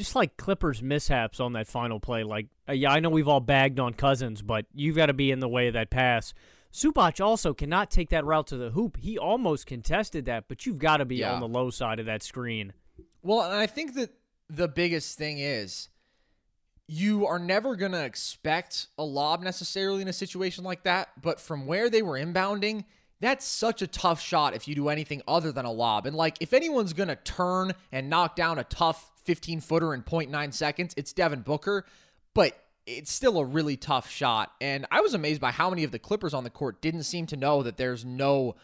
just 0.00 0.16
like 0.16 0.36
Clippers 0.38 0.82
mishaps 0.82 1.40
on 1.40 1.52
that 1.52 1.66
final 1.68 2.00
play. 2.00 2.24
Like, 2.24 2.46
uh, 2.66 2.72
yeah, 2.72 2.90
I 2.90 3.00
know 3.00 3.10
we've 3.10 3.28
all 3.28 3.40
bagged 3.40 3.78
on 3.78 3.92
Cousins, 3.92 4.40
but 4.40 4.64
you've 4.74 4.96
got 4.96 5.06
to 5.06 5.12
be 5.12 5.30
in 5.30 5.40
the 5.40 5.48
way 5.48 5.68
of 5.68 5.74
that 5.74 5.90
pass. 5.90 6.32
Zubac 6.72 7.22
also 7.22 7.52
cannot 7.52 7.90
take 7.90 8.08
that 8.08 8.24
route 8.24 8.46
to 8.46 8.56
the 8.56 8.70
hoop. 8.70 8.96
He 8.96 9.18
almost 9.18 9.66
contested 9.66 10.24
that, 10.24 10.44
but 10.48 10.64
you've 10.64 10.78
got 10.78 10.98
to 10.98 11.04
be 11.04 11.16
Yeah. 11.16 11.34
on 11.34 11.40
the 11.40 11.48
low 11.48 11.68
side 11.68 11.98
of 11.98 12.06
that 12.06 12.22
screen. 12.22 12.72
Well, 13.22 13.42
and 13.42 13.52
I 13.54 13.66
think 13.66 13.94
that 13.94 14.14
the 14.48 14.68
biggest 14.68 15.18
thing 15.18 15.38
is 15.38 15.88
you 16.86 17.26
are 17.26 17.38
never 17.38 17.76
going 17.76 17.92
to 17.92 18.04
expect 18.04 18.86
a 18.98 19.04
lob 19.04 19.42
necessarily 19.42 20.02
in 20.02 20.08
a 20.08 20.12
situation 20.12 20.64
like 20.64 20.82
that, 20.84 21.10
but 21.20 21.38
from 21.40 21.66
where 21.66 21.90
they 21.90 22.02
were 22.02 22.18
inbounding, 22.18 22.84
that's 23.20 23.44
such 23.44 23.82
a 23.82 23.86
tough 23.86 24.20
shot 24.20 24.54
if 24.54 24.66
you 24.66 24.74
do 24.74 24.88
anything 24.88 25.20
other 25.28 25.52
than 25.52 25.66
a 25.66 25.70
lob. 25.70 26.06
And 26.06 26.16
like 26.16 26.38
if 26.40 26.52
anyone's 26.54 26.92
going 26.94 27.08
to 27.10 27.16
turn 27.16 27.74
and 27.92 28.08
knock 28.08 28.34
down 28.34 28.58
a 28.58 28.64
tough 28.64 29.09
15 29.24 29.60
footer 29.60 29.94
in 29.94 30.02
0.9 30.02 30.52
seconds, 30.54 30.94
it's 30.96 31.12
Devin 31.12 31.42
Booker, 31.42 31.84
but 32.34 32.58
it's 32.86 33.12
still 33.12 33.38
a 33.38 33.44
really 33.44 33.76
tough 33.76 34.10
shot. 34.10 34.52
And 34.60 34.86
I 34.90 35.00
was 35.00 35.14
amazed 35.14 35.40
by 35.40 35.50
how 35.50 35.70
many 35.70 35.84
of 35.84 35.92
the 35.92 35.98
Clippers 35.98 36.34
on 36.34 36.44
the 36.44 36.50
court 36.50 36.80
didn't 36.80 37.04
seem 37.04 37.26
to 37.26 37.36
know 37.36 37.62
that 37.62 37.76
there's 37.76 38.04
no 38.04 38.56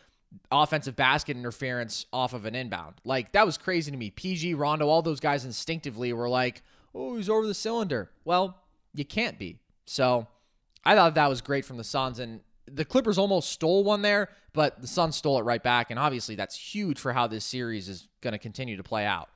offensive 0.50 0.96
basket 0.96 1.36
interference 1.36 2.06
off 2.12 2.32
of 2.32 2.44
an 2.44 2.54
inbound. 2.54 2.96
Like 3.04 3.32
that 3.32 3.46
was 3.46 3.56
crazy 3.56 3.90
to 3.90 3.96
me. 3.96 4.10
PG, 4.10 4.54
Rondo, 4.54 4.88
all 4.88 5.02
those 5.02 5.20
guys 5.20 5.44
instinctively 5.44 6.12
were 6.12 6.28
like, 6.28 6.62
"Oh, 6.94 7.16
he's 7.16 7.30
over 7.30 7.46
the 7.46 7.54
cylinder." 7.54 8.10
Well, 8.24 8.58
you 8.94 9.04
can't 9.04 9.38
be. 9.38 9.60
So, 9.86 10.26
I 10.84 10.94
thought 10.94 11.14
that 11.14 11.28
was 11.28 11.40
great 11.40 11.64
from 11.64 11.76
the 11.76 11.84
Suns 11.84 12.18
and 12.18 12.40
the 12.66 12.84
Clippers 12.84 13.18
almost 13.18 13.50
stole 13.50 13.84
one 13.84 14.02
there, 14.02 14.28
but 14.52 14.80
the 14.80 14.88
Suns 14.88 15.16
stole 15.16 15.38
it 15.38 15.42
right 15.42 15.62
back 15.62 15.90
and 15.90 15.98
obviously 15.98 16.34
that's 16.34 16.56
huge 16.56 16.98
for 16.98 17.12
how 17.12 17.26
this 17.26 17.44
series 17.44 17.88
is 17.88 18.08
going 18.20 18.32
to 18.32 18.38
continue 18.38 18.76
to 18.76 18.82
play 18.82 19.04
out. 19.04 19.28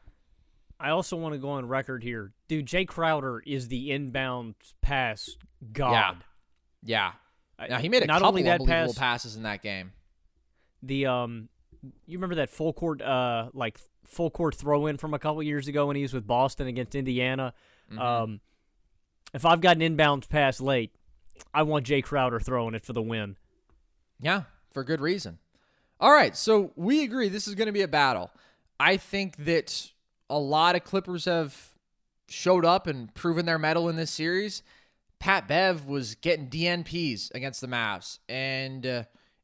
I 0.80 0.90
also 0.90 1.16
want 1.16 1.34
to 1.34 1.38
go 1.38 1.50
on 1.50 1.66
record 1.68 2.02
here. 2.02 2.32
Dude, 2.48 2.66
Jae 2.66 2.86
Crowder 2.88 3.40
is 3.46 3.68
the 3.68 3.90
inbound 3.92 4.54
pass 4.80 5.36
god. 5.72 6.24
Yeah. 6.82 7.12
I- 7.58 7.68
Now, 7.68 7.78
he 7.78 7.88
made 7.88 8.02
a 8.02 8.06
not 8.06 8.14
couple 8.14 8.28
only 8.28 8.42
that 8.44 8.60
unbelievable 8.60 8.94
pass, 8.94 8.98
passes 8.98 9.36
in 9.36 9.42
that 9.42 9.62
game. 9.62 9.92
the 10.82 11.06
um 11.06 11.48
you 12.06 12.18
remember 12.18 12.36
that 12.36 12.50
full 12.50 12.72
court 12.72 13.00
uh 13.02 13.48
like 13.52 13.78
full 14.04 14.30
court 14.30 14.54
throw 14.54 14.86
in 14.86 14.96
from 14.96 15.12
a 15.14 15.18
couple 15.18 15.42
years 15.42 15.68
ago 15.68 15.86
when 15.86 15.96
he 15.96 16.02
was 16.02 16.12
with 16.14 16.26
Boston 16.26 16.66
against 16.66 16.94
Indiana. 16.94 17.52
Mm-hmm. 17.90 17.98
Um 18.00 18.40
if 19.34 19.44
I've 19.44 19.60
got 19.60 19.76
an 19.76 19.82
inbound 19.82 20.28
pass 20.28 20.60
late, 20.60 20.92
I 21.54 21.62
want 21.62 21.86
Jae 21.86 22.02
Crowder 22.02 22.40
throwing 22.40 22.74
it 22.74 22.84
for 22.84 22.92
the 22.94 23.02
win. 23.02 23.36
Yeah, 24.20 24.42
for 24.72 24.82
good 24.84 25.00
reason. 25.00 25.38
All 26.00 26.10
right, 26.12 26.34
so 26.36 26.72
we 26.76 27.04
agree 27.04 27.28
this 27.28 27.46
is 27.46 27.54
going 27.54 27.66
to 27.66 27.72
be 27.72 27.82
a 27.82 27.88
battle. 27.88 28.30
I 28.80 28.96
think 28.96 29.36
that 29.44 29.90
a 30.30 30.38
lot 30.38 30.76
of 30.76 30.84
Clippers 30.84 31.26
have 31.26 31.74
showed 32.28 32.64
up 32.64 32.86
and 32.86 33.12
proven 33.12 33.44
their 33.44 33.58
mettle 33.58 33.88
in 33.88 33.96
this 33.96 34.10
series. 34.10 34.62
Pat 35.18 35.46
Bev 35.46 35.86
was 35.86 36.14
getting 36.14 36.48
DNPs 36.48 37.34
against 37.34 37.60
the 37.60 37.66
Mavs, 37.66 38.20
and 38.28 38.86
uh, 38.86 39.02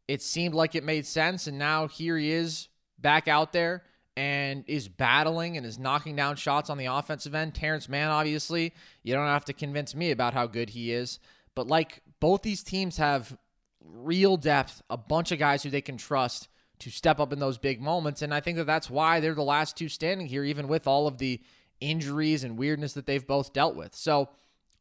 it 0.09 0.23
seemed 0.23 0.55
like 0.55 0.75
it 0.75 0.85
made 0.85 1.05
sense. 1.05 1.47
And 1.47 1.59
now 1.59 1.89
here 1.89 2.17
he 2.17 2.31
is 2.31 2.69
back 2.99 3.29
out 3.29 3.53
there 3.53 3.83
and 4.17 4.65
is 4.67 4.89
battling 4.89 5.59
and 5.59 5.67
is 5.67 5.79
knocking 5.79 6.17
down 6.17 6.37
shots 6.37 6.71
on 6.71 6.79
the 6.79 6.87
offensive 6.87 7.35
end. 7.35 7.55
Terance 7.55 7.89
Mann, 7.89 8.09
obviously, 8.09 8.73
you 9.03 9.13
don't 9.13 9.27
have 9.27 9.45
to 9.47 9.53
convince 9.53 9.95
me 9.95 10.11
about 10.11 10.33
how 10.33 10.47
good 10.47 10.71
he 10.71 10.93
is. 10.93 11.19
But 11.55 11.67
like 11.67 12.01
both 12.21 12.41
these 12.41 12.63
teams 12.63 12.97
have 12.97 13.37
real 13.85 14.39
depth, 14.39 14.81
a 14.89 14.97
bunch 14.97 15.33
of 15.33 15.39
guys 15.39 15.63
who 15.63 15.71
they 15.71 15.83
can 15.83 15.99
trust 15.99 16.49
to 16.79 16.91
step 16.91 17.21
up 17.21 17.33
in 17.33 17.39
those 17.39 17.59
big 17.59 17.81
moments. 17.81 18.23
And 18.23 18.35
I 18.35 18.41
think 18.41 18.57
that 18.59 18.67
that's 18.67 18.91
why 18.91 19.21
they're 19.21 19.35
the 19.35 19.43
last 19.43 19.77
two 19.77 19.89
standing 19.89 20.27
here, 20.27 20.45
even 20.45 20.69
with 20.69 20.87
all 20.87 21.07
of 21.07 21.19
the 21.19 21.41
injuries 21.81 22.45
and 22.45 22.59
weirdness 22.59 22.93
that 22.95 23.07
they've 23.07 23.27
both 23.27 23.53
dealt 23.53 23.77
with. 23.77 23.95
So 23.95 24.29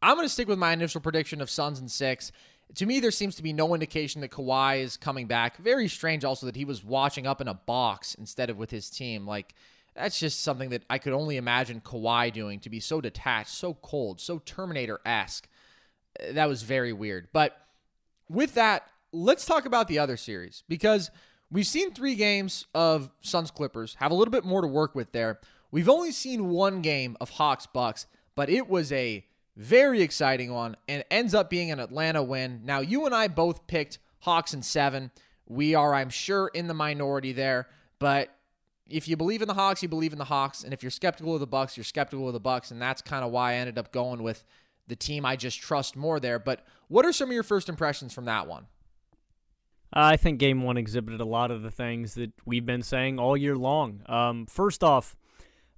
I'm 0.01 0.15
going 0.15 0.25
to 0.25 0.33
stick 0.33 0.47
with 0.47 0.59
my 0.59 0.73
initial 0.73 1.01
prediction 1.01 1.41
of 1.41 1.49
Suns 1.49 1.79
and 1.79 1.89
six. 1.89 2.31
To 2.75 2.85
me, 2.85 2.99
there 2.99 3.11
seems 3.11 3.35
to 3.35 3.43
be 3.43 3.53
no 3.53 3.73
indication 3.73 4.21
that 4.21 4.31
Kawhi 4.31 4.79
is 4.81 4.97
coming 4.97 5.27
back. 5.27 5.57
Very 5.57 5.87
strange 5.87 6.25
also 6.25 6.45
that 6.45 6.55
he 6.55 6.65
was 6.65 6.83
watching 6.83 7.27
up 7.27 7.41
in 7.41 7.47
a 7.47 7.53
box 7.53 8.15
instead 8.15 8.49
of 8.49 8.57
with 8.57 8.71
his 8.71 8.89
team. 8.89 9.27
Like, 9.27 9.53
that's 9.95 10.19
just 10.19 10.41
something 10.41 10.69
that 10.71 10.83
I 10.89 10.97
could 10.97 11.13
only 11.13 11.37
imagine 11.37 11.79
Kawhi 11.79 12.33
doing 12.33 12.59
to 12.61 12.69
be 12.69 12.79
so 12.79 12.99
detached, 13.01 13.51
so 13.51 13.75
cold, 13.75 14.19
so 14.19 14.39
Terminator 14.39 14.99
esque. 15.05 15.47
That 16.31 16.49
was 16.49 16.63
very 16.63 16.91
weird. 16.91 17.29
But 17.31 17.57
with 18.29 18.55
that, 18.55 18.87
let's 19.11 19.45
talk 19.45 19.65
about 19.65 19.87
the 19.87 19.99
other 19.99 20.17
series 20.17 20.63
because 20.67 21.11
we've 21.51 21.67
seen 21.67 21.93
three 21.93 22.15
games 22.15 22.65
of 22.73 23.09
Suns 23.21 23.51
Clippers, 23.51 23.95
have 23.99 24.11
a 24.11 24.15
little 24.15 24.31
bit 24.31 24.45
more 24.45 24.61
to 24.61 24.67
work 24.67 24.95
with 24.95 25.11
there. 25.11 25.39
We've 25.71 25.89
only 25.89 26.11
seen 26.11 26.49
one 26.49 26.81
game 26.81 27.17
of 27.19 27.31
Hawks 27.31 27.65
Bucks, 27.65 28.07
but 28.35 28.49
it 28.49 28.69
was 28.69 28.91
a 28.91 29.25
very 29.55 30.01
exciting 30.01 30.53
one 30.53 30.75
and 30.87 31.03
ends 31.09 31.33
up 31.33 31.49
being 31.49 31.71
an 31.71 31.79
Atlanta 31.79 32.21
win. 32.21 32.61
Now, 32.63 32.79
you 32.79 33.05
and 33.05 33.15
I 33.15 33.27
both 33.27 33.67
picked 33.67 33.99
Hawks 34.19 34.53
and 34.53 34.65
seven. 34.65 35.11
We 35.47 35.75
are, 35.75 35.93
I'm 35.93 36.09
sure, 36.09 36.49
in 36.53 36.67
the 36.67 36.73
minority 36.73 37.31
there, 37.31 37.67
but 37.99 38.35
if 38.87 39.07
you 39.07 39.17
believe 39.17 39.41
in 39.41 39.47
the 39.47 39.53
Hawks, 39.53 39.81
you 39.81 39.89
believe 39.89 40.11
in 40.13 40.19
the 40.19 40.25
Hawks, 40.25 40.63
and 40.63 40.73
if 40.73 40.83
you're 40.83 40.91
skeptical 40.91 41.33
of 41.33 41.39
the 41.39 41.47
Bucks, 41.47 41.75
you're 41.77 41.83
skeptical 41.83 42.27
of 42.27 42.33
the 42.33 42.39
Bucks, 42.39 42.71
and 42.71 42.81
that's 42.81 43.01
kind 43.01 43.23
of 43.23 43.31
why 43.31 43.51
I 43.51 43.55
ended 43.55 43.77
up 43.77 43.91
going 43.91 44.21
with 44.21 44.43
the 44.87 44.95
team 44.95 45.25
I 45.25 45.35
just 45.35 45.59
trust 45.59 45.95
more 45.95 46.19
there. 46.19 46.39
But 46.39 46.65
what 46.87 47.05
are 47.05 47.13
some 47.13 47.29
of 47.29 47.33
your 47.33 47.43
first 47.43 47.69
impressions 47.69 48.13
from 48.13 48.25
that 48.25 48.47
one? 48.47 48.67
I 49.95 50.17
think 50.17 50.39
game 50.39 50.61
one 50.61 50.77
exhibited 50.77 51.21
a 51.21 51.25
lot 51.25 51.51
of 51.51 51.61
the 51.61 51.71
things 51.71 52.15
that 52.15 52.33
we've 52.45 52.65
been 52.65 52.81
saying 52.81 53.17
all 53.17 53.37
year 53.37 53.55
long. 53.55 54.01
Um, 54.07 54.45
first 54.45 54.83
off, 54.83 55.15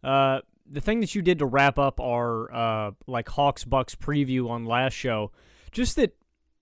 uh, 0.03 0.39
the 0.69 0.81
thing 0.81 1.01
that 1.01 1.13
you 1.13 1.21
did 1.21 1.39
to 1.39 1.45
wrap 1.45 1.77
up 1.77 1.99
our 1.99 2.53
uh, 2.53 2.91
like 3.05 3.29
Hawks 3.29 3.63
Bucks 3.63 3.95
preview 3.95 4.49
on 4.49 4.65
last 4.65 4.93
show, 4.93 5.31
just 5.71 5.95
that, 5.97 6.15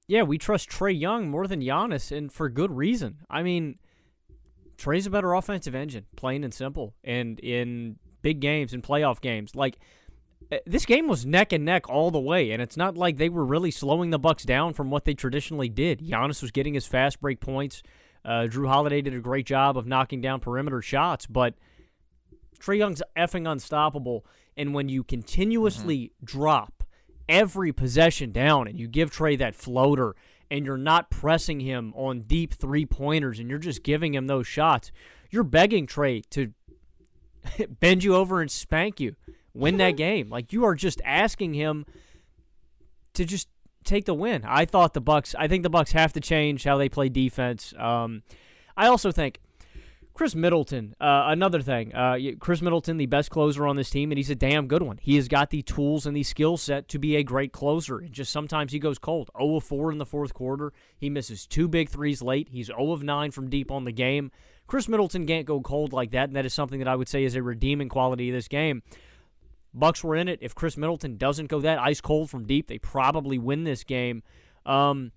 yeah, 0.08 0.24
we 0.24 0.38
trust 0.38 0.70
Trae 0.70 1.00
Young 1.00 1.30
more 1.30 1.48
than 1.48 1.62
Giannis, 1.62 2.16
and 2.16 2.32
for 2.32 2.50
good 2.50 2.76
reason. 2.76 3.20
I 3.30 3.42
mean, 3.42 3.80
Trae's 4.78 5.08
a 5.08 5.10
better 5.10 5.34
offensive 5.34 5.74
engine, 5.74 6.06
plain 6.16 6.44
and 6.44 6.54
simple, 6.54 6.94
and 7.04 7.40
in 7.40 7.98
big 8.22 8.42
games 8.42 8.74
and 8.74 8.84
playoff 8.84 9.22
games, 9.22 9.56
like 9.56 9.78
this 10.66 10.86
game 10.86 11.08
was 11.08 11.26
neck 11.26 11.54
and 11.54 11.66
neck 11.66 11.90
all 11.90 12.12
the 12.12 12.20
way, 12.20 12.52
and 12.52 12.62
it's 12.62 12.78
not 12.78 12.98
like 12.98 13.18
they 13.18 13.30
were 13.30 13.46
really 13.46 13.72
slowing 13.72 14.10
the 14.10 14.20
Bucks 14.20 14.44
down 14.44 14.74
from 14.74 14.90
what 14.90 15.06
they 15.06 15.14
traditionally 15.14 15.70
did. 15.70 16.00
Giannis 16.00 16.42
was 16.42 16.52
getting 16.52 16.74
his 16.74 16.86
fast 16.86 17.20
break 17.20 17.40
points. 17.40 17.82
Uh, 18.24 18.48
Jrue 18.50 18.68
Holiday 18.68 19.02
did 19.02 19.14
a 19.14 19.20
great 19.20 19.46
job 19.46 19.78
of 19.78 19.86
knocking 19.86 20.22
down 20.22 20.40
perimeter 20.40 20.82
shots, 20.82 21.26
but 21.26 21.56
Trae 22.60 22.78
Young's 22.78 23.04
effing 23.16 23.50
unstoppable. 23.50 24.26
And 24.58 24.74
when 24.74 24.90
you 24.90 25.04
continuously 25.04 26.12
drop 26.24 26.84
every 27.28 27.72
possession 27.72 28.32
down 28.32 28.68
and 28.68 28.80
you 28.80 28.88
give 28.88 29.12
Trae 29.12 29.38
that 29.38 29.56
floater 29.56 30.16
and 30.50 30.66
you're 30.66 30.78
not 30.78 31.10
pressing 31.10 31.60
him 31.60 31.94
on 31.96 32.22
deep 32.22 32.54
three 32.54 32.86
pointers 32.86 33.40
and 33.40 33.50
you're 33.50 33.60
just 33.60 33.84
giving 33.84 34.16
him 34.16 34.28
those 34.28 34.48
shots, 34.48 34.92
you're 35.30 35.44
begging 35.44 35.88
Trae 35.88 36.24
to 36.32 36.54
bend 37.80 38.04
you 38.04 38.16
over 38.16 38.42
and 38.42 38.50
spank 38.50 39.00
you, 39.00 39.16
win 39.56 39.78
that 39.78 39.92
game. 39.92 40.30
Like 40.30 40.54
you 40.54 40.66
are 40.66 40.76
just 40.76 41.02
asking 41.04 41.54
him 41.54 41.86
to 43.14 43.26
just 43.26 43.48
take 43.84 44.06
the 44.06 44.14
win. 44.14 44.44
I 44.46 44.66
thought 44.66 44.94
the 44.94 45.02
Bucks. 45.02 45.36
I 45.38 45.48
think 45.48 45.64
the 45.64 45.70
Bucks 45.70 45.92
have 45.94 46.14
to 46.14 46.20
change 46.20 46.64
how 46.64 46.78
they 46.78 46.90
play 46.90 47.10
defense. 47.10 47.74
Um, 47.78 48.24
I 48.76 48.88
also 48.88 49.12
think 49.12 49.40
Khris 50.16 50.34
Middleton. 50.34 50.96
Uh, 51.00 51.26
another 51.28 51.62
thing, 51.62 51.94
uh, 51.94 52.18
Khris 52.40 52.62
Middleton, 52.62 52.96
the 52.96 53.06
best 53.06 53.30
closer 53.30 53.68
on 53.68 53.76
this 53.76 53.90
team, 53.90 54.12
and 54.12 54.18
he's 54.18 54.30
a 54.30 54.36
damn 54.36 54.68
good 54.68 54.82
one. 54.82 54.98
He 55.02 55.18
has 55.18 55.28
got 55.28 55.50
the 55.50 55.62
tools 55.62 56.06
and 56.06 56.16
the 56.16 56.24
skill 56.24 56.56
set 56.56 56.88
to 56.90 57.00
be 57.00 57.18
a 57.18 57.24
great 57.24 57.52
closer. 57.52 58.00
And 58.00 58.14
just 58.14 58.32
sometimes 58.32 58.72
he 58.72 58.80
goes 58.80 58.98
cold. 58.98 59.30
0 59.38 59.58
of 59.58 59.66
4 59.66 59.92
in 59.92 59.98
the 59.98 60.06
fourth 60.06 60.34
quarter. 60.34 60.72
He 60.98 61.10
misses 61.10 61.46
two 61.46 61.68
big 61.68 61.90
threes 61.90 62.22
late. 62.22 62.48
He's 62.50 62.68
0 62.68 62.94
of 62.94 63.04
9 63.04 63.32
from 63.32 63.50
deep 63.50 63.70
on 63.70 63.84
the 63.84 63.92
game. 63.92 64.32
Khris 64.68 64.88
Middleton 64.88 65.28
can't 65.28 65.46
go 65.46 65.60
cold 65.60 65.92
like 65.92 66.12
that, 66.12 66.30
and 66.30 66.36
that 66.36 66.46
is 66.46 66.54
something 66.54 66.80
that 66.80 66.88
I 66.88 66.96
would 66.96 67.10
say 67.10 67.26
is 67.26 67.36
a 67.36 67.44
redeeming 67.44 67.90
quality 67.90 68.30
of 68.30 68.36
this 68.36 68.48
game. 68.48 68.84
Bucks 69.76 70.04
were 70.04 70.16
in 70.16 70.28
it. 70.28 70.40
If 70.42 70.56
Khris 70.56 70.78
Middleton 70.78 71.18
doesn't 71.18 71.48
go 71.48 71.60
that 71.62 71.80
ice 71.80 72.02
cold 72.02 72.30
from 72.30 72.46
deep, 72.46 72.68
they 72.68 72.80
probably 72.80 73.38
win 73.38 73.64
this 73.64 73.84
game. 73.84 74.24
Um, 74.66 75.12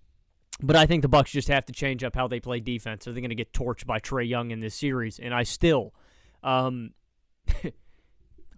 but 0.61 0.77
I 0.77 0.87
think 0.87 1.03
the 1.03 1.09
Bucks 1.09 1.31
just 1.31 1.49
have 1.49 1.65
to 1.67 1.73
change 1.73 2.03
up 2.03 2.15
how 2.15 2.27
they 2.29 2.41
play 2.41 2.61
defense, 2.61 3.07
or 3.07 3.13
they're 3.13 3.21
going 3.21 3.31
to 3.31 3.37
get 3.37 3.53
torched 3.53 3.87
by 3.87 4.01
Trae 4.01 4.29
Young 4.29 4.51
in 4.51 4.61
this 4.61 4.75
series. 4.75 5.19
And 5.19 5.33
I 5.33 5.45
still 5.45 5.95
Um, 6.43 6.93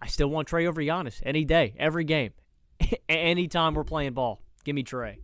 I 0.03 0.07
still 0.07 0.28
want 0.28 0.48
Trae 0.48 0.66
over 0.66 0.80
Giannis 0.80 1.20
any 1.24 1.44
day, 1.44 1.74
every 1.78 2.05
game, 2.05 2.32
anytime 3.09 3.74
we're 3.74 3.84
playing 3.84 4.14
ball. 4.14 4.40
Give 4.64 4.74
me 4.74 4.82
Trae. 4.82 5.18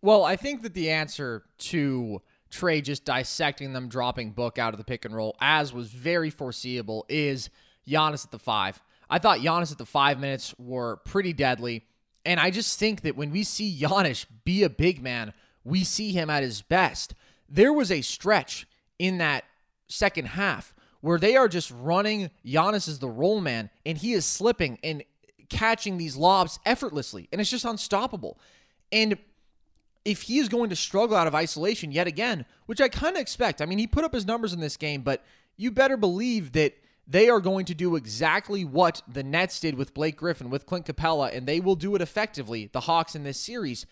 Well, 0.00 0.24
I 0.24 0.34
think 0.34 0.62
that 0.62 0.74
the 0.74 0.90
answer 0.90 1.44
to 1.58 2.22
Trae 2.50 2.82
just 2.82 3.04
dissecting 3.04 3.72
them, 3.72 3.88
dropping 3.88 4.32
Book 4.32 4.58
out 4.58 4.74
of 4.74 4.78
the 4.78 4.84
pick 4.84 5.04
and 5.04 5.14
roll, 5.14 5.36
as 5.40 5.72
was 5.72 5.92
very 5.92 6.30
foreseeable, 6.30 7.06
is 7.08 7.50
Giannis 7.86 8.24
at 8.24 8.32
the 8.32 8.38
five. 8.38 8.82
I 9.12 9.18
thought 9.18 9.40
Giannis 9.40 9.70
at 9.70 9.76
the 9.76 9.84
five 9.84 10.18
minutes 10.18 10.54
were 10.56 10.96
pretty 11.04 11.34
deadly. 11.34 11.84
And 12.24 12.40
I 12.40 12.50
just 12.50 12.78
think 12.78 13.02
that 13.02 13.14
when 13.14 13.30
we 13.30 13.44
see 13.44 13.78
Giannis 13.78 14.24
be 14.46 14.62
a 14.62 14.70
big 14.70 15.02
man, 15.02 15.34
we 15.64 15.84
see 15.84 16.12
him 16.12 16.30
at 16.30 16.42
his 16.42 16.62
best. 16.62 17.14
There 17.46 17.74
was 17.74 17.92
a 17.92 18.00
stretch 18.00 18.66
in 18.98 19.18
that 19.18 19.44
second 19.86 20.28
half 20.28 20.74
where 21.02 21.18
they 21.18 21.36
are 21.36 21.46
just 21.46 21.70
running 21.70 22.30
Giannis 22.42 22.88
as 22.88 23.00
the 23.00 23.08
roll 23.10 23.42
man, 23.42 23.68
and 23.84 23.98
he 23.98 24.14
is 24.14 24.24
slipping 24.24 24.78
and 24.82 25.04
catching 25.50 25.98
these 25.98 26.16
lobs 26.16 26.58
effortlessly, 26.64 27.28
and 27.32 27.38
it's 27.38 27.50
just 27.50 27.66
unstoppable. 27.66 28.38
And 28.90 29.18
if 30.06 30.22
he 30.22 30.38
is 30.38 30.48
going 30.48 30.70
to 30.70 30.76
struggle 30.76 31.18
out 31.18 31.26
of 31.26 31.34
isolation 31.34 31.92
yet 31.92 32.06
again, 32.06 32.46
which 32.64 32.80
I 32.80 32.88
kind 32.88 33.16
of 33.16 33.20
expect, 33.20 33.60
I 33.60 33.66
mean, 33.66 33.78
he 33.78 33.86
put 33.86 34.04
up 34.04 34.14
his 34.14 34.24
numbers 34.24 34.54
in 34.54 34.60
this 34.60 34.78
game, 34.78 35.02
but 35.02 35.22
you 35.58 35.70
better 35.70 35.98
believe 35.98 36.52
that 36.52 36.78
they 37.06 37.28
are 37.28 37.40
going 37.40 37.64
to 37.66 37.74
do 37.74 37.96
exactly 37.96 38.64
what 38.64 39.02
the 39.08 39.22
Nets 39.22 39.58
did 39.60 39.74
with 39.74 39.94
Blake 39.94 40.16
Griffin, 40.16 40.50
with 40.50 40.66
Clint 40.66 40.86
Capela, 40.86 41.34
and 41.34 41.46
they 41.46 41.60
will 41.60 41.74
do 41.74 41.94
it 41.94 42.02
effectively, 42.02 42.70
the 42.72 42.80
Hawks 42.80 43.14
in 43.14 43.24
this 43.24 43.38
series. 43.38 43.86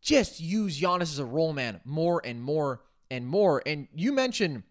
Just 0.00 0.40
use 0.40 0.80
Giannis 0.80 1.02
as 1.02 1.18
a 1.18 1.24
roll 1.24 1.52
man 1.52 1.80
more 1.84 2.20
and 2.24 2.42
more 2.42 2.82
and 3.10 3.26
more. 3.26 3.62
And 3.66 3.88
you 3.94 4.12
mentioned 4.12 4.62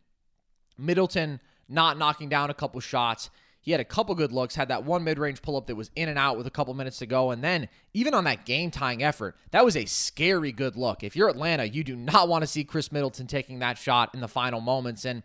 Middleton 0.77 1.39
not 1.67 1.97
knocking 1.97 2.29
down 2.29 2.49
a 2.49 2.53
couple 2.53 2.79
shots. 2.79 3.29
He 3.61 3.71
had 3.71 3.79
a 3.79 3.86
couple 3.86 4.13
good 4.13 4.31
looks, 4.31 4.55
had 4.55 4.67
that 4.67 4.84
one 4.84 5.03
mid 5.03 5.17
range 5.17 5.41
pull 5.41 5.55
up 5.55 5.67
that 5.67 5.75
was 5.75 5.89
in 5.95 6.09
and 6.09 6.19
out 6.19 6.38
with 6.38 6.45
a 6.47 6.51
couple 6.51 6.73
minutes 6.73 6.99
to 6.99 7.05
go. 7.05 7.31
And 7.31 7.43
then, 7.43 7.69
even 7.93 8.13
on 8.13 8.25
that 8.25 8.45
game 8.45 8.71
tying 8.71 9.01
effort, 9.01 9.38
that 9.51 9.63
was 9.63 9.77
a 9.77 9.86
scary 9.86 10.51
good 10.51 10.75
look. 10.75 11.03
If 11.03 11.15
you're 11.15 11.29
Atlanta, 11.29 11.63
you 11.63 11.84
do 11.84 11.95
not 11.95 12.27
want 12.27 12.43
to 12.43 12.47
see 12.47 12.65
Khris 12.65 12.91
Middleton 12.91 13.25
taking 13.25 13.59
that 13.59 13.77
shot 13.77 14.13
in 14.13 14.19
the 14.19 14.27
final 14.27 14.59
moments. 14.59 15.05
And 15.05 15.23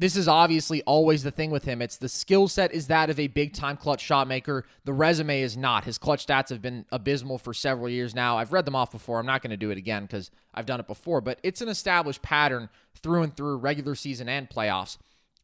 this 0.00 0.16
is 0.16 0.26
obviously 0.28 0.82
always 0.84 1.22
the 1.22 1.30
thing 1.30 1.50
with 1.50 1.64
him. 1.64 1.82
It's 1.82 1.98
the 1.98 2.08
skill 2.08 2.48
set 2.48 2.72
is 2.72 2.86
that 2.86 3.10
of 3.10 3.20
a 3.20 3.26
big 3.26 3.52
time 3.52 3.76
clutch 3.76 4.00
shot 4.00 4.26
maker. 4.26 4.64
The 4.86 4.94
resume 4.94 5.42
is 5.42 5.58
not. 5.58 5.84
His 5.84 5.98
clutch 5.98 6.26
stats 6.26 6.48
have 6.48 6.62
been 6.62 6.86
abysmal 6.90 7.36
for 7.36 7.52
several 7.52 7.86
years 7.90 8.14
now. 8.14 8.38
I've 8.38 8.54
read 8.54 8.64
them 8.64 8.74
off 8.74 8.90
before. 8.90 9.18
I'm 9.18 9.26
not 9.26 9.42
going 9.42 9.50
to 9.50 9.58
do 9.58 9.70
it 9.70 9.76
again 9.76 10.04
because 10.04 10.30
I've 10.54 10.64
done 10.64 10.80
it 10.80 10.86
before, 10.86 11.20
but 11.20 11.38
it's 11.42 11.60
an 11.60 11.68
established 11.68 12.22
pattern 12.22 12.70
through 13.02 13.24
and 13.24 13.36
through 13.36 13.58
regular 13.58 13.94
season 13.94 14.26
and 14.26 14.48
playoffs. 14.48 14.96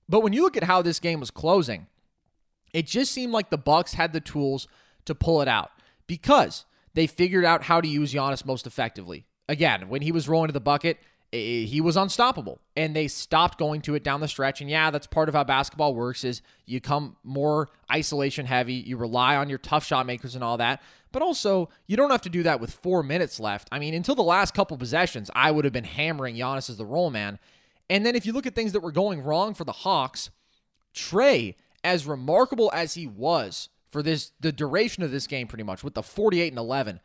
But 0.09 0.21
when 0.21 0.33
you 0.33 0.41
look 0.41 0.57
at 0.57 0.65
how 0.65 0.81
this 0.81 1.01
game 1.01 1.21
was 1.21 1.31
closing, 1.31 1.87
it 2.73 2.87
just 2.87 3.13
seemed 3.13 3.35
like 3.35 3.51
the 3.51 3.59
Bucks 3.59 3.93
had 3.93 4.15
the 4.15 4.21
tools 4.21 4.69
to 5.05 5.15
pull 5.15 5.43
it 5.43 5.49
out 5.49 5.71
because 6.07 6.65
they 6.95 7.07
figured 7.07 7.45
out 7.45 7.65
how 7.65 7.83
to 7.83 7.89
use 7.89 8.15
Giannis 8.15 8.47
most 8.47 8.67
effectively. 8.67 9.27
Again, 9.51 9.91
when 9.91 10.01
he 10.01 10.13
was 10.13 10.31
rolling 10.31 10.49
to 10.49 10.55
the 10.55 10.61
bucket, 10.61 10.97
he 11.33 11.81
was 11.81 11.97
unstoppable 11.97 12.61
and 12.77 12.95
they 12.95 13.09
stopped 13.09 13.59
going 13.59 13.81
to 13.83 13.95
it 13.95 14.05
down 14.05 14.21
the 14.21 14.29
stretch. 14.29 14.61
And 14.61 14.71
yeah 14.71 14.91
that's 14.91 15.07
part 15.07 15.29
of 15.29 15.35
how 15.35 15.45
basketball 15.45 15.95
works 15.95 16.25
is 16.25 16.41
you 16.67 16.81
come 16.81 17.17
more 17.25 17.69
isolation 17.93 18.47
heavy 18.47 18.75
you 18.75 18.97
rely 18.97 19.37
on 19.37 19.49
your 19.49 19.59
tough 19.59 19.85
shot 19.85 20.07
makers 20.07 20.35
and 20.35 20.45
all 20.45 20.57
that. 20.59 20.81
But 21.13 21.23
also 21.23 21.69
you 21.87 21.97
don't 21.97 22.11
have 22.11 22.23
to 22.23 22.29
do 22.29 22.43
that 22.45 22.61
with 22.61 22.73
four 22.73 23.03
minutes 23.03 23.41
left. 23.41 23.69
I 23.73 23.79
mean 23.79 23.95
until 23.95 24.15
the 24.15 24.23
last 24.23 24.55
couple 24.55 24.77
possessions 24.77 25.31
i 25.35 25.51
would 25.51 25.65
have 25.65 25.73
been 25.73 25.85
hammering 25.85 26.37
Giannis 26.37 26.71
as 26.71 26.77
the 26.77 26.87
role 26.87 27.11
man. 27.11 27.39
And 27.91 28.05
then 28.07 28.15
if 28.15 28.25
you 28.27 28.33
look 28.33 28.47
at 28.47 28.55
things 28.55 28.73
that 28.73 28.81
were 28.81 28.93
going 28.93 29.23
wrong 29.23 29.55
for 29.55 29.65
the 29.65 29.73
hawks 29.73 30.31
Trae 30.95 31.55
as 31.85 32.07
remarkable 32.07 32.71
as 32.73 32.95
he 32.95 33.07
was 33.07 33.69
for 33.91 34.03
this 34.03 34.33
the 34.41 34.53
duration 34.53 35.03
of 35.03 35.11
this 35.11 35.27
game 35.27 35.49
pretty 35.49 35.65
much 35.65 35.83
with 35.83 35.95
the 35.95 36.03
48 36.03 36.53
and 36.53 36.59
11 36.59 37.01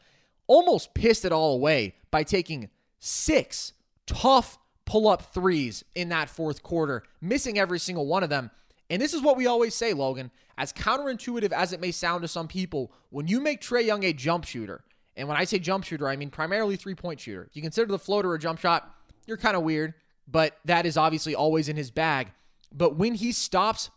almost 0.48 0.94
pissed 0.94 1.26
it 1.26 1.32
all 1.32 1.54
away 1.54 1.96
by 2.12 2.24
taking 2.24 2.70
six 3.00 3.74
tough 4.14 4.58
pull 4.86 5.08
up 5.08 5.34
threes 5.34 5.84
in 5.96 6.10
that 6.10 6.30
fourth 6.30 6.64
quarter, 6.64 7.04
missing 7.22 7.58
every 7.58 7.80
single 7.80 8.08
one 8.08 8.24
of 8.24 8.30
them. 8.30 8.52
And 8.90 9.02
this 9.02 9.14
is 9.14 9.22
what 9.22 9.38
we 9.38 9.48
always 9.48 9.74
say, 9.74 9.94
Logan. 9.94 10.32
As 10.58 10.74
counterintuitive 10.74 11.52
as 11.54 11.72
it 11.72 11.80
may 11.80 11.92
sound 11.92 12.22
to 12.24 12.28
some 12.28 12.48
people, 12.48 12.92
when 13.10 13.28
you 13.28 13.40
make 13.40 13.62
Trae 13.62 13.86
Young 13.86 14.04
a 14.04 14.12
jump 14.12 14.44
shooter, 14.44 14.84
and 15.16 15.28
when 15.28 15.38
I 15.38 15.46
say 15.46 15.60
jump 15.60 15.86
shooter, 15.86 16.08
I 16.08 16.16
mean 16.16 16.30
primarily 16.30 16.76
three 16.76 16.96
point 16.96 17.20
shooter. 17.20 17.44
If 17.50 17.56
you 17.56 17.62
consider 17.62 17.92
the 17.92 18.00
floater 18.00 18.34
a 18.34 18.40
jump 18.40 18.60
shot, 18.60 18.94
you're 19.26 19.38
kind 19.38 19.56
of 19.56 19.64
weird, 19.64 19.94
but 20.28 20.58
that 20.66 20.86
is 20.86 20.98
obviously 20.98 21.36
always 21.36 21.70
in 21.70 21.78
his 21.78 21.90
bag. 21.90 22.32
But 22.74 22.96
when 22.96 23.16
he 23.16 23.32
stops 23.32 23.90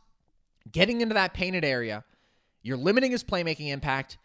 getting 0.71 1.01
into 1.01 1.15
that 1.15 1.35
painted 1.35 1.65
area, 1.65 2.05
you're 2.63 2.77
limiting 2.77 3.11
his 3.11 3.25
playmaking 3.25 3.69
impact, 3.69 4.19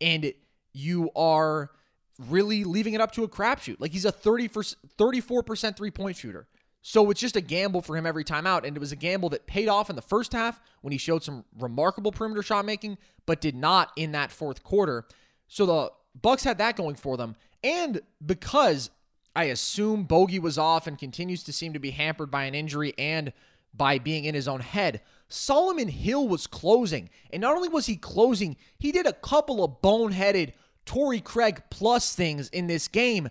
and 0.00 0.32
you 0.72 1.10
are 1.16 1.70
really 2.18 2.64
leaving 2.64 2.94
it 2.94 3.00
up 3.00 3.12
to 3.12 3.24
a 3.24 3.28
crapshoot. 3.28 3.76
Like 3.78 3.92
he's 3.92 4.04
a 4.04 4.12
30 4.12 4.48
for, 4.48 4.62
34% 4.62 5.76
three 5.76 5.90
point 5.90 6.16
shooter. 6.16 6.46
So 6.82 7.10
it's 7.10 7.20
just 7.20 7.34
a 7.34 7.40
gamble 7.40 7.82
for 7.82 7.96
him 7.96 8.06
every 8.06 8.22
time 8.22 8.46
out. 8.46 8.64
And 8.64 8.76
it 8.76 8.80
was 8.80 8.92
a 8.92 8.96
gamble 8.96 9.28
that 9.30 9.46
paid 9.46 9.68
off 9.68 9.90
in 9.90 9.96
the 9.96 10.02
first 10.02 10.32
half 10.32 10.60
when 10.82 10.92
he 10.92 10.98
showed 10.98 11.24
some 11.24 11.44
remarkable 11.58 12.12
perimeter 12.12 12.42
shot 12.42 12.64
making, 12.64 12.98
but 13.26 13.40
did 13.40 13.56
not 13.56 13.90
in 13.96 14.12
that 14.12 14.30
fourth 14.30 14.62
quarter. 14.62 15.04
So 15.48 15.66
the 15.66 15.92
Bucks 16.20 16.44
had 16.44 16.58
that 16.58 16.76
going 16.76 16.94
for 16.94 17.16
them. 17.16 17.34
And 17.64 18.00
because 18.24 18.90
I 19.34 19.44
assume 19.44 20.04
Bogey 20.04 20.38
was 20.38 20.58
off 20.58 20.86
and 20.86 20.98
continues 20.98 21.42
to 21.44 21.52
seem 21.52 21.72
to 21.72 21.78
be 21.80 21.90
hampered 21.90 22.30
by 22.30 22.44
an 22.44 22.54
injury 22.54 22.94
and 22.96 23.32
by 23.74 23.98
being 23.98 24.24
in 24.24 24.34
his 24.34 24.48
own 24.48 24.60
head, 24.60 25.02
Solomon 25.28 25.88
Hill 25.88 26.28
was 26.28 26.46
closing. 26.46 27.10
And 27.30 27.40
not 27.40 27.56
only 27.56 27.68
was 27.68 27.86
he 27.86 27.96
closing, 27.96 28.56
he 28.78 28.92
did 28.92 29.06
a 29.06 29.12
couple 29.12 29.64
of 29.64 29.82
boneheaded 29.82 30.52
Torrey 30.86 31.20
Craig 31.20 31.62
plus 31.70 32.14
things 32.14 32.48
in 32.48 32.66
this 32.66 32.88
game, 32.88 33.28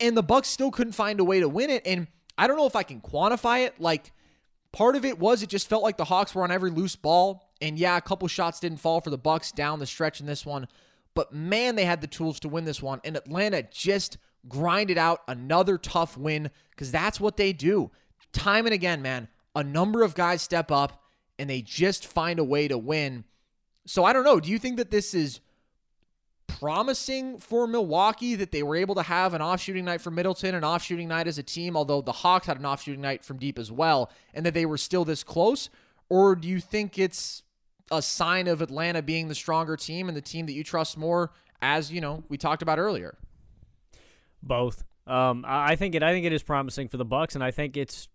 and 0.00 0.16
the 0.16 0.22
Bucks 0.22 0.48
still 0.48 0.70
couldn't 0.70 0.92
find 0.92 1.20
a 1.20 1.24
way 1.24 1.40
to 1.40 1.48
win 1.48 1.70
it. 1.70 1.86
And 1.86 2.08
I 2.36 2.46
don't 2.46 2.56
know 2.56 2.66
if 2.66 2.76
I 2.76 2.82
can 2.82 3.00
quantify 3.00 3.64
it. 3.64 3.80
Like 3.80 4.12
part 4.72 4.96
of 4.96 5.04
it 5.04 5.18
was 5.18 5.42
it 5.42 5.48
just 5.48 5.68
felt 5.68 5.82
like 5.82 5.96
the 5.96 6.04
Hawks 6.04 6.34
were 6.34 6.42
on 6.42 6.50
every 6.50 6.70
loose 6.70 6.96
ball, 6.96 7.48
and 7.62 7.78
yeah, 7.78 7.96
a 7.96 8.02
couple 8.02 8.28
shots 8.28 8.60
didn't 8.60 8.78
fall 8.78 9.00
for 9.00 9.10
the 9.10 9.18
Bucks 9.18 9.52
down 9.52 9.78
the 9.78 9.86
stretch 9.86 10.20
in 10.20 10.26
this 10.26 10.44
one. 10.44 10.66
But 11.14 11.32
man, 11.32 11.76
they 11.76 11.84
had 11.84 12.00
the 12.00 12.08
tools 12.08 12.40
to 12.40 12.48
win 12.48 12.64
this 12.64 12.82
one, 12.82 13.00
and 13.04 13.16
Atlanta 13.16 13.62
just 13.62 14.18
grinded 14.48 14.98
out 14.98 15.22
another 15.28 15.78
tough 15.78 16.16
win 16.16 16.50
because 16.70 16.90
that's 16.90 17.20
what 17.20 17.36
they 17.36 17.52
do. 17.52 17.90
Time 18.32 18.66
and 18.66 18.74
again, 18.74 19.00
man, 19.00 19.28
a 19.54 19.62
number 19.62 20.02
of 20.02 20.14
guys 20.14 20.42
step 20.42 20.70
up 20.70 21.04
and 21.38 21.48
they 21.48 21.62
just 21.62 22.06
find 22.06 22.38
a 22.38 22.44
way 22.44 22.68
to 22.68 22.76
win. 22.76 23.24
So 23.86 24.04
I 24.04 24.12
don't 24.12 24.24
know. 24.24 24.40
Do 24.40 24.50
you 24.50 24.58
think 24.58 24.76
that 24.76 24.90
this 24.90 25.14
is 25.14 25.40
promising 26.58 27.38
for 27.38 27.66
Milwaukee 27.66 28.34
that 28.36 28.52
they 28.52 28.62
were 28.62 28.76
able 28.76 28.94
to 28.94 29.02
have 29.02 29.34
an 29.34 29.42
off 29.42 29.60
shooting 29.60 29.84
night 29.84 30.00
for 30.00 30.10
Middleton, 30.10 30.54
an 30.54 30.64
off 30.64 30.82
shooting 30.82 31.08
night 31.08 31.26
as 31.26 31.38
a 31.38 31.42
team, 31.42 31.76
although 31.76 32.00
the 32.00 32.12
Hawks 32.12 32.46
had 32.46 32.58
an 32.58 32.64
off 32.64 32.82
shooting 32.82 33.00
night 33.00 33.24
from 33.24 33.38
deep 33.38 33.58
as 33.58 33.72
well, 33.72 34.10
and 34.32 34.46
that 34.46 34.54
they 34.54 34.66
were 34.66 34.78
still 34.78 35.04
this 35.04 35.24
close? 35.24 35.68
Or 36.08 36.36
do 36.36 36.48
you 36.48 36.60
think 36.60 36.98
it's 36.98 37.42
a 37.90 38.00
sign 38.00 38.46
of 38.46 38.62
Atlanta 38.62 39.02
being 39.02 39.28
the 39.28 39.34
stronger 39.34 39.76
team 39.76 40.08
and 40.08 40.16
the 40.16 40.22
team 40.22 40.46
that 40.46 40.52
you 40.52 40.62
trust 40.64 40.96
more, 40.96 41.32
as 41.60 41.92
you 41.92 42.00
know 42.00 42.22
we 42.28 42.38
talked 42.38 42.62
about 42.62 42.78
earlier? 42.78 43.16
Both. 44.42 44.84
Um, 45.06 45.44
I 45.46 45.76
think 45.76 45.94
it. 45.94 46.02
I 46.02 46.12
think 46.12 46.24
it 46.24 46.32
is 46.32 46.42
promising 46.42 46.88
for 46.88 46.96
the 46.96 47.04
Bucks, 47.04 47.34
and 47.34 47.42
I 47.42 47.50
think 47.50 47.76
it's. 47.76 48.08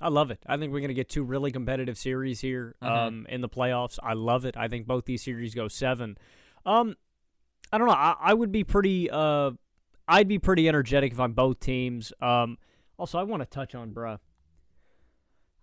I 0.00 0.08
love 0.08 0.30
it. 0.30 0.40
I 0.46 0.56
think 0.56 0.72
we're 0.72 0.80
going 0.80 0.88
to 0.88 0.94
get 0.94 1.08
two 1.08 1.22
really 1.22 1.52
competitive 1.52 1.96
series 1.96 2.40
here 2.40 2.74
mm-hmm. 2.82 2.92
um, 2.92 3.26
in 3.28 3.40
the 3.40 3.48
playoffs. 3.48 3.98
I 4.02 4.14
love 4.14 4.44
it. 4.44 4.56
I 4.56 4.68
think 4.68 4.86
both 4.86 5.04
these 5.04 5.22
series 5.22 5.54
go 5.54 5.68
seven. 5.68 6.16
Um, 6.66 6.96
I 7.72 7.78
don't 7.78 7.86
know. 7.86 7.94
I, 7.94 8.16
I 8.20 8.34
would 8.34 8.52
be 8.52 8.64
pretty. 8.64 9.10
Uh, 9.10 9.52
I'd 10.06 10.28
be 10.28 10.38
pretty 10.38 10.68
energetic 10.68 11.12
if 11.12 11.20
I'm 11.20 11.32
both 11.32 11.60
teams. 11.60 12.12
Um, 12.20 12.58
also, 12.98 13.18
I 13.18 13.22
want 13.22 13.42
to 13.42 13.46
touch 13.46 13.74
on, 13.74 13.92
bruh. 13.92 14.18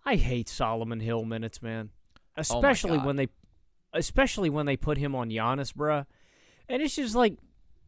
I 0.04 0.16
hate 0.16 0.48
Solomon 0.48 1.00
Hill 1.00 1.24
minutes, 1.24 1.62
man. 1.62 1.90
Oh 2.36 2.40
Especially 2.40 2.98
oh 2.98 3.04
when 3.04 3.16
they, 3.16 3.28
especially 3.92 4.50
when 4.50 4.66
they 4.66 4.76
put 4.76 4.98
him 4.98 5.14
on 5.14 5.30
Giannis, 5.30 5.72
bruh. 5.72 6.06
And 6.68 6.82
it's 6.82 6.96
just 6.96 7.14
like, 7.14 7.36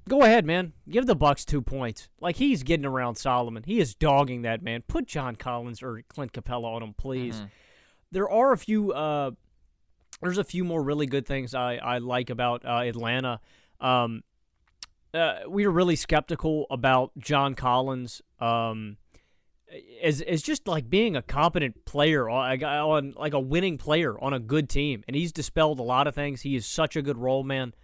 go 0.09 0.23
ahead, 0.23 0.45
man. 0.45 0.73
Give 0.89 1.07
the 1.07 1.17
Bucks 1.17 1.45
two 1.45 1.63
points. 1.63 2.09
Like 2.21 2.37
he's 2.37 2.63
getting 2.63 2.87
around 2.87 3.17
Solomon. 3.17 3.63
He 3.65 3.81
is 3.81 3.95
dogging 3.95 4.43
that 4.43 4.63
man. 4.63 4.83
Put 4.87 5.07
John 5.07 5.37
Collins 5.37 5.83
or 5.83 6.03
Clint 6.09 6.33
Capela 6.33 6.75
on 6.77 6.83
him, 6.83 6.95
please. 6.97 7.37
Mm-hmm. 7.37 7.47
There 8.13 8.31
are 8.31 8.53
a 8.53 8.59
few. 8.59 8.93
Uh, 8.93 9.33
there's 10.21 10.39
a 10.39 10.45
few 10.45 10.65
more 10.65 10.83
really 10.83 11.07
good 11.07 11.27
things 11.27 11.55
I, 11.55 11.77
I 11.77 11.99
like 11.99 12.31
about 12.31 12.65
uh, 12.65 12.83
Atlanta. 12.85 13.41
Um, 13.83 14.23
uh, 15.13 15.41
we 15.49 15.67
were 15.67 15.73
really 15.73 15.97
skeptical 15.97 16.67
about 16.71 17.13
John 17.19 17.55
Collins 17.55 18.23
um, 18.41 18.97
as 20.03 20.21
as 20.23 20.43
just 20.43 20.67
like 20.67 20.89
being 20.89 21.17
a 21.17 21.23
competent 21.23 21.85
player 21.85 22.29
on, 22.31 22.63
on 22.65 23.15
like 23.17 23.35
a 23.35 23.41
winning 23.41 23.77
player 23.77 24.19
on 24.23 24.33
a 24.33 24.39
good 24.39 24.69
team, 24.71 25.05
and 25.07 25.15
he's 25.15 25.33
dispelled 25.33 25.81
a 25.81 25.83
lot 25.83 26.07
of 26.07 26.15
things. 26.15 26.43
He 26.43 26.57
is 26.57 26.65
such 26.65 26.97
a 26.97 27.03
good 27.03 27.19
role 27.19 27.43
man, 27.43 27.75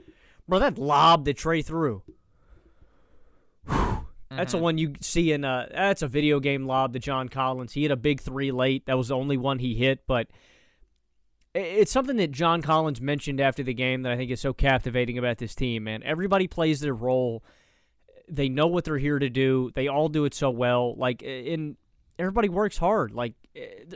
bro. 0.47 0.59
That 0.59 0.79
lob 0.79 1.25
that 1.27 1.37
Trae 1.37 1.65
threw. 1.65 2.03
That's 4.31 4.53
the 4.53 4.59
mm-hmm. 4.59 4.63
one 4.63 4.79
you 4.79 4.95
see 5.01 5.33
in 5.33 5.45
uh 5.45 5.69
that's 5.71 6.03
a 6.03 6.09
video 6.09 6.39
game 6.39 6.67
lob 6.67 6.93
to 6.93 6.99
John 6.99 7.29
Collins. 7.29 7.73
He 7.73 7.83
hit 7.83 7.91
a 7.91 7.97
big 7.97 8.21
three 8.21 8.53
late. 8.53 8.87
That 8.87 8.97
was 8.97 9.09
the 9.09 9.17
only 9.17 9.37
one 9.37 9.59
he 9.59 9.75
hit, 9.75 10.07
but 10.07 10.29
it's 11.55 11.93
something 11.93 12.17
that 12.17 12.31
John 12.31 12.63
Collins 12.63 13.01
mentioned 13.01 13.41
after 13.41 13.63
the 13.63 13.75
game 13.75 14.03
that 14.03 14.13
I 14.13 14.17
think 14.17 14.31
is 14.31 14.41
so 14.41 14.53
captivating 14.53 15.19
about 15.19 15.39
this 15.39 15.55
team, 15.55 15.85
man. 15.85 16.03
Everybody 16.03 16.47
plays 16.47 16.81
their 16.81 16.95
role. 16.95 17.43
They 18.29 18.49
know 18.49 18.67
what 18.67 18.85
they're 18.85 18.99
here 18.99 19.19
to 19.19 19.31
do. 19.31 19.71
They 19.75 19.89
all 19.89 20.09
do 20.09 20.25
it 20.25 20.35
so 20.35 20.51
well. 20.51 20.95
Like 20.97 21.23
in 21.23 21.77
everybody 22.19 22.49
works 22.49 22.79
hard. 22.79 23.13
Like 23.13 23.35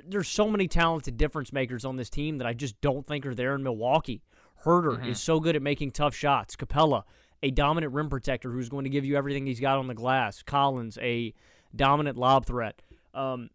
there's 0.06 0.28
so 0.28 0.48
many 0.48 0.68
talented 0.68 1.16
difference 1.16 1.52
makers 1.52 1.84
on 1.84 1.96
this 1.96 2.08
team 2.08 2.38
that 2.38 2.46
I 2.46 2.54
just 2.54 2.80
don't 2.80 3.06
think 3.06 3.26
are 3.26 3.34
there 3.34 3.54
in 3.54 3.62
Milwaukee. 3.62 4.22
Huerter 4.64 4.96
mm-hmm. 4.96 5.10
is 5.10 5.20
so 5.20 5.40
good 5.40 5.56
at 5.56 5.62
making 5.62 5.90
tough 5.90 6.14
shots. 6.14 6.56
Capela, 6.56 7.02
a 7.42 7.50
dominant 7.50 7.92
rim 7.92 8.08
protector 8.08 8.50
who's 8.50 8.68
going 8.68 8.84
to 8.84 8.90
give 8.90 9.04
you 9.04 9.16
everything 9.16 9.46
he's 9.46 9.60
got 9.60 9.78
on 9.78 9.88
the 9.88 9.94
glass. 9.94 10.42
Collins, 10.42 10.98
a 11.02 11.34
dominant 11.74 12.16
lob 12.16 12.46
threat. 12.46 12.80
Um, 13.12 13.50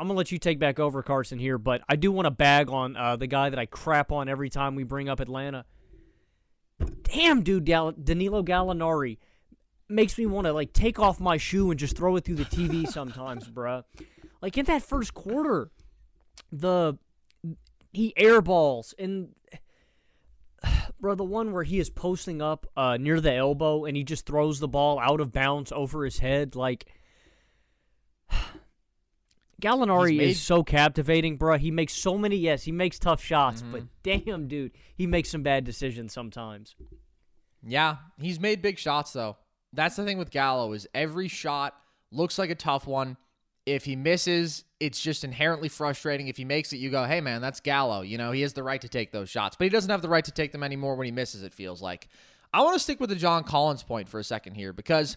I'm 0.00 0.06
gonna 0.06 0.16
let 0.16 0.32
you 0.32 0.38
take 0.38 0.58
back 0.58 0.80
over, 0.80 1.02
Carson, 1.02 1.38
here, 1.38 1.58
but 1.58 1.82
I 1.86 1.96
do 1.96 2.10
want 2.10 2.24
to 2.24 2.30
bag 2.30 2.70
on 2.70 2.96
uh, 2.96 3.16
the 3.16 3.26
guy 3.26 3.50
that 3.50 3.58
I 3.58 3.66
crap 3.66 4.10
on 4.10 4.30
every 4.30 4.48
time 4.48 4.74
we 4.74 4.82
bring 4.82 5.10
up 5.10 5.20
Atlanta. 5.20 5.66
Damn, 7.02 7.42
dude, 7.42 7.66
Danilo 7.66 8.42
Gallinari 8.42 9.18
makes 9.90 10.16
me 10.16 10.24
want 10.24 10.46
to 10.46 10.54
like 10.54 10.72
take 10.72 10.98
off 10.98 11.20
my 11.20 11.36
shoe 11.36 11.70
and 11.70 11.78
just 11.78 11.98
throw 11.98 12.16
it 12.16 12.24
through 12.24 12.36
the 12.36 12.46
TV 12.46 12.88
sometimes, 12.90 13.46
bruh. 13.50 13.84
Like 14.40 14.56
in 14.56 14.64
that 14.64 14.82
first 14.82 15.12
quarter, 15.12 15.70
the 16.50 16.96
he 17.92 18.14
airballs 18.18 18.94
and 18.98 19.34
bro, 20.98 21.14
the 21.14 21.24
one 21.24 21.52
where 21.52 21.64
he 21.64 21.78
is 21.78 21.90
posting 21.90 22.40
up 22.40 22.66
uh, 22.74 22.96
near 22.96 23.20
the 23.20 23.34
elbow 23.34 23.84
and 23.84 23.98
he 23.98 24.04
just 24.04 24.24
throws 24.24 24.60
the 24.60 24.68
ball 24.68 24.98
out 24.98 25.20
of 25.20 25.30
bounds 25.30 25.70
over 25.72 26.06
his 26.06 26.20
head, 26.20 26.56
like 26.56 26.86
Gallinari 29.60 30.16
made... 30.16 30.30
is 30.30 30.40
so 30.40 30.62
captivating, 30.62 31.36
bro. 31.36 31.58
He 31.58 31.70
makes 31.70 31.94
so 31.94 32.18
many. 32.18 32.36
Yes, 32.36 32.64
he 32.64 32.72
makes 32.72 32.98
tough 32.98 33.22
shots, 33.22 33.62
mm-hmm. 33.62 33.72
but 33.72 33.82
damn, 34.02 34.48
dude, 34.48 34.72
he 34.94 35.06
makes 35.06 35.30
some 35.30 35.42
bad 35.42 35.64
decisions 35.64 36.12
sometimes. 36.12 36.74
Yeah, 37.62 37.96
he's 38.18 38.40
made 38.40 38.62
big 38.62 38.78
shots 38.78 39.12
though. 39.12 39.36
That's 39.72 39.96
the 39.96 40.04
thing 40.04 40.18
with 40.18 40.30
Gallo 40.30 40.72
is 40.72 40.88
every 40.94 41.28
shot 41.28 41.74
looks 42.10 42.38
like 42.38 42.50
a 42.50 42.54
tough 42.54 42.86
one. 42.86 43.16
If 43.66 43.84
he 43.84 43.94
misses, 43.94 44.64
it's 44.80 45.00
just 45.00 45.22
inherently 45.22 45.68
frustrating. 45.68 46.28
If 46.28 46.38
he 46.38 46.44
makes 46.44 46.72
it, 46.72 46.78
you 46.78 46.90
go, 46.90 47.04
"Hey, 47.04 47.20
man, 47.20 47.40
that's 47.40 47.60
Gallo." 47.60 48.00
You 48.00 48.18
know, 48.18 48.32
he 48.32 48.40
has 48.40 48.54
the 48.54 48.62
right 48.62 48.80
to 48.80 48.88
take 48.88 49.12
those 49.12 49.28
shots, 49.28 49.56
but 49.56 49.64
he 49.64 49.68
doesn't 49.68 49.90
have 49.90 50.02
the 50.02 50.08
right 50.08 50.24
to 50.24 50.32
take 50.32 50.52
them 50.52 50.62
anymore 50.62 50.96
when 50.96 51.04
he 51.04 51.12
misses. 51.12 51.42
It 51.42 51.54
feels 51.54 51.82
like. 51.82 52.08
I 52.52 52.62
want 52.62 52.74
to 52.74 52.80
stick 52.80 52.98
with 52.98 53.10
the 53.10 53.16
John 53.16 53.44
Collins 53.44 53.84
point 53.84 54.08
for 54.08 54.18
a 54.18 54.24
second 54.24 54.54
here 54.54 54.72
because 54.72 55.16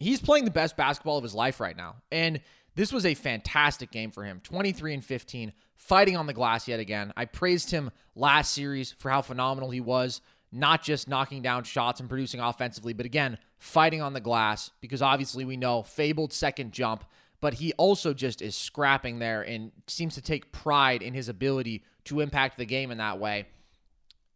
he's 0.00 0.20
playing 0.20 0.46
the 0.46 0.50
best 0.50 0.76
basketball 0.76 1.16
of 1.16 1.22
his 1.22 1.34
life 1.34 1.60
right 1.60 1.76
now, 1.76 1.96
and 2.10 2.40
this 2.74 2.92
was 2.92 3.04
a 3.04 3.14
fantastic 3.14 3.90
game 3.90 4.10
for 4.10 4.24
him 4.24 4.40
23 4.42 4.94
and 4.94 5.04
15, 5.04 5.52
fighting 5.74 6.16
on 6.16 6.26
the 6.26 6.32
glass 6.32 6.68
yet 6.68 6.80
again. 6.80 7.12
I 7.16 7.24
praised 7.24 7.70
him 7.70 7.90
last 8.14 8.52
series 8.52 8.92
for 8.92 9.10
how 9.10 9.22
phenomenal 9.22 9.70
he 9.70 9.80
was, 9.80 10.20
not 10.52 10.82
just 10.82 11.08
knocking 11.08 11.42
down 11.42 11.64
shots 11.64 12.00
and 12.00 12.08
producing 12.08 12.40
offensively, 12.40 12.92
but 12.92 13.06
again, 13.06 13.38
fighting 13.58 14.02
on 14.02 14.12
the 14.12 14.20
glass 14.20 14.70
because 14.80 15.02
obviously 15.02 15.44
we 15.44 15.56
know 15.56 15.82
fabled 15.82 16.32
second 16.32 16.72
jump, 16.72 17.04
but 17.40 17.54
he 17.54 17.72
also 17.74 18.12
just 18.12 18.42
is 18.42 18.56
scrapping 18.56 19.18
there 19.18 19.42
and 19.42 19.72
seems 19.86 20.14
to 20.14 20.22
take 20.22 20.52
pride 20.52 21.02
in 21.02 21.14
his 21.14 21.28
ability 21.28 21.84
to 22.04 22.20
impact 22.20 22.58
the 22.58 22.66
game 22.66 22.90
in 22.90 22.98
that 22.98 23.18
way. 23.18 23.46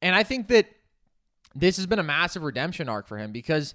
And 0.02 0.14
I 0.14 0.22
think 0.22 0.48
that 0.48 0.66
this 1.54 1.76
has 1.76 1.86
been 1.86 1.98
a 1.98 2.04
massive 2.04 2.42
redemption 2.42 2.88
arc 2.88 3.06
for 3.06 3.16
him 3.16 3.32
because 3.32 3.74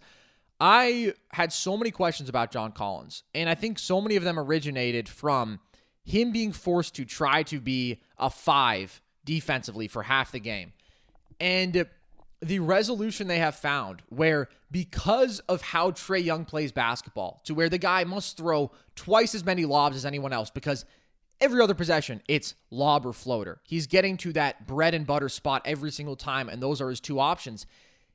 I 0.59 1.13
had 1.31 1.53
so 1.53 1.77
many 1.77 1.91
questions 1.91 2.27
about 2.27 2.51
John 2.51 2.71
Collins, 2.71 3.23
and 3.33 3.49
I 3.49 3.55
think 3.55 3.79
so 3.79 4.01
many 4.01 4.15
of 4.15 4.23
them 4.23 4.37
originated 4.37 5.07
from 5.07 5.59
him 6.03 6.31
being 6.31 6.51
forced 6.51 6.95
to 6.95 7.05
try 7.05 7.43
to 7.43 7.59
be 7.59 8.01
a 8.17 8.29
five 8.29 9.01
defensively 9.23 9.87
for 9.87 10.03
half 10.03 10.31
the 10.31 10.39
game. 10.39 10.73
And 11.39 11.85
the 12.41 12.59
resolution 12.59 13.27
they 13.27 13.39
have 13.39 13.55
found 13.55 14.01
where 14.09 14.49
because 14.71 15.39
of 15.41 15.61
how 15.61 15.91
Trae 15.91 16.23
Young 16.23 16.45
plays 16.45 16.71
basketball, 16.71 17.41
to 17.45 17.53
where 17.53 17.69
the 17.69 17.77
guy 17.77 18.03
must 18.03 18.37
throw 18.37 18.71
twice 18.95 19.35
as 19.35 19.45
many 19.45 19.65
lobs 19.65 19.95
as 19.95 20.05
anyone 20.05 20.33
else 20.33 20.49
because 20.49 20.85
every 21.41 21.61
other 21.61 21.73
possession, 21.73 22.21
it's 22.27 22.55
lob 22.69 23.05
or 23.05 23.13
floater. 23.13 23.61
He's 23.63 23.87
getting 23.87 24.17
to 24.17 24.33
that 24.33 24.67
bread 24.67 24.93
and 24.93 25.07
butter 25.07 25.29
spot 25.29 25.61
every 25.65 25.91
single 25.91 26.15
time, 26.15 26.49
and 26.49 26.61
those 26.61 26.81
are 26.81 26.89
his 26.89 26.99
two 26.99 27.19
options 27.19 27.65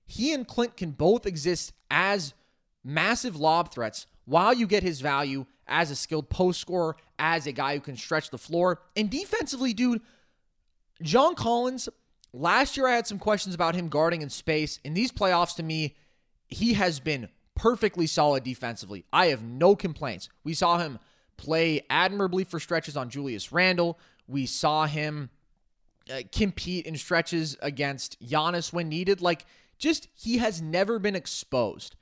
he 0.07 0.33
and 0.33 0.47
Clint 0.47 0.77
can 0.77 0.91
both 0.91 1.27
exist 1.27 1.73
as 1.91 2.35
massive 2.83 3.37
lob 3.37 3.73
threats 3.73 4.07
while 4.25 4.53
you 4.53 4.67
get 4.67 4.83
his 4.83 5.01
value 5.01 5.47
as 5.67 5.91
a 5.91 5.97
skilled 5.97 6.29
post 6.29 6.61
scorer, 6.61 6.97
as 7.19 7.47
a 7.47 7.53
guy 7.53 7.75
who 7.75 7.81
can 7.81 7.97
stretch 7.97 8.31
the 8.31 8.39
floor. 8.39 8.83
And 8.97 9.11
defensively, 9.11 9.73
dude, 9.73 10.03
John 11.03 11.35
Collins, 11.35 11.89
last 12.33 12.77
year 12.77 12.87
I 12.87 12.95
had 12.97 13.07
some 13.07 13.19
questions 13.19 13.55
about 13.55 13.75
him 13.75 13.89
guarding 13.89 14.23
in 14.23 14.31
space. 14.31 14.79
In 14.85 14.95
these 14.95 15.11
playoffs, 15.11 15.57
to 15.57 15.63
me, 15.63 15.97
he 16.49 16.75
has 16.75 17.01
been 17.01 17.29
perfectly 17.55 18.07
solid 18.07 18.45
defensively. 18.45 19.05
I 19.13 19.27
have 19.27 19.43
no 19.43 19.75
complaints. 19.77 20.29
We 20.43 20.55
saw 20.55 20.79
him 20.79 20.99
play 21.37 21.83
admirably 21.89 22.45
for 22.45 22.61
stretches 22.61 22.97
on 22.97 23.11
Julius 23.11 23.53
Randle. 23.53 23.99
We 24.27 24.47
saw 24.47 24.87
him 24.87 25.31
uh, 26.11 26.21
compete 26.33 26.87
in 26.87 26.97
stretches 26.97 27.57
against 27.63 28.21
Giannis 28.21 28.73
when 28.73 28.89
needed. 28.89 29.21
Like, 29.21 29.47
just 29.79 30.09
he 30.15 30.39
has 30.39 30.63
never 30.63 30.99
been 30.99 31.17
exposed 31.17 31.97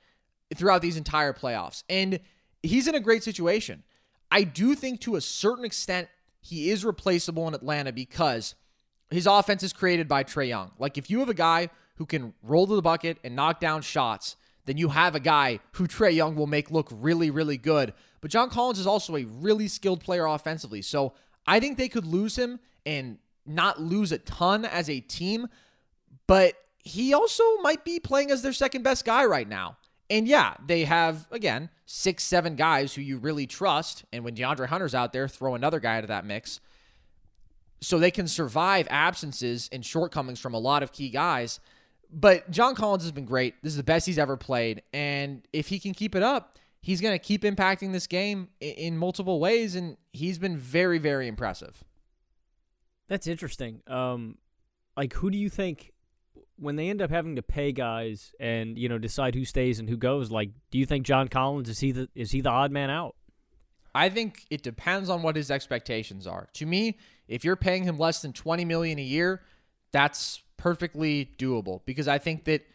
throughout 0.55 0.81
these 0.81 0.97
entire 0.97 1.33
playoffs. 1.33 1.83
And 1.89 2.19
he's 2.61 2.87
in 2.87 2.95
a 2.95 2.99
great 2.99 3.23
situation. 3.23 3.83
I 4.31 4.43
do 4.43 4.75
think 4.75 5.01
to 5.01 5.15
a 5.15 5.21
certain 5.21 5.65
extent 5.65 6.07
he 6.39 6.69
is 6.69 6.83
replaceable 6.83 7.47
in 7.47 7.53
Atlanta 7.53 7.91
because 7.91 8.55
his 9.09 9.27
offense 9.27 9.63
is 9.63 9.73
created 9.73 10.07
by 10.07 10.23
Trae 10.23 10.47
Young. 10.47 10.71
Like 10.79 10.97
if 10.97 11.09
you 11.09 11.19
have 11.19 11.29
a 11.29 11.33
guy 11.33 11.69
who 11.95 12.05
can 12.05 12.33
roll 12.41 12.67
to 12.67 12.75
the 12.75 12.81
bucket 12.81 13.17
and 13.23 13.35
knock 13.35 13.59
down 13.59 13.81
shots, 13.81 14.35
then 14.65 14.77
you 14.77 14.89
have 14.89 15.15
a 15.15 15.19
guy 15.19 15.59
who 15.73 15.87
Trae 15.87 16.13
Young 16.13 16.35
will 16.35 16.47
make 16.47 16.71
look 16.71 16.89
really, 16.91 17.29
really 17.29 17.57
good. 17.57 17.93
But 18.21 18.31
John 18.31 18.49
Collins 18.49 18.79
is 18.79 18.87
also 18.87 19.15
a 19.17 19.25
really 19.25 19.67
skilled 19.67 20.01
player 20.01 20.25
offensively. 20.25 20.81
So 20.81 21.13
I 21.45 21.59
think 21.59 21.77
they 21.77 21.89
could 21.89 22.05
lose 22.05 22.37
him 22.37 22.59
and 22.85 23.17
not 23.45 23.81
lose 23.81 24.11
a 24.11 24.17
ton 24.17 24.65
as 24.65 24.89
a 24.89 25.01
team. 25.01 25.47
But 26.27 26.55
he 26.83 27.13
also 27.13 27.43
might 27.61 27.85
be 27.85 27.99
playing 27.99 28.31
as 28.31 28.41
their 28.41 28.53
second 28.53 28.83
best 28.83 29.05
guy 29.05 29.25
right 29.25 29.47
now. 29.47 29.77
And 30.09 30.27
yeah, 30.27 30.55
they 30.65 30.83
have, 30.83 31.27
again, 31.31 31.69
six, 31.85 32.23
seven 32.23 32.55
guys 32.55 32.93
who 32.93 33.01
you 33.01 33.17
really 33.17 33.47
trust. 33.47 34.03
And 34.11 34.23
when 34.23 34.35
DeAndre 34.35 34.67
Hunter's 34.67 34.93
out 34.93 35.13
there, 35.13 35.27
throw 35.27 35.55
another 35.55 35.79
guy 35.79 35.95
into 35.95 36.07
that 36.07 36.25
mix. 36.25 36.59
So 37.81 37.99
they 37.99 38.11
can 38.11 38.27
survive 38.27 38.87
absences 38.89 39.69
and 39.71 39.83
shortcomings 39.83 40.39
from 40.39 40.53
a 40.53 40.59
lot 40.59 40.83
of 40.83 40.91
key 40.91 41.09
guys. 41.09 41.59
But 42.11 42.51
John 42.51 42.75
Collins 42.75 43.03
has 43.03 43.11
been 43.11 43.25
great. 43.25 43.55
This 43.63 43.71
is 43.71 43.77
the 43.77 43.83
best 43.83 44.05
he's 44.05 44.19
ever 44.19 44.37
played. 44.37 44.83
And 44.93 45.47
if 45.53 45.69
he 45.69 45.79
can 45.79 45.93
keep 45.93 46.15
it 46.15 46.21
up, 46.21 46.57
he's 46.81 47.01
going 47.01 47.13
to 47.13 47.19
keep 47.19 47.43
impacting 47.43 47.93
this 47.93 48.05
game 48.05 48.49
in 48.59 48.97
multiple 48.97 49.39
ways. 49.39 49.75
And 49.75 49.97
he's 50.11 50.37
been 50.37 50.57
very, 50.57 50.99
very 50.99 51.27
impressive. 51.27 51.83
That's 53.07 53.25
interesting. 53.25 53.81
Um, 53.87 54.37
like, 54.95 55.13
who 55.13 55.31
do 55.31 55.37
you 55.37 55.49
think 55.49 55.92
when 56.57 56.75
they 56.75 56.89
end 56.89 57.01
up 57.01 57.09
having 57.09 57.35
to 57.35 57.41
pay 57.41 57.71
guys 57.71 58.33
and 58.39 58.77
you 58.77 58.89
know 58.89 58.97
decide 58.97 59.35
who 59.35 59.45
stays 59.45 59.79
and 59.79 59.89
who 59.89 59.97
goes, 59.97 60.31
like, 60.31 60.51
do 60.71 60.77
you 60.77 60.85
think 60.85 61.05
John 61.05 61.27
Collins 61.27 61.69
is 61.69 61.79
he 61.79 61.91
the 61.91 62.09
is 62.15 62.31
he 62.31 62.41
the 62.41 62.49
odd 62.49 62.71
man 62.71 62.89
out? 62.89 63.15
I 63.95 64.09
think 64.09 64.45
it 64.49 64.63
depends 64.63 65.09
on 65.09 65.21
what 65.21 65.35
his 65.35 65.51
expectations 65.51 66.25
are. 66.25 66.47
To 66.53 66.65
me, 66.65 66.97
if 67.27 67.43
you're 67.43 67.55
paying 67.55 67.83
him 67.83 67.97
less 67.97 68.21
than 68.21 68.33
20 68.33 68.65
million 68.65 68.97
a 68.97 69.03
year, 69.03 69.41
that's 69.91 70.41
perfectly 70.57 71.29
doable 71.37 71.81
because 71.85 72.07
I 72.07 72.17
think 72.17 72.45
that 72.45 72.65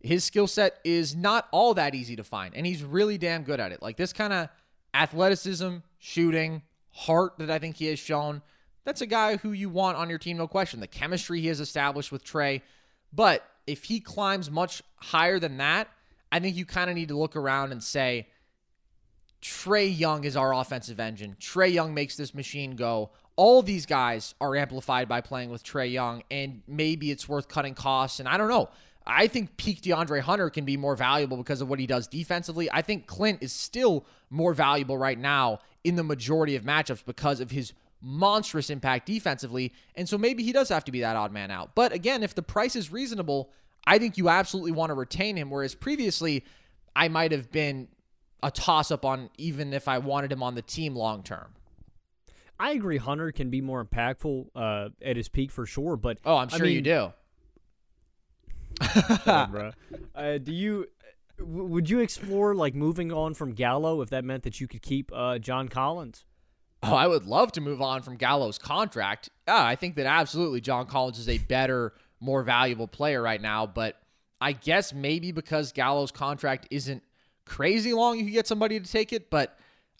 his 0.00 0.24
skill 0.24 0.46
set 0.46 0.78
is 0.84 1.16
not 1.16 1.48
all 1.50 1.74
that 1.74 1.94
easy 1.94 2.16
to 2.16 2.24
find 2.24 2.54
and 2.54 2.66
he's 2.66 2.82
really 2.82 3.16
damn 3.16 3.42
good 3.42 3.58
at 3.58 3.72
it. 3.72 3.80
Like 3.80 3.96
this 3.96 4.12
kind 4.12 4.32
of 4.32 4.48
athleticism, 4.92 5.76
shooting, 5.98 6.62
heart 6.90 7.38
that 7.38 7.50
I 7.50 7.58
think 7.58 7.76
he 7.76 7.86
has 7.86 7.98
shown, 7.98 8.42
that's 8.84 9.00
a 9.00 9.06
guy 9.06 9.36
who 9.36 9.52
you 9.52 9.68
want 9.68 9.96
on 9.96 10.08
your 10.08 10.18
team 10.18 10.36
no 10.36 10.46
question. 10.46 10.80
The 10.80 10.86
chemistry 10.86 11.40
he 11.40 11.48
has 11.48 11.60
established 11.60 12.12
with 12.12 12.24
Trae, 12.24 12.62
but 13.12 13.48
if 13.66 13.84
he 13.84 14.00
climbs 14.00 14.50
much 14.50 14.82
higher 14.96 15.38
than 15.38 15.58
that, 15.58 15.88
I 16.30 16.40
think 16.40 16.56
you 16.56 16.64
kind 16.64 16.90
of 16.90 16.96
need 16.96 17.08
to 17.08 17.16
look 17.16 17.36
around 17.36 17.72
and 17.72 17.82
say, 17.82 18.28
Trae 19.42 19.96
Young 19.96 20.24
is 20.24 20.36
our 20.36 20.52
offensive 20.52 20.98
engine. 20.98 21.36
Trae 21.40 21.72
Young 21.72 21.94
makes 21.94 22.16
this 22.16 22.34
machine 22.34 22.76
go. 22.76 23.10
All 23.36 23.62
these 23.62 23.86
guys 23.86 24.34
are 24.40 24.56
amplified 24.56 25.08
by 25.08 25.20
playing 25.20 25.50
with 25.50 25.62
Trae 25.62 25.90
Young, 25.90 26.22
and 26.30 26.62
maybe 26.66 27.10
it's 27.10 27.28
worth 27.28 27.48
cutting 27.48 27.74
costs. 27.74 28.18
And 28.18 28.28
I 28.28 28.38
don't 28.38 28.48
know. 28.48 28.70
I 29.06 29.28
think 29.28 29.56
peak 29.56 29.82
DeAndre 29.82 30.20
Hunter 30.20 30.50
can 30.50 30.64
be 30.64 30.76
more 30.76 30.96
valuable 30.96 31.36
because 31.36 31.60
of 31.60 31.68
what 31.68 31.78
he 31.78 31.86
does 31.86 32.08
defensively. 32.08 32.68
I 32.72 32.82
think 32.82 33.06
Clint 33.06 33.38
is 33.40 33.52
still 33.52 34.04
more 34.30 34.52
valuable 34.52 34.98
right 34.98 35.18
now 35.18 35.60
in 35.84 35.94
the 35.94 36.02
majority 36.02 36.56
of 36.56 36.64
matchups 36.64 37.04
because 37.04 37.38
of 37.38 37.52
his 37.52 37.72
monstrous 38.00 38.70
impact 38.70 39.06
defensively. 39.06 39.72
And 39.94 40.08
so 40.08 40.16
maybe 40.18 40.42
he 40.42 40.52
does 40.52 40.68
have 40.68 40.84
to 40.84 40.92
be 40.92 41.00
that 41.00 41.16
odd 41.16 41.32
man 41.32 41.50
out. 41.50 41.74
But 41.74 41.92
again, 41.92 42.22
if 42.22 42.34
the 42.34 42.42
price 42.42 42.76
is 42.76 42.92
reasonable, 42.92 43.50
I 43.86 43.98
think 43.98 44.16
you 44.18 44.28
absolutely 44.28 44.72
want 44.72 44.90
to 44.90 44.94
retain 44.94 45.36
him. 45.36 45.50
Whereas 45.50 45.74
previously, 45.74 46.44
I 46.94 47.08
might 47.08 47.32
have 47.32 47.50
been 47.50 47.88
a 48.42 48.50
toss 48.50 48.90
up 48.90 49.04
on 49.04 49.30
even 49.38 49.72
if 49.72 49.88
I 49.88 49.98
wanted 49.98 50.30
him 50.32 50.42
on 50.42 50.54
the 50.54 50.62
team 50.62 50.94
long 50.94 51.22
term. 51.22 51.54
I 52.58 52.72
agree. 52.72 52.96
Hunter 52.96 53.32
can 53.32 53.50
be 53.50 53.60
more 53.60 53.84
impactful 53.84 54.46
uh, 54.54 54.88
at 55.02 55.16
his 55.16 55.28
peak 55.28 55.50
for 55.50 55.66
sure, 55.66 55.96
but 55.96 56.18
Oh, 56.24 56.36
I'm 56.36 56.48
sure 56.48 56.60
I 56.60 56.62
mean, 56.62 56.74
you 56.74 56.80
do. 56.82 57.12
bro. 59.50 59.72
Uh, 60.14 60.38
do 60.38 60.52
you? 60.52 60.86
w- 61.38 61.64
Would 61.64 61.90
you 61.90 62.00
explore 62.00 62.54
like 62.54 62.74
moving 62.74 63.12
on 63.12 63.34
from 63.34 63.52
Gallo 63.52 64.00
if 64.02 64.10
that 64.10 64.24
meant 64.24 64.42
that 64.44 64.60
you 64.60 64.68
could 64.68 64.82
keep 64.82 65.10
uh, 65.14 65.38
John 65.38 65.68
Collins? 65.68 66.24
Oh, 66.82 66.94
I 66.94 67.06
would 67.06 67.26
love 67.26 67.52
to 67.52 67.60
move 67.60 67.80
on 67.80 68.02
from 68.02 68.16
Gallo's 68.16 68.58
contract. 68.58 69.30
I 69.48 69.74
think 69.76 69.96
that 69.96 70.06
absolutely 70.06 70.60
John 70.60 70.86
Collins 70.86 71.18
is 71.18 71.28
a 71.28 71.38
better, 71.38 71.94
more 72.20 72.42
valuable 72.42 72.86
player 72.86 73.20
right 73.20 73.40
now. 73.40 73.66
But 73.66 73.96
I 74.40 74.52
guess 74.52 74.92
maybe 74.92 75.32
because 75.32 75.72
Gallo's 75.72 76.12
contract 76.12 76.68
isn't 76.70 77.02
crazy 77.44 77.92
long, 77.92 78.18
you 78.18 78.24
could 78.24 78.32
get 78.32 78.46
somebody 78.46 78.78
to 78.78 78.90
take 78.90 79.12
it. 79.12 79.30
But 79.30 79.58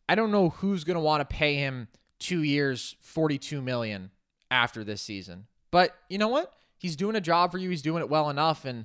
I 0.08 0.14
don't 0.14 0.30
know 0.30 0.50
who's 0.50 0.84
going 0.84 0.96
to 0.96 1.00
want 1.00 1.28
to 1.28 1.34
pay 1.34 1.54
him 1.56 1.88
two 2.18 2.42
years, 2.42 2.96
forty-two 3.00 3.60
million 3.62 4.10
after 4.50 4.84
this 4.84 5.02
season. 5.02 5.46
But 5.70 5.96
you 6.08 6.18
know 6.18 6.28
what? 6.28 6.52
He's 6.78 6.94
doing 6.94 7.16
a 7.16 7.20
job 7.20 7.50
for 7.50 7.58
you. 7.58 7.70
He's 7.70 7.82
doing 7.82 8.02
it 8.02 8.08
well 8.08 8.30
enough, 8.30 8.64
and 8.64 8.84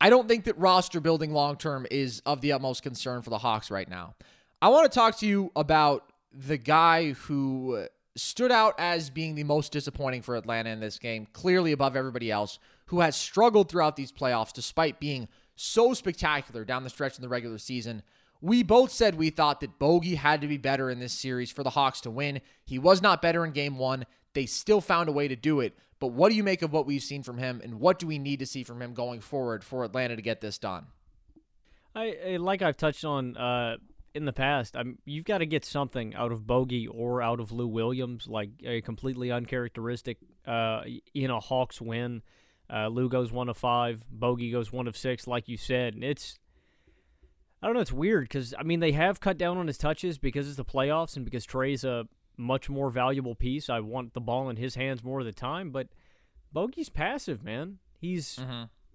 I 0.00 0.10
don't 0.10 0.28
think 0.28 0.44
that 0.44 0.56
roster 0.56 1.00
building 1.00 1.32
long 1.32 1.56
term 1.56 1.86
is 1.90 2.22
of 2.24 2.40
the 2.40 2.52
utmost 2.52 2.82
concern 2.82 3.20
for 3.22 3.30
the 3.30 3.38
Hawks 3.38 3.70
right 3.70 3.88
now. 3.88 4.14
I 4.62 4.68
want 4.68 4.90
to 4.90 4.94
talk 4.96 5.18
to 5.18 5.26
you 5.26 5.50
about 5.56 6.11
the 6.32 6.58
guy 6.58 7.12
who 7.12 7.86
stood 8.16 8.52
out 8.52 8.74
as 8.78 9.10
being 9.10 9.34
the 9.34 9.44
most 9.44 9.72
disappointing 9.72 10.22
for 10.22 10.36
Atlanta 10.36 10.70
in 10.70 10.80
this 10.80 10.98
game, 10.98 11.26
clearly 11.32 11.72
above 11.72 11.96
everybody 11.96 12.30
else, 12.30 12.58
who 12.86 13.00
has 13.00 13.16
struggled 13.16 13.68
throughout 13.68 13.96
these 13.96 14.12
playoffs 14.12 14.52
despite 14.52 15.00
being 15.00 15.28
so 15.56 15.94
spectacular 15.94 16.64
down 16.64 16.84
the 16.84 16.90
stretch 16.90 17.16
in 17.16 17.22
the 17.22 17.28
regular 17.28 17.58
season. 17.58 18.02
We 18.40 18.62
both 18.62 18.90
said 18.90 19.14
we 19.14 19.30
thought 19.30 19.60
that 19.60 19.78
Bogey 19.78 20.16
had 20.16 20.40
to 20.40 20.48
be 20.48 20.58
better 20.58 20.90
in 20.90 20.98
this 20.98 21.12
series 21.12 21.52
for 21.52 21.62
the 21.62 21.70
Hawks 21.70 22.00
to 22.02 22.10
win. 22.10 22.40
He 22.64 22.78
was 22.78 23.00
not 23.00 23.22
better 23.22 23.44
in 23.44 23.52
game 23.52 23.78
one. 23.78 24.04
They 24.34 24.46
still 24.46 24.80
found 24.80 25.08
a 25.08 25.12
way 25.12 25.28
to 25.28 25.36
do 25.36 25.60
it. 25.60 25.74
But 26.00 26.08
what 26.08 26.30
do 26.30 26.34
you 26.34 26.42
make 26.42 26.62
of 26.62 26.72
what 26.72 26.84
we've 26.84 27.02
seen 27.02 27.22
from 27.22 27.38
him, 27.38 27.60
and 27.62 27.78
what 27.78 28.00
do 28.00 28.08
we 28.08 28.18
need 28.18 28.40
to 28.40 28.46
see 28.46 28.64
from 28.64 28.82
him 28.82 28.92
going 28.92 29.20
forward 29.20 29.62
for 29.62 29.84
Atlanta 29.84 30.16
to 30.16 30.22
get 30.22 30.40
this 30.40 30.58
done? 30.58 30.86
I, 31.94 32.16
I 32.26 32.36
like 32.38 32.60
I've 32.60 32.76
touched 32.76 33.04
on 33.04 33.36
uh, 33.36 33.76
in 34.14 34.24
the 34.24 34.32
past. 34.32 34.76
I'm, 34.76 34.98
you've 35.04 35.24
got 35.24 35.38
to 35.38 35.46
get 35.46 35.64
something 35.64 36.14
out 36.14 36.32
of 36.32 36.46
Bogey 36.46 36.86
or 36.86 37.22
out 37.22 37.40
of 37.40 37.52
Lou 37.52 37.66
Williams, 37.66 38.26
like 38.26 38.50
a 38.64 38.80
completely 38.82 39.30
uncharacteristic, 39.30 40.18
uh, 40.46 40.82
you 41.12 41.28
know, 41.28 41.40
Hawks 41.40 41.80
win. 41.80 42.22
Uh, 42.72 42.88
Lou 42.88 43.08
goes 43.08 43.30
one 43.30 43.48
of 43.48 43.56
five, 43.56 44.04
Bogey 44.10 44.50
goes 44.50 44.72
one 44.72 44.86
of 44.86 44.96
six, 44.96 45.26
like 45.26 45.48
you 45.48 45.56
said, 45.56 45.94
and 45.94 46.04
it's. 46.04 46.38
I 47.60 47.66
don't 47.66 47.74
know. 47.74 47.82
It's 47.82 47.92
weird 47.92 48.24
because 48.24 48.54
I 48.58 48.64
mean 48.64 48.80
they 48.80 48.90
have 48.90 49.20
cut 49.20 49.38
down 49.38 49.56
on 49.56 49.68
his 49.68 49.78
touches 49.78 50.18
because 50.18 50.48
it's 50.48 50.56
the 50.56 50.64
playoffs 50.64 51.14
and 51.14 51.24
because 51.24 51.44
Trae's 51.44 51.84
a 51.84 52.08
much 52.36 52.68
more 52.68 52.90
valuable 52.90 53.36
piece. 53.36 53.70
I 53.70 53.78
want 53.78 54.14
the 54.14 54.20
ball 54.20 54.50
in 54.50 54.56
his 54.56 54.74
hands 54.74 55.04
more 55.04 55.20
of 55.20 55.26
the 55.26 55.32
time, 55.32 55.70
but 55.70 55.86
Bogey's 56.52 56.88
passive, 56.88 57.44
man. 57.44 57.78
He's 58.00 58.36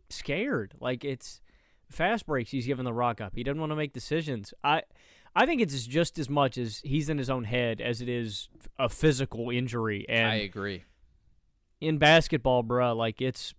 scared. 0.09 0.73
Like 0.81 1.05
it's 1.05 1.39
fast 1.89 2.25
breaks 2.25 2.51
he's 2.51 2.65
giving 2.67 2.85
the 2.85 2.93
rock 2.93 3.21
up. 3.21 3.33
He 3.35 3.43
doesn't 3.43 3.59
want 3.59 3.71
to 3.71 3.75
make 3.75 3.93
decisions. 3.93 4.53
I 4.63 4.83
I 5.35 5.45
think 5.45 5.61
it's 5.61 5.85
just 5.85 6.17
as 6.17 6.29
much 6.29 6.57
as 6.57 6.79
he's 6.83 7.09
in 7.09 7.17
his 7.17 7.29
own 7.29 7.43
head 7.43 7.79
as 7.79 8.01
it 8.01 8.09
is 8.09 8.49
a 8.79 8.89
physical 8.89 9.49
injury. 9.49 10.05
And 10.09 10.27
I 10.27 10.35
agree. 10.35 10.83
in 11.79 11.97
basketball, 11.97 12.63
bruh, 12.63 12.95
like 12.95 13.21
it's 13.21 13.53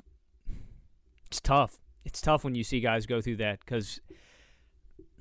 it's 1.26 1.40
tough. 1.40 1.78
It's 2.04 2.20
tough 2.20 2.42
when 2.42 2.54
you 2.54 2.64
see 2.64 2.80
guys 2.80 3.06
go 3.06 3.20
through 3.20 3.36
that 3.36 3.60
because 3.60 4.00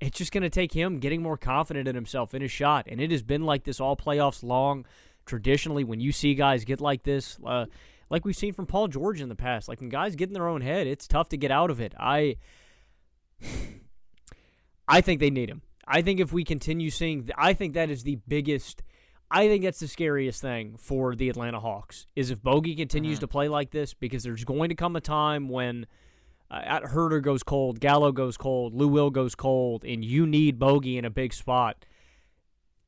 it's 0.00 0.16
just 0.18 0.32
going 0.32 0.42
to 0.42 0.50
take 0.50 0.72
him 0.72 0.98
getting 0.98 1.22
more 1.22 1.36
confident 1.36 1.86
in 1.86 1.94
himself 1.94 2.34
in 2.34 2.42
his 2.42 2.50
shot, 2.50 2.86
and 2.88 3.00
it 3.00 3.10
has 3.10 3.22
been 3.22 3.44
like 3.44 3.64
this 3.64 3.80
all 3.80 3.96
playoffs 3.96 4.42
long. 4.42 4.86
Traditionally, 5.26 5.84
when 5.84 6.00
you 6.00 6.10
see 6.10 6.34
guys 6.34 6.64
get 6.64 6.80
like 6.80 7.02
this, 7.02 7.38
uh, 7.44 7.66
like 8.10 8.24
we've 8.24 8.36
seen 8.36 8.52
from 8.52 8.66
Paul 8.66 8.88
George 8.88 9.20
in 9.20 9.28
the 9.28 9.34
past, 9.34 9.68
like 9.68 9.80
when 9.80 9.88
guys 9.88 10.16
get 10.16 10.28
in 10.28 10.34
their 10.34 10.48
own 10.48 10.60
head, 10.60 10.86
it's 10.86 11.06
tough 11.06 11.28
to 11.30 11.36
get 11.36 11.50
out 11.50 11.70
of 11.70 11.80
it. 11.80 11.94
I, 11.98 12.36
I 14.88 15.00
think 15.00 15.20
they 15.20 15.30
need 15.30 15.50
him. 15.50 15.62
I 15.86 16.02
think 16.02 16.20
if 16.20 16.32
we 16.32 16.44
continue 16.44 16.90
seeing, 16.90 17.28
I 17.36 17.54
think 17.54 17.74
that 17.74 17.90
is 17.90 18.02
the 18.02 18.18
biggest. 18.28 18.82
I 19.30 19.48
think 19.48 19.64
that's 19.64 19.80
the 19.80 19.88
scariest 19.88 20.40
thing 20.40 20.76
for 20.78 21.14
the 21.14 21.28
Atlanta 21.28 21.60
Hawks 21.60 22.06
is 22.16 22.30
if 22.30 22.42
Bogey 22.42 22.74
continues 22.74 23.18
to 23.18 23.28
play 23.28 23.48
like 23.48 23.70
this 23.70 23.92
because 23.92 24.22
there's 24.22 24.44
going 24.44 24.70
to 24.70 24.74
come 24.74 24.96
a 24.96 25.02
time 25.02 25.50
when 25.50 25.86
uh, 26.50 26.60
at 26.64 26.84
Huerter 26.84 27.22
goes 27.22 27.42
cold, 27.42 27.78
Gallo 27.78 28.10
goes 28.10 28.38
cold, 28.38 28.74
Lou 28.74 28.88
Will 28.88 29.10
goes 29.10 29.34
cold, 29.34 29.84
and 29.84 30.02
you 30.02 30.26
need 30.26 30.58
Bogey 30.58 30.96
in 30.96 31.04
a 31.04 31.10
big 31.10 31.34
spot. 31.34 31.84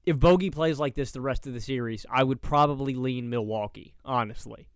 If 0.07 0.19
Bogey 0.19 0.51
plays 0.51 0.79
like 0.79 0.95
this 0.95 1.13
the 1.13 1.21
rest 1.21 1.47
of 1.47 1.53
the 1.53 1.61
series, 1.61 2.07
I 2.11 2.25
would 2.25 2.41
probably 2.41 2.95
lean 2.95 3.29
Milwaukee, 3.29 3.95
honestly. 4.03 4.69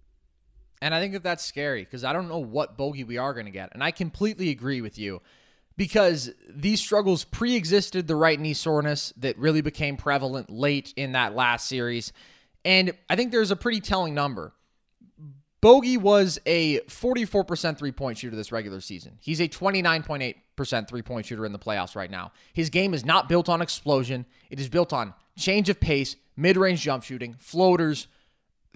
And 0.84 0.94
I 0.94 1.00
think 1.00 1.14
that 1.14 1.22
that's 1.22 1.42
scary 1.42 1.82
because 1.82 2.04
I 2.04 2.12
don't 2.12 2.28
know 2.28 2.40
what 2.40 2.76
bogey 2.76 3.04
we 3.04 3.16
are 3.16 3.32
going 3.32 3.46
to 3.46 3.50
get. 3.50 3.70
And 3.72 3.82
I 3.82 3.90
completely 3.90 4.50
agree 4.50 4.82
with 4.82 4.98
you 4.98 5.22
because 5.78 6.30
these 6.46 6.78
struggles 6.78 7.24
pre 7.24 7.56
existed 7.56 8.06
the 8.06 8.16
right 8.16 8.38
knee 8.38 8.52
soreness 8.52 9.10
that 9.16 9.38
really 9.38 9.62
became 9.62 9.96
prevalent 9.96 10.50
late 10.50 10.92
in 10.94 11.12
that 11.12 11.34
last 11.34 11.68
series. 11.68 12.12
And 12.66 12.92
I 13.08 13.16
think 13.16 13.32
there's 13.32 13.50
a 13.50 13.56
pretty 13.56 13.80
telling 13.80 14.12
number. 14.12 14.52
Bogey 15.62 15.96
was 15.96 16.38
a 16.44 16.80
44% 16.80 17.78
three 17.78 17.90
point 17.90 18.18
shooter 18.18 18.36
this 18.36 18.52
regular 18.52 18.82
season. 18.82 19.16
He's 19.22 19.40
a 19.40 19.48
29.8% 19.48 20.86
three 20.86 21.00
point 21.00 21.24
shooter 21.24 21.46
in 21.46 21.52
the 21.52 21.58
playoffs 21.58 21.96
right 21.96 22.10
now. 22.10 22.30
His 22.52 22.68
game 22.68 22.92
is 22.92 23.06
not 23.06 23.26
built 23.26 23.48
on 23.48 23.62
explosion, 23.62 24.26
it 24.50 24.60
is 24.60 24.68
built 24.68 24.92
on 24.92 25.14
change 25.34 25.70
of 25.70 25.80
pace, 25.80 26.16
mid 26.36 26.58
range 26.58 26.82
jump 26.82 27.04
shooting, 27.04 27.36
floaters, 27.38 28.06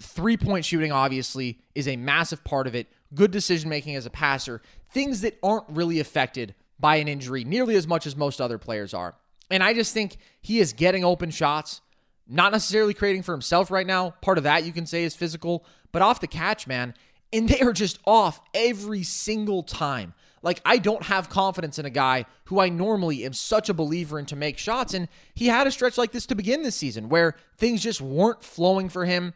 three 0.01 0.37
point 0.37 0.65
shooting, 0.65 0.93
obviously, 0.93 1.59
is 1.75 1.89
a 1.89 1.97
massive 1.97 2.45
part 2.45 2.67
of 2.67 2.75
it. 2.75 2.89
Good 3.15 3.31
decision 3.31 3.69
making 3.71 3.97
as 3.97 4.07
a 4.07 4.11
passer, 4.11 4.63
things 4.91 5.23
that 5.23 5.39
aren't 5.43 5.69
really 5.69 6.01
affected 6.01 6.55
by 6.79 6.97
an 6.97 7.09
injury 7.09 7.45
nearly 7.45 7.75
as 7.75 7.87
much 7.87 8.07
as 8.07 8.17
most 8.17 8.41
other 8.41 8.59
players 8.59 8.95
are. 8.95 9.15
And 9.51 9.63
I 9.63 9.75
just 9.75 9.95
think 9.95 10.19
he 10.41 10.61
is 10.61 10.73
getting 10.73 11.05
open 11.05 11.31
shots, 11.31 11.81
not 12.27 12.53
necessarily 12.53 12.95
creating 12.95 13.23
for 13.23 13.33
himself 13.33 13.71
right 13.71 13.87
now. 13.87 14.11
Part 14.21 14.39
of 14.39 14.45
that 14.45 14.65
you 14.65 14.73
can 14.73 14.87
say 14.87 15.05
is 15.05 15.17
physical, 15.17 15.65
but 15.91 16.03
off 16.03 16.21
the 16.21 16.27
catch, 16.27 16.67
man. 16.67 16.95
And 17.33 17.49
they 17.49 17.61
are 17.61 17.73
just 17.73 17.99
off 18.07 18.41
every 18.55 19.03
single 19.03 19.63
time. 19.63 20.15
Like, 20.43 20.61
I 20.65 20.79
don't 20.79 21.03
have 21.05 21.29
confidence 21.29 21.79
in 21.79 21.85
a 21.85 21.91
guy 21.91 22.27
who 22.45 22.61
I 22.61 22.69
normally 22.69 23.25
am 23.25 23.33
such 23.33 23.69
a 23.69 23.75
believer 23.75 24.19
in 24.19 24.27
to 24.27 24.37
make 24.37 24.57
shots. 24.57 24.95
And 24.95 25.09
he 25.35 25.49
had 25.49 25.67
a 25.67 25.73
stretch 25.73 25.99
like 25.99 26.13
this 26.13 26.27
to 26.27 26.35
begin 26.35 26.63
this 26.63 26.77
season 26.77 27.09
where 27.09 27.35
things 27.57 27.83
just 27.83 28.01
weren't 28.01 28.45
flowing 28.45 28.89
for 28.89 29.05
him. 29.05 29.35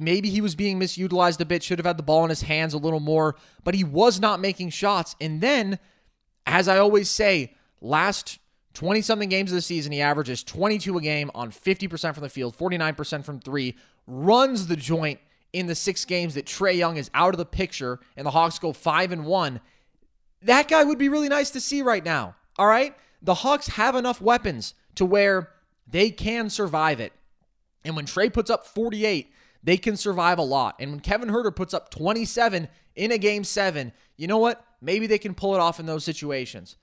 Maybe 0.00 0.30
he 0.30 0.40
was 0.40 0.54
being 0.54 0.78
misutilized 0.78 1.40
a 1.40 1.44
bit, 1.44 1.62
should 1.62 1.78
have 1.78 1.86
had 1.86 1.96
the 1.96 2.02
ball 2.02 2.22
in 2.24 2.30
his 2.30 2.42
hands 2.42 2.72
a 2.72 2.78
little 2.78 3.00
more, 3.00 3.36
but 3.64 3.74
he 3.74 3.82
was 3.82 4.20
not 4.20 4.40
making 4.40 4.70
shots. 4.70 5.16
And 5.20 5.40
then, 5.40 5.78
as 6.46 6.68
I 6.68 6.78
always 6.78 7.10
say, 7.10 7.54
last 7.80 8.38
20 8.74 9.02
something 9.02 9.28
games 9.28 9.50
of 9.50 9.56
the 9.56 9.62
season, 9.62 9.92
he 9.92 10.00
averages 10.00 10.44
22 10.44 10.98
a 10.98 11.00
game 11.00 11.30
on 11.34 11.50
50% 11.50 12.14
from 12.14 12.22
the 12.22 12.28
field, 12.28 12.56
49% 12.56 13.24
from 13.24 13.40
three, 13.40 13.74
runs 14.06 14.68
the 14.68 14.76
joint 14.76 15.18
in 15.52 15.66
the 15.66 15.74
six 15.74 16.04
games 16.04 16.34
that 16.34 16.46
Trae 16.46 16.76
Young 16.76 16.96
is 16.96 17.10
out 17.12 17.34
of 17.34 17.38
the 17.38 17.44
picture 17.44 18.00
and 18.16 18.26
the 18.26 18.30
Hawks 18.30 18.58
go 18.58 18.72
5 18.72 19.12
and 19.12 19.24
1. 19.24 19.60
That 20.42 20.68
guy 20.68 20.84
would 20.84 20.98
be 20.98 21.08
really 21.08 21.28
nice 21.28 21.50
to 21.50 21.60
see 21.60 21.82
right 21.82 22.04
now. 22.04 22.36
All 22.56 22.66
right? 22.66 22.94
The 23.20 23.34
Hawks 23.34 23.68
have 23.68 23.94
enough 23.94 24.20
weapons 24.20 24.74
to 24.94 25.04
where 25.04 25.50
they 25.86 26.10
can 26.10 26.50
survive 26.50 27.00
it. 27.00 27.12
And 27.84 27.96
when 27.96 28.06
Trae 28.06 28.32
puts 28.32 28.50
up 28.50 28.66
48, 28.66 29.30
they 29.62 29.76
can 29.76 29.96
survive 29.96 30.38
a 30.38 30.42
lot. 30.42 30.76
And 30.78 30.90
when 30.90 31.00
Kevin 31.00 31.28
Huerter 31.28 31.54
puts 31.54 31.74
up 31.74 31.90
27 31.90 32.68
in 32.96 33.12
a 33.12 33.18
game 33.18 33.44
seven, 33.44 33.92
you 34.16 34.26
know 34.26 34.38
what? 34.38 34.64
Maybe 34.80 35.06
they 35.06 35.18
can 35.18 35.34
pull 35.34 35.54
it 35.54 35.60
off 35.60 35.78
in 35.78 35.86
those 35.86 36.04
situations. 36.04 36.76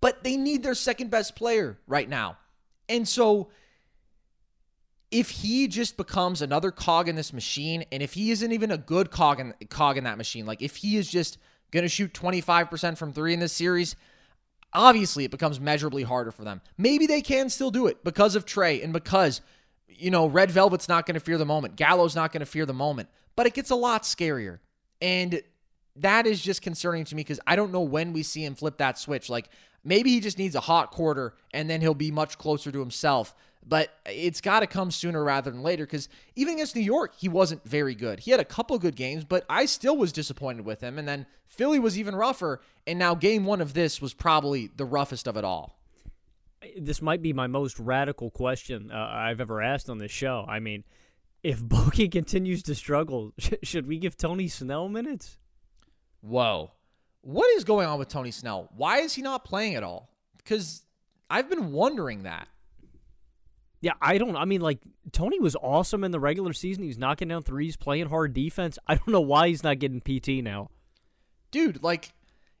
But 0.00 0.22
they 0.22 0.36
need 0.36 0.62
their 0.62 0.74
second 0.74 1.10
best 1.10 1.34
player 1.34 1.78
right 1.86 2.08
now. 2.08 2.38
And 2.88 3.08
so 3.08 3.48
if 5.10 5.30
he 5.30 5.68
just 5.68 5.96
becomes 5.96 6.42
another 6.42 6.70
cog 6.70 7.08
in 7.08 7.16
this 7.16 7.32
machine, 7.32 7.84
and 7.90 8.02
if 8.02 8.12
he 8.12 8.30
isn't 8.30 8.52
even 8.52 8.70
a 8.70 8.78
good 8.78 9.10
cog 9.10 9.40
in, 9.40 9.54
cog 9.68 9.96
in 9.96 10.04
that 10.04 10.18
machine, 10.18 10.46
like 10.46 10.62
if 10.62 10.76
he 10.76 10.96
is 10.96 11.10
just 11.10 11.38
going 11.70 11.82
to 11.82 11.88
shoot 11.88 12.12
25% 12.12 12.96
from 12.98 13.12
three 13.12 13.32
in 13.32 13.40
this 13.40 13.52
series, 13.52 13.96
obviously 14.72 15.24
it 15.24 15.30
becomes 15.30 15.60
measurably 15.60 16.02
harder 16.02 16.30
for 16.30 16.44
them. 16.44 16.60
Maybe 16.76 17.06
they 17.06 17.22
can 17.22 17.48
still 17.48 17.70
do 17.70 17.86
it 17.86 18.04
because 18.04 18.36
of 18.36 18.44
Trae 18.44 18.82
and 18.82 18.92
because, 18.92 19.40
you 19.88 20.10
know, 20.10 20.26
Red 20.26 20.50
Velvet's 20.50 20.88
not 20.88 21.06
going 21.06 21.14
to 21.14 21.20
fear 21.20 21.38
the 21.38 21.46
moment. 21.46 21.76
Gallo's 21.76 22.14
not 22.14 22.32
going 22.32 22.40
to 22.40 22.46
fear 22.46 22.66
the 22.66 22.74
moment. 22.74 23.08
But 23.36 23.46
it 23.46 23.54
gets 23.54 23.70
a 23.70 23.76
lot 23.76 24.02
scarier. 24.02 24.58
And 25.00 25.42
that 25.96 26.26
is 26.26 26.42
just 26.42 26.62
concerning 26.62 27.04
to 27.04 27.14
me 27.14 27.22
because 27.22 27.40
I 27.46 27.56
don't 27.56 27.72
know 27.72 27.80
when 27.80 28.12
we 28.12 28.22
see 28.22 28.44
him 28.44 28.54
flip 28.54 28.78
that 28.78 28.98
switch. 28.98 29.28
Like 29.28 29.48
maybe 29.84 30.10
he 30.10 30.20
just 30.20 30.38
needs 30.38 30.54
a 30.54 30.60
hot 30.60 30.90
quarter 30.90 31.34
and 31.52 31.68
then 31.68 31.80
he'll 31.80 31.94
be 31.94 32.10
much 32.10 32.38
closer 32.38 32.70
to 32.70 32.80
himself. 32.80 33.34
But 33.66 33.92
it's 34.06 34.40
got 34.40 34.60
to 34.60 34.66
come 34.66 34.90
sooner 34.90 35.22
rather 35.22 35.50
than 35.50 35.62
later 35.62 35.84
because 35.84 36.08
even 36.36 36.54
against 36.54 36.74
New 36.74 36.82
York, 36.82 37.14
he 37.18 37.28
wasn't 37.28 37.64
very 37.64 37.94
good. 37.94 38.20
He 38.20 38.30
had 38.30 38.40
a 38.40 38.44
couple 38.44 38.78
good 38.78 38.96
games, 38.96 39.24
but 39.24 39.44
I 39.50 39.66
still 39.66 39.96
was 39.96 40.12
disappointed 40.12 40.64
with 40.64 40.80
him. 40.80 40.98
And 40.98 41.06
then 41.06 41.26
Philly 41.46 41.78
was 41.78 41.98
even 41.98 42.16
rougher. 42.16 42.60
And 42.86 42.98
now 42.98 43.14
game 43.14 43.44
one 43.44 43.60
of 43.60 43.74
this 43.74 44.00
was 44.00 44.14
probably 44.14 44.70
the 44.76 44.84
roughest 44.84 45.26
of 45.26 45.36
it 45.36 45.44
all. 45.44 45.77
This 46.78 47.02
might 47.02 47.22
be 47.22 47.32
my 47.32 47.46
most 47.46 47.78
radical 47.78 48.30
question 48.30 48.90
uh, 48.90 49.08
I've 49.10 49.40
ever 49.40 49.62
asked 49.62 49.88
on 49.88 49.98
this 49.98 50.10
show. 50.10 50.44
I 50.48 50.60
mean, 50.60 50.84
if 51.42 51.62
Bogey 51.62 52.08
continues 52.08 52.62
to 52.64 52.74
struggle, 52.74 53.32
sh- 53.38 53.54
should 53.62 53.86
we 53.86 53.98
give 53.98 54.16
Tony 54.16 54.48
Snell 54.48 54.88
minutes? 54.88 55.38
Whoa. 56.20 56.72
What 57.20 57.50
is 57.56 57.64
going 57.64 57.86
on 57.86 57.98
with 57.98 58.08
Tony 58.08 58.30
Snell? 58.30 58.70
Why 58.76 58.98
is 58.98 59.14
he 59.14 59.22
not 59.22 59.44
playing 59.44 59.74
at 59.74 59.82
all? 59.82 60.10
Because 60.36 60.82
I've 61.28 61.50
been 61.50 61.72
wondering 61.72 62.22
that. 62.22 62.48
Yeah, 63.80 63.92
I 64.00 64.18
don't. 64.18 64.36
I 64.36 64.44
mean, 64.44 64.60
like 64.60 64.80
Tony 65.12 65.38
was 65.38 65.54
awesome 65.56 66.02
in 66.02 66.10
the 66.10 66.18
regular 66.18 66.52
season. 66.52 66.82
He's 66.82 66.98
knocking 66.98 67.28
down 67.28 67.42
threes, 67.42 67.76
playing 67.76 68.08
hard 68.08 68.34
defense. 68.34 68.78
I 68.86 68.96
don't 68.96 69.08
know 69.08 69.20
why 69.20 69.48
he's 69.48 69.62
not 69.62 69.78
getting 69.78 70.00
PT 70.00 70.42
now. 70.42 70.70
Dude, 71.50 71.82
like, 71.82 72.12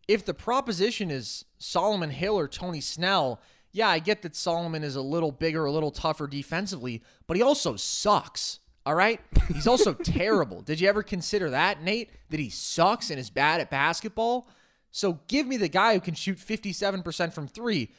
if 0.06 0.24
the 0.24 0.34
proposition 0.34 1.10
is 1.10 1.44
Solomon 1.58 2.10
Hill 2.10 2.38
or 2.38 2.46
Tony 2.46 2.80
Snell, 2.80 3.40
yeah, 3.72 3.88
I 3.88 3.98
get 3.98 4.22
that 4.22 4.34
Solomon 4.34 4.82
is 4.82 4.96
a 4.96 5.02
little 5.02 5.32
bigger, 5.32 5.64
a 5.64 5.72
little 5.72 5.90
tougher 5.90 6.26
defensively, 6.26 7.02
but 7.26 7.36
he 7.36 7.42
also 7.42 7.76
sucks. 7.76 8.60
All 8.86 8.94
right? 8.94 9.20
He's 9.52 9.66
also 9.66 9.92
terrible. 10.02 10.62
Did 10.62 10.80
you 10.80 10.88
ever 10.88 11.02
consider 11.02 11.50
that, 11.50 11.82
Nate? 11.82 12.10
That 12.30 12.40
he 12.40 12.48
sucks 12.48 13.10
and 13.10 13.20
is 13.20 13.28
bad 13.28 13.60
at 13.60 13.70
basketball? 13.70 14.48
So 14.90 15.20
give 15.28 15.46
me 15.46 15.58
the 15.58 15.68
guy 15.68 15.94
who 15.94 16.00
can 16.00 16.14
shoot 16.14 16.38
57% 16.38 17.32
from 17.32 17.48
three, 17.48 17.90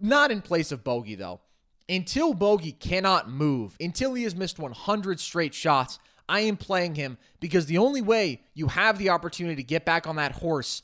not 0.00 0.30
in 0.30 0.40
place 0.40 0.72
of 0.72 0.84
Bogey, 0.84 1.14
though. 1.14 1.40
Until 1.88 2.34
Bogey 2.34 2.72
cannot 2.72 3.30
move, 3.30 3.76
until 3.80 4.14
he 4.14 4.24
has 4.24 4.34
missed 4.34 4.58
100 4.58 5.20
straight 5.20 5.54
shots, 5.54 5.98
I 6.28 6.40
am 6.40 6.56
playing 6.56 6.94
him 6.94 7.16
because 7.40 7.66
the 7.66 7.78
only 7.78 8.02
way 8.02 8.42
you 8.54 8.68
have 8.68 8.98
the 8.98 9.10
opportunity 9.10 9.56
to 9.56 9.62
get 9.62 9.84
back 9.84 10.06
on 10.06 10.16
that 10.16 10.32
horse 10.32 10.82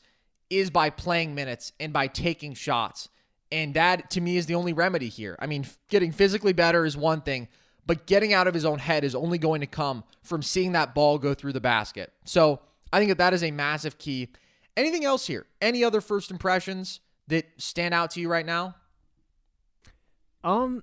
is 0.48 0.70
by 0.70 0.90
playing 0.90 1.34
minutes 1.34 1.72
and 1.78 1.92
by 1.92 2.06
taking 2.06 2.54
shots. 2.54 3.08
And 3.54 3.74
that, 3.74 4.10
to 4.10 4.20
me, 4.20 4.36
is 4.36 4.46
the 4.46 4.56
only 4.56 4.72
remedy 4.72 5.08
here. 5.08 5.36
I 5.38 5.46
mean, 5.46 5.64
getting 5.88 6.10
physically 6.10 6.52
better 6.52 6.84
is 6.84 6.96
one 6.96 7.20
thing, 7.20 7.46
but 7.86 8.06
getting 8.06 8.32
out 8.32 8.48
of 8.48 8.54
his 8.54 8.64
own 8.64 8.80
head 8.80 9.04
is 9.04 9.14
only 9.14 9.38
going 9.38 9.60
to 9.60 9.66
come 9.68 10.02
from 10.22 10.42
seeing 10.42 10.72
that 10.72 10.92
ball 10.94 11.18
go 11.18 11.34
through 11.34 11.52
the 11.52 11.60
basket. 11.60 12.12
So 12.24 12.60
I 12.92 12.98
think 12.98 13.10
that 13.10 13.18
that 13.18 13.32
is 13.32 13.44
a 13.44 13.52
massive 13.52 13.96
key. 13.98 14.28
Anything 14.76 15.04
else 15.04 15.26
here? 15.28 15.46
Any 15.60 15.84
other 15.84 16.00
first 16.00 16.32
impressions 16.32 16.98
that 17.28 17.46
stand 17.58 17.94
out 17.94 18.10
to 18.12 18.20
you 18.20 18.28
right 18.28 18.44
now? 18.44 18.74
Um, 20.42 20.82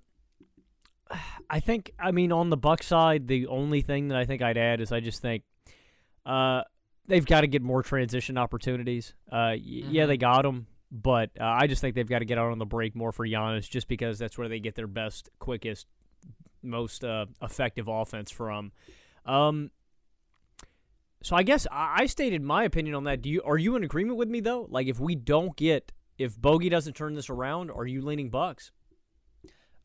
I 1.49 1.59
think 1.59 1.91
I 1.99 2.11
mean 2.11 2.31
on 2.31 2.49
the 2.49 2.57
Buck 2.57 2.83
side, 2.83 3.27
the 3.27 3.47
only 3.47 3.81
thing 3.81 4.07
that 4.07 4.17
I 4.17 4.25
think 4.25 4.41
I'd 4.41 4.57
add 4.57 4.79
is 4.79 4.91
I 4.93 5.01
just 5.01 5.21
think 5.21 5.43
uh 6.25 6.61
they've 7.07 7.25
got 7.25 7.41
to 7.41 7.47
get 7.47 7.61
more 7.61 7.83
transition 7.83 8.37
opportunities. 8.37 9.13
Uh, 9.31 9.35
Mm-hmm. 9.57 9.91
yeah, 9.91 10.05
they 10.05 10.15
got 10.17 10.43
them, 10.43 10.67
but 10.91 11.31
uh, 11.39 11.45
I 11.45 11.67
just 11.67 11.81
think 11.81 11.95
they've 11.95 12.07
got 12.07 12.19
to 12.19 12.25
get 12.25 12.37
out 12.37 12.51
on 12.51 12.59
the 12.59 12.65
break 12.65 12.95
more 12.95 13.11
for 13.11 13.25
Giannis, 13.25 13.69
just 13.69 13.87
because 13.87 14.19
that's 14.19 14.37
where 14.37 14.49
they 14.49 14.59
get 14.59 14.75
their 14.75 14.87
best, 14.87 15.29
quickest, 15.39 15.87
most 16.61 17.03
uh, 17.03 17.27
effective 17.41 17.87
offense 17.87 18.29
from. 18.29 18.71
Um, 19.25 19.71
so 21.23 21.35
I 21.35 21.43
guess 21.43 21.67
I, 21.71 22.01
I 22.01 22.05
stated 22.07 22.41
my 22.41 22.63
opinion 22.63 22.95
on 22.95 23.05
that. 23.05 23.21
Do 23.21 23.29
you 23.29 23.41
are 23.43 23.57
you 23.57 23.75
in 23.75 23.83
agreement 23.83 24.17
with 24.17 24.27
me 24.27 24.41
though? 24.41 24.67
Like 24.69 24.87
if 24.87 24.99
we 24.99 25.15
don't 25.15 25.55
get 25.55 25.91
if 26.17 26.39
Bogey 26.39 26.69
doesn't 26.69 26.93
turn 26.93 27.15
this 27.15 27.29
around, 27.29 27.71
are 27.71 27.85
you 27.85 28.01
leaning 28.01 28.29
Bucks? 28.29 28.71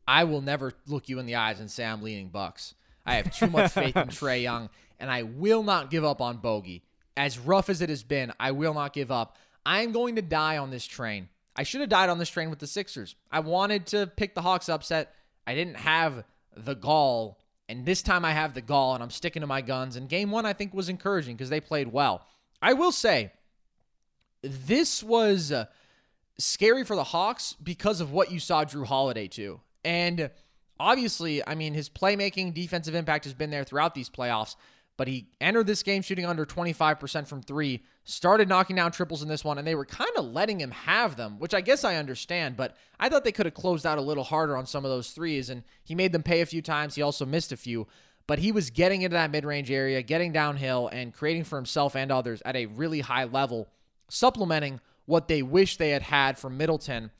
I 0.07 0.23
will 0.23 0.41
never 0.41 0.73
look 0.87 1.09
you 1.09 1.19
in 1.19 1.25
the 1.25 1.35
eyes 1.35 1.59
and 1.59 1.69
say 1.69 1.85
I'm 1.85 2.01
leaning 2.01 2.29
Bucks. 2.29 2.75
I 3.05 3.15
have 3.15 3.35
too 3.35 3.47
much 3.47 3.71
faith 3.71 3.95
in 3.95 4.07
Trae 4.09 4.41
Young, 4.41 4.69
and 4.99 5.09
I 5.09 5.23
will 5.23 5.63
not 5.63 5.89
give 5.89 6.03
up 6.03 6.21
on 6.21 6.37
Bogey. 6.37 6.83
As 7.15 7.39
rough 7.39 7.69
as 7.69 7.81
it 7.81 7.89
has 7.89 8.03
been, 8.03 8.31
I 8.39 8.51
will 8.51 8.73
not 8.73 8.93
give 8.93 9.11
up. 9.11 9.37
I 9.67 9.81
am 9.81 9.91
going 9.91 10.15
to 10.15 10.21
die 10.21 10.57
on 10.57 10.69
this 10.71 10.85
train. 10.85 11.27
I 11.53 11.63
should 11.63 11.81
have 11.81 11.89
died 11.89 12.09
on 12.09 12.19
this 12.19 12.29
train 12.29 12.49
with 12.49 12.59
the 12.59 12.67
Sixers. 12.67 13.15
I 13.29 13.41
wanted 13.41 13.85
to 13.87 14.07
pick 14.07 14.33
the 14.33 14.41
Hawks 14.41 14.69
upset. 14.69 15.13
I 15.45 15.55
didn't 15.55 15.75
have 15.75 16.23
the 16.55 16.73
gall, 16.73 17.37
and 17.67 17.85
this 17.85 18.01
time 18.01 18.23
I 18.23 18.31
have 18.31 18.53
the 18.53 18.61
gall, 18.61 18.93
and 18.93 19.03
I'm 19.03 19.09
sticking 19.09 19.41
to 19.41 19.47
my 19.47 19.59
guns. 19.59 19.97
And 19.97 20.07
game 20.07 20.31
one, 20.31 20.45
I 20.45 20.53
think, 20.53 20.73
was 20.73 20.87
encouraging 20.87 21.35
because 21.35 21.49
they 21.49 21.59
played 21.59 21.91
well. 21.91 22.25
I 22.61 22.73
will 22.73 22.93
say, 22.93 23.33
this 24.41 25.03
was 25.03 25.51
uh, 25.51 25.65
scary 26.37 26.85
for 26.85 26.95
the 26.95 27.03
Hawks 27.03 27.57
because 27.61 27.99
of 27.99 28.13
what 28.13 28.31
you 28.31 28.39
saw 28.39 28.63
Jrue 28.63 28.85
Holiday 28.85 29.27
do. 29.27 29.59
And 29.83 30.31
obviously, 30.79 31.45
I 31.45 31.55
mean, 31.55 31.73
his 31.73 31.89
playmaking, 31.89 32.53
defensive 32.53 32.95
impact 32.95 33.25
has 33.25 33.33
been 33.33 33.49
there 33.49 33.65
throughout 33.65 33.95
these 33.95 34.09
playoffs, 34.09 34.55
but 34.95 35.09
he 35.09 35.27
entered 35.41 35.67
this 35.67 35.83
game 35.83 36.03
shooting 36.03 36.25
under 36.25 36.45
25% 36.45 37.27
from 37.27 37.41
three, 37.41 37.83
started 38.09 38.47
knocking 38.47 38.77
down 38.77 38.89
triples 38.89 39.21
in 39.21 39.27
this 39.27 39.43
one, 39.43 39.57
and 39.57 39.67
they 39.67 39.75
were 39.75 39.85
kind 39.85 40.09
of 40.15 40.25
letting 40.31 40.61
him 40.61 40.71
have 40.71 41.17
them, 41.17 41.37
which 41.39 41.53
I 41.53 41.59
guess 41.59 41.83
I 41.83 41.97
understand, 41.97 42.55
but 42.55 42.73
I 43.01 43.09
thought 43.09 43.25
they 43.25 43.33
could 43.33 43.45
have 43.45 43.53
closed 43.53 43.85
out 43.85 43.97
a 43.97 44.01
little 44.01 44.23
harder 44.23 44.55
on 44.55 44.65
some 44.65 44.85
of 44.85 44.91
those 44.91 45.11
threes, 45.11 45.49
and 45.49 45.61
he 45.83 45.93
made 45.93 46.13
them 46.13 46.23
pay 46.23 46.39
a 46.39 46.45
few 46.45 46.61
times. 46.61 46.95
He 46.95 47.01
also 47.01 47.25
missed 47.25 47.51
a 47.51 47.57
few. 47.57 47.85
But 48.25 48.39
he 48.39 48.53
was 48.53 48.69
getting 48.69 49.01
into 49.01 49.15
that 49.15 49.31
mid 49.31 49.43
range 49.43 49.69
area, 49.69 50.01
getting 50.01 50.31
downhill, 50.31 50.87
and 50.87 51.13
creating 51.13 51.43
for 51.43 51.57
himself 51.57 51.95
and 51.95 52.09
others 52.09 52.41
at 52.45 52.55
a 52.55 52.67
really 52.67 53.01
high 53.01 53.25
level, 53.25 53.67
supplementing 54.07 54.79
what 55.05 55.27
they 55.27 55.41
wish 55.41 55.75
they 55.75 55.89
had 55.89 56.03
had 56.03 56.37
from 56.37 56.57
Middleton. 56.57 57.11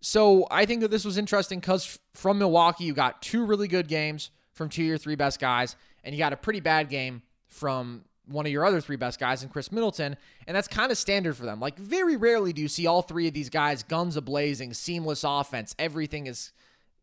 So 0.00 0.46
I 0.52 0.66
think 0.66 0.82
that 0.82 0.90
this 0.92 1.04
was 1.04 1.18
interesting 1.18 1.58
because 1.58 1.98
from 2.14 2.38
Milwaukee, 2.38 2.84
you 2.84 2.94
got 2.94 3.22
two 3.22 3.44
really 3.44 3.68
good 3.68 3.88
games 3.88 4.30
from 4.52 4.68
two 4.68 4.84
your 4.84 4.98
three 4.98 5.16
best 5.16 5.40
guys, 5.40 5.74
and 6.04 6.14
you 6.14 6.18
got 6.20 6.32
a 6.32 6.36
pretty 6.36 6.60
bad 6.60 6.88
game 6.88 7.22
from 7.48 8.04
one 8.26 8.46
of 8.46 8.52
your 8.52 8.64
other 8.64 8.80
three 8.80 8.96
best 8.96 9.18
guys 9.18 9.42
in 9.42 9.48
Khris 9.48 9.72
Middleton, 9.72 10.16
and 10.46 10.56
that's 10.56 10.68
kind 10.68 10.92
of 10.92 10.98
standard 10.98 11.36
for 11.36 11.44
them. 11.44 11.60
Like 11.60 11.78
very 11.78 12.16
rarely 12.16 12.52
do 12.52 12.62
you 12.62 12.68
see 12.68 12.86
all 12.86 13.02
three 13.02 13.28
of 13.28 13.34
these 13.34 13.50
guys 13.50 13.82
guns 13.82 14.16
a 14.16 14.22
blazing, 14.22 14.74
seamless 14.74 15.24
offense. 15.24 15.74
Everything 15.78 16.26
is, 16.26 16.52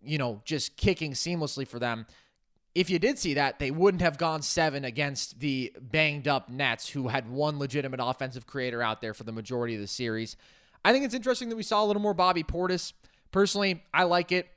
you 0.02 0.18
know, 0.18 0.42
just 0.46 0.78
kicking 0.78 1.14
seamlessly 1.14 1.68
for 1.68 1.80
them. 1.80 2.06
If 2.76 2.90
you 2.90 3.00
did 3.00 3.18
see 3.18 3.34
that, 3.34 3.60
they 3.60 3.72
wouldn't 3.72 4.02
have 4.02 4.18
gone 4.18 4.42
seven 4.42 4.86
against 4.86 5.40
the 5.40 5.74
banged 5.82 6.28
up 6.28 6.50
Nets, 6.50 6.90
who 6.90 7.08
had 7.08 7.30
one 7.30 7.60
legitimate 7.60 8.00
offensive 8.02 8.46
creator 8.46 8.82
out 8.82 9.02
there 9.02 9.14
for 9.14 9.24
the 9.24 9.32
majority 9.32 9.76
of 9.76 9.82
the 9.82 9.88
series. 9.88 10.38
I 10.86 10.94
think 10.94 11.04
it's 11.04 11.16
interesting 11.16 11.50
that 11.50 11.56
we 11.56 11.64
saw 11.64 11.84
a 11.84 11.88
little 11.88 12.02
more 12.02 12.14
Bobby 12.14 12.44
Portis. 12.44 12.94
Personally, 13.32 13.84
I 13.94 14.04
like 14.04 14.32
it. 14.32 14.48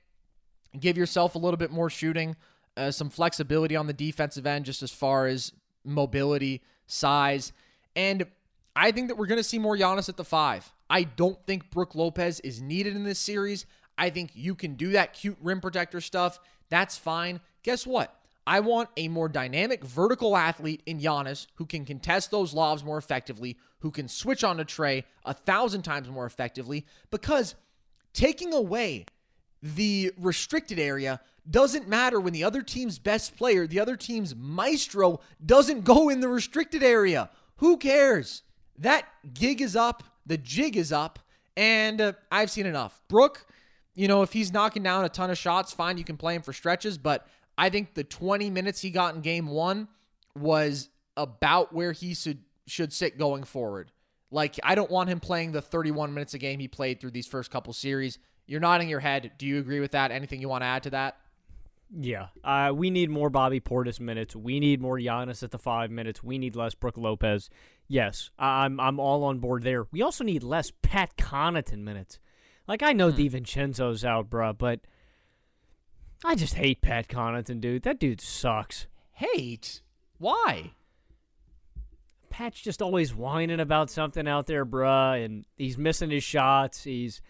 Give 0.78 0.96
yourself 0.96 1.34
a 1.34 1.38
little 1.38 1.56
bit 1.56 1.70
more 1.70 1.90
shooting, 1.90 2.36
uh, 2.76 2.90
some 2.90 3.10
flexibility 3.10 3.76
on 3.76 3.86
the 3.86 3.92
defensive 3.92 4.46
end, 4.46 4.66
just 4.66 4.82
as 4.82 4.90
far 4.90 5.26
as 5.26 5.52
mobility, 5.84 6.62
size. 6.86 7.52
And 7.96 8.26
I 8.74 8.92
think 8.92 9.08
that 9.08 9.16
we're 9.16 9.26
going 9.26 9.40
to 9.40 9.44
see 9.44 9.58
more 9.58 9.76
Giannis 9.76 10.08
at 10.08 10.16
the 10.16 10.24
five. 10.24 10.72
I 10.88 11.04
don't 11.04 11.38
think 11.46 11.70
Brook 11.70 11.94
Lopez 11.94 12.40
is 12.40 12.60
needed 12.60 12.96
in 12.96 13.04
this 13.04 13.18
series. 13.18 13.66
I 13.98 14.10
think 14.10 14.30
you 14.34 14.54
can 14.54 14.74
do 14.74 14.92
that 14.92 15.12
cute 15.12 15.36
rim 15.42 15.60
protector 15.60 16.00
stuff. 16.00 16.38
That's 16.70 16.96
fine. 16.96 17.40
Guess 17.62 17.86
what? 17.86 18.14
I 18.46 18.60
want 18.60 18.88
a 18.96 19.08
more 19.08 19.28
dynamic 19.28 19.84
vertical 19.84 20.36
athlete 20.36 20.82
in 20.86 20.98
Giannis 20.98 21.46
who 21.54 21.66
can 21.66 21.84
contest 21.84 22.30
those 22.30 22.52
lobs 22.52 22.82
more 22.82 22.98
effectively, 22.98 23.56
who 23.80 23.90
can 23.90 24.08
switch 24.08 24.42
on 24.42 24.56
to 24.56 24.64
Trae 24.64 25.04
a 25.24 25.32
thousand 25.32 25.82
times 25.82 26.08
more 26.08 26.26
effectively, 26.26 26.84
because 27.10 27.54
taking 28.12 28.52
away 28.52 29.04
the 29.62 30.12
restricted 30.18 30.78
area 30.78 31.20
doesn't 31.48 31.88
matter 31.88 32.20
when 32.20 32.32
the 32.32 32.44
other 32.44 32.62
team's 32.62 32.98
best 32.98 33.36
player, 33.36 33.66
the 33.66 33.80
other 33.80 33.96
team's 33.96 34.34
maestro, 34.34 35.20
doesn't 35.44 35.84
go 35.84 36.08
in 36.08 36.20
the 36.20 36.28
restricted 36.28 36.82
area. 36.82 37.30
Who 37.56 37.76
cares? 37.76 38.42
That 38.78 39.06
gig 39.34 39.60
is 39.60 39.76
up, 39.76 40.02
the 40.24 40.38
jig 40.38 40.76
is 40.76 40.92
up, 40.92 41.18
and 41.56 42.00
uh, 42.00 42.12
I've 42.30 42.50
seen 42.50 42.66
enough. 42.66 43.02
Brook, 43.08 43.46
you 43.94 44.08
know, 44.08 44.22
if 44.22 44.32
he's 44.32 44.52
knocking 44.52 44.82
down 44.82 45.04
a 45.04 45.08
ton 45.08 45.30
of 45.30 45.38
shots, 45.38 45.72
fine, 45.72 45.98
you 45.98 46.04
can 46.04 46.16
play 46.16 46.34
him 46.34 46.42
for 46.42 46.52
stretches, 46.52 46.96
but 46.96 47.26
I 47.58 47.70
think 47.70 47.94
the 47.94 48.04
20 48.04 48.50
minutes 48.50 48.80
he 48.80 48.90
got 48.90 49.14
in 49.14 49.20
game 49.20 49.46
one 49.46 49.88
was 50.34 50.88
about 51.16 51.72
where 51.72 51.92
he 51.92 52.14
should 52.14 52.38
should 52.66 52.92
sit 52.92 53.18
going 53.18 53.42
forward. 53.42 53.90
Like 54.30 54.58
I 54.62 54.74
don't 54.74 54.90
want 54.90 55.10
him 55.10 55.20
playing 55.20 55.52
the 55.52 55.60
31 55.60 56.14
minutes 56.14 56.32
a 56.32 56.38
game 56.38 56.60
he 56.60 56.68
played 56.68 57.00
through 57.00 57.10
these 57.10 57.26
first 57.26 57.50
couple 57.50 57.72
series. 57.72 58.18
You're 58.46 58.60
nodding 58.60 58.88
your 58.88 59.00
head. 59.00 59.32
Do 59.36 59.46
you 59.46 59.58
agree 59.58 59.80
with 59.80 59.92
that? 59.92 60.10
Anything 60.10 60.40
you 60.40 60.48
want 60.48 60.62
to 60.62 60.66
add 60.66 60.84
to 60.84 60.90
that? 60.90 61.18
Yeah, 61.94 62.28
uh, 62.42 62.72
we 62.74 62.88
need 62.90 63.10
more 63.10 63.28
Bobby 63.28 63.60
Portis 63.60 64.00
minutes. 64.00 64.34
We 64.34 64.60
need 64.60 64.80
more 64.80 64.96
Giannis 64.98 65.42
at 65.42 65.50
the 65.50 65.58
five 65.58 65.90
minutes. 65.90 66.22
We 66.22 66.38
need 66.38 66.56
less 66.56 66.74
Brook 66.74 66.96
Lopez. 66.96 67.50
Yes, 67.86 68.30
I'm 68.38 68.80
I'm 68.80 68.98
all 68.98 69.24
on 69.24 69.40
board 69.40 69.62
there. 69.62 69.84
We 69.92 70.00
also 70.00 70.24
need 70.24 70.42
less 70.42 70.72
Pat 70.80 71.16
Connaughton 71.18 71.80
minutes. 71.82 72.18
Like 72.66 72.82
I 72.82 72.92
know 72.94 73.10
Hmm. 73.10 73.18
DiVincenzo's 73.18 74.04
out, 74.06 74.30
bruh, 74.30 74.56
but 74.56 74.80
I 76.24 76.34
just 76.34 76.54
hate 76.54 76.80
Pat 76.80 77.08
Connaughton, 77.08 77.60
dude. 77.60 77.82
That 77.82 78.00
dude 78.00 78.20
sucks. 78.22 78.86
Hate? 79.12 79.82
Why? 80.18 80.72
Pat's 82.30 82.60
just 82.62 82.80
always 82.80 83.14
whining 83.14 83.60
about 83.60 83.90
something 83.90 84.26
out 84.26 84.46
there, 84.46 84.64
bruh, 84.64 85.22
and 85.22 85.44
he's 85.58 85.76
missing 85.76 86.08
his 86.10 86.24
shots. 86.24 86.84
He's 86.84 87.20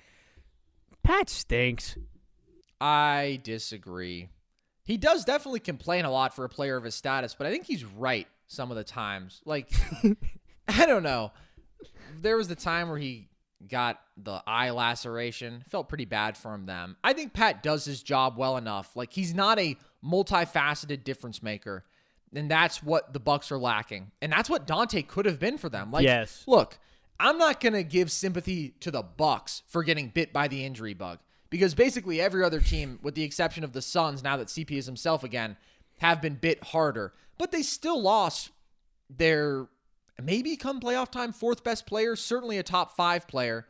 Pat 1.03 1.29
stinks. 1.29 1.97
I 2.81 3.41
disagree. 3.43 4.29
He 4.85 4.97
does 4.97 5.25
definitely 5.25 5.61
complain 5.61 6.05
a 6.05 6.11
lot 6.11 6.35
for 6.35 6.45
a 6.45 6.49
player 6.49 6.77
of 6.77 6.85
his 6.85 6.95
status, 6.95 7.35
but 7.35 7.47
I 7.47 7.51
think 7.51 7.67
he's 7.67 7.85
right 7.85 8.27
some 8.49 8.71
of 8.71 8.77
the 8.77 8.85
times. 8.85 9.41
Like, 9.45 9.71
I 10.69 10.87
don't 10.87 11.03
know. 11.03 11.33
There 12.21 12.37
was 12.37 12.49
the 12.49 12.57
time 12.57 12.89
where 12.89 12.99
he 12.99 13.29
got 13.69 14.01
the 14.17 14.43
eye 14.47 14.71
laceration. 14.71 15.65
Felt 15.69 15.89
pretty 15.89 16.05
bad 16.05 16.37
from 16.37 16.67
them. 16.67 16.97
I 17.03 17.13
think 17.13 17.33
Pat 17.33 17.63
does 17.63 17.85
his 17.85 18.03
job 18.03 18.37
well 18.37 18.57
enough. 18.57 18.97
Like 18.97 19.13
he's 19.13 19.35
not 19.35 19.59
a 19.59 19.77
multifaceted 20.05 21.05
difference 21.05 21.43
maker. 21.43 21.85
And 22.35 22.51
that's 22.51 22.83
what 22.83 23.13
the 23.13 23.21
Bucks 23.21 23.53
are 23.53 23.59
lacking. 23.59 24.11
And 24.23 24.33
that's 24.33 24.49
what 24.49 24.67
Donte 24.67 25.07
could 25.07 25.27
have 25.27 25.39
been 25.39 25.59
for 25.59 25.69
them. 25.69 25.93
Like 25.93 26.05
Yes. 26.05 26.45
look, 26.47 26.79
I'm 27.21 27.39
not 27.39 27.61
going 27.61 27.75
to 27.75 27.85
give 27.85 28.11
sympathy 28.11 28.71
to 28.81 28.91
the 28.91 29.03
Bucks 29.03 29.63
for 29.69 29.85
getting 29.85 30.09
bit 30.09 30.33
by 30.33 30.49
the 30.49 30.65
injury 30.65 30.95
bug 30.95 31.19
because 31.53 31.75
basically 31.75 32.19
every 32.19 32.43
other 32.43 32.61
team 32.61 32.99
with 33.03 33.15
the 33.15 33.23
exception 33.23 33.63
of 33.63 33.75
the 33.75 33.83
Suns 33.83 34.25
now 34.25 34.39
that 34.39 34.49
CP 34.49 34.71
is 34.71 34.87
himself 34.87 35.23
again 35.23 35.59
have 35.99 36.23
been 36.23 36.35
bit 36.37 36.65
harder. 36.65 37.13
But 37.37 37.53
they 37.53 37.61
still 37.61 38.01
lost 38.01 38.51
their 39.11 39.67
maybe 40.21 40.57
come 40.57 40.81
playoff 40.81 41.11
time 41.11 41.31
fourth 41.31 41.63
best 41.63 41.85
player, 41.85 42.17
certainly 42.17 42.57
a 42.57 42.63
top 42.63 42.97
5 42.97 43.29
player, 43.29 43.67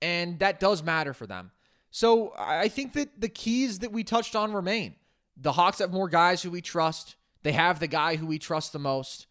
and 0.00 0.38
that 0.38 0.58
does 0.58 0.82
matter 0.82 1.12
for 1.12 1.26
them. 1.26 1.50
So 1.90 2.32
I 2.38 2.68
think 2.68 2.94
that 2.94 3.20
the 3.20 3.28
keys 3.28 3.80
that 3.80 3.92
we 3.92 4.02
touched 4.02 4.34
on 4.34 4.54
remain. 4.54 4.94
The 5.36 5.52
Hawks 5.52 5.80
have 5.80 5.92
more 5.92 6.08
guys 6.08 6.40
who 6.40 6.50
we 6.50 6.62
trust. 6.62 7.16
They 7.42 7.52
have 7.52 7.80
the 7.80 7.86
guy 7.86 8.16
who 8.16 8.24
we 8.24 8.38
trust 8.38 8.72
the 8.72 8.78
most. 8.78 9.26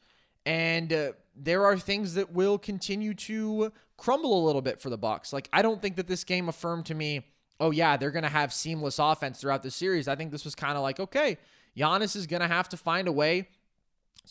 And 0.45 0.93
uh, 0.93 1.13
there 1.35 1.65
are 1.65 1.79
things 1.79 2.13
that 2.13 2.31
will 2.33 2.59
continue 2.59 3.15
to 3.15 3.71
crumble 3.97 4.43
a 4.43 4.45
little 4.45 4.61
bit 4.61 4.79
for 4.79 4.91
the 4.91 4.97
Bucks. 4.97 5.33
Like 5.33 5.49
I 5.51 5.63
don't 5.63 5.81
think 5.81 5.95
that 5.95 6.07
this 6.07 6.23
game 6.23 6.47
affirmed 6.47 6.85
to 6.85 6.93
me, 6.93 7.25
oh 7.59 7.71
yeah, 7.71 7.97
they're 7.97 8.11
going 8.11 8.23
to 8.23 8.29
have 8.29 8.53
seamless 8.53 8.99
offense 8.99 9.39
throughout 9.39 9.63
the 9.63 9.71
series. 9.71 10.07
I 10.07 10.15
think 10.15 10.31
this 10.31 10.45
was 10.45 10.55
kind 10.55 10.75
of 10.75 10.83
like, 10.83 10.99
okay, 10.99 11.37
Giannis 11.77 12.15
is 12.15 12.27
going 12.27 12.41
to 12.41 12.47
have 12.47 12.69
to 12.69 12.77
find 12.77 13.07
a 13.07 13.11
way 13.11 13.49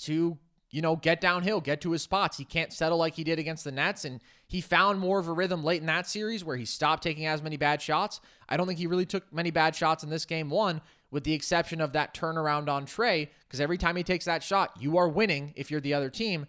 to, 0.03 0.39
you 0.71 0.83
know, 0.83 0.97
get 0.97 1.21
downhill, 1.21 1.61
get 1.61 1.81
to 1.83 1.93
his 1.93 2.03
spots. 2.03 2.39
He 2.39 2.45
can't 2.45 2.73
settle 2.73 2.99
like 2.99 3.15
he 3.15 3.25
did 3.25 3.39
against 3.39 3.65
the 3.65 3.73
Nets 3.73 4.05
and 4.05 4.21
he 4.47 4.61
found 4.61 5.01
more 5.01 5.19
of 5.19 5.29
a 5.29 5.33
rhythm 5.33 5.65
late 5.65 5.81
in 5.81 5.87
that 5.87 6.07
series 6.07 6.45
where 6.45 6.57
he 6.57 6.65
stopped 6.65 7.03
taking 7.03 7.27
as 7.27 7.43
many 7.43 7.57
bad 7.57 7.81
shots. 7.81 8.21
I 8.49 8.57
don't 8.57 8.67
think 8.67 8.79
he 8.79 8.87
really 8.87 9.07
took 9.07 9.33
many 9.33 9.51
bad 9.51 9.75
shots 9.75 10.03
in 10.03 10.11
this 10.11 10.25
game 10.25 10.51
one 10.51 10.81
with 11.11 11.25
the 11.25 11.35
exception 11.35 11.81
of 11.81 11.93
that 11.93 12.15
turnaround 12.15 12.69
on 12.69 12.87
Trae, 12.87 13.29
because 13.47 13.61
every 13.61 13.77
time 13.77 13.97
he 13.97 14.03
takes 14.03 14.25
that 14.25 14.43
shot, 14.43 14.73
you 14.81 14.97
are 14.97 15.09
winning 15.09 15.53
if 15.57 15.71
you're 15.71 15.81
the 15.81 15.95
other 15.95 16.09
team. 16.09 16.47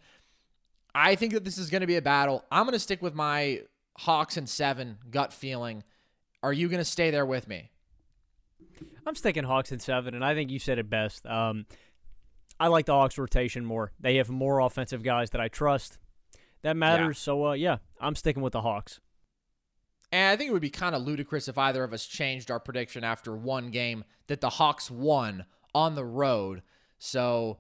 I 0.96 1.16
think 1.16 1.34
that 1.34 1.44
this 1.44 1.58
is 1.58 1.70
going 1.70 1.82
to 1.82 1.88
be 1.88 1.98
a 1.98 2.02
battle. 2.02 2.46
I'm 2.50 2.64
going 2.64 2.74
to 2.74 2.80
stick 2.80 3.02
with 3.02 3.14
my 3.14 3.64
Hawks 3.98 4.38
and 4.38 4.48
seven 4.48 4.98
gut 5.12 5.34
feeling. 5.34 5.84
Are 6.44 6.54
you 6.54 6.68
going 6.68 6.80
to 6.80 6.86
stay 6.86 7.10
there 7.10 7.26
with 7.26 7.48
me? 7.48 7.72
I'm 9.08 9.16
sticking 9.16 9.46
Hawks 9.46 9.72
in 9.72 9.80
seven, 9.80 10.14
and 10.14 10.24
I 10.24 10.36
think 10.36 10.52
you 10.52 10.60
said 10.60 10.78
it 10.78 10.89
best. 10.89 11.26
Um, 11.26 11.66
I 12.60 12.68
like 12.68 12.86
the 12.86 12.94
Hawks 12.94 13.18
rotation 13.18 13.66
more. 13.66 13.91
They 14.00 14.18
have 14.18 14.30
more 14.30 14.60
offensive 14.60 15.04
guys 15.04 15.32
that 15.32 15.41
I 15.41 15.48
trust. 15.48 16.00
That 16.62 16.78
matters. 16.78 17.18
Yeah. 17.18 17.24
So 17.24 17.48
uh, 17.48 17.54
yeah, 17.54 17.78
I'm 18.00 18.16
sticking 18.16 18.44
with 18.44 18.54
the 18.54 18.62
Hawks. 18.62 19.00
And 20.12 20.32
I 20.32 20.36
think 20.36 20.50
it 20.50 20.54
would 20.54 20.62
be 20.62 20.70
kind 20.70 20.96
of 20.96 21.02
ludicrous 21.02 21.48
if 21.48 21.58
either 21.58 21.84
of 21.84 21.91
us 21.91 22.06
changed 22.06 22.52
our 22.52 22.60
prediction 22.60 23.04
after 23.04 23.36
one 23.36 23.72
game 23.72 24.04
that 24.28 24.41
the 24.41 24.50
Hawks 24.50 24.91
won 24.91 25.46
on 25.74 25.96
the 25.96 26.06
road. 26.06 26.62
So 27.00 27.58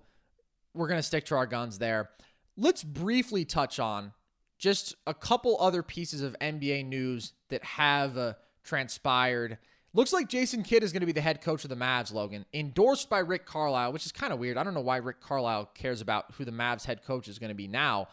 we're 0.73 0.87
going 0.87 0.99
to 0.99 1.03
stick 1.03 1.25
to 1.25 1.35
our 1.35 1.47
guns 1.47 1.79
there. 1.79 2.11
Let's 2.55 2.83
briefly 2.83 3.43
touch 3.43 3.79
on 3.79 4.13
just 4.59 4.95
a 5.07 5.13
couple 5.13 5.57
other 5.59 5.81
pieces 5.81 6.21
of 6.21 6.35
NBA 6.39 6.85
news 6.85 7.33
that 7.49 7.63
have 7.63 8.17
uh, 8.17 8.33
transpired. 8.63 9.57
Looks 9.93 10.11
like 10.11 10.27
Jason 10.27 10.63
Kidd 10.63 10.83
is 10.83 10.91
going 10.91 11.01
to 11.01 11.05
be 11.05 11.11
the 11.11 11.21
head 11.21 11.41
coach 11.41 11.63
of 11.63 11.69
the 11.69 11.75
Mavs, 11.75 12.11
Logan, 12.11 12.45
endorsed 12.53 13.09
by 13.09 13.19
Rick 13.19 13.45
Carlisle, 13.45 13.93
which 13.93 14.05
is 14.05 14.11
kind 14.11 14.33
of 14.33 14.39
weird. 14.39 14.57
I 14.57 14.63
don't 14.63 14.73
know 14.73 14.81
why 14.81 14.97
Rick 14.97 15.21
Carlisle 15.21 15.71
cares 15.75 16.01
about 16.01 16.33
who 16.33 16.45
the 16.45 16.51
Mavs 16.51 16.85
head 16.85 17.03
coach 17.03 17.27
is 17.27 17.37
going 17.37 17.49
to 17.49 17.55
be 17.55 17.67
now, 17.67 18.07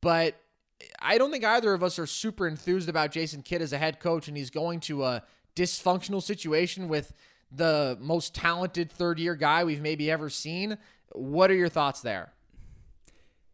but 0.00 0.34
I 1.00 1.18
don't 1.18 1.30
think 1.30 1.44
either 1.44 1.72
of 1.72 1.82
us 1.82 1.98
are 1.98 2.06
super 2.06 2.48
enthused 2.48 2.88
about 2.88 3.12
Jason 3.12 3.42
Kidd 3.42 3.62
as 3.62 3.72
a 3.72 3.78
head 3.78 4.00
coach, 4.00 4.28
and 4.28 4.36
he's 4.36 4.50
going 4.50 4.80
to 4.80 5.04
a 5.04 5.22
dysfunctional 5.54 6.22
situation 6.22 6.88
with 6.88 7.12
the 7.52 7.98
most 8.00 8.34
talented 8.34 8.90
third 8.90 9.18
year 9.18 9.34
guy 9.34 9.64
we've 9.64 9.82
maybe 9.82 10.10
ever 10.10 10.30
seen. 10.30 10.78
What 11.12 11.50
are 11.50 11.54
your 11.54 11.68
thoughts 11.68 12.00
there? 12.00 12.32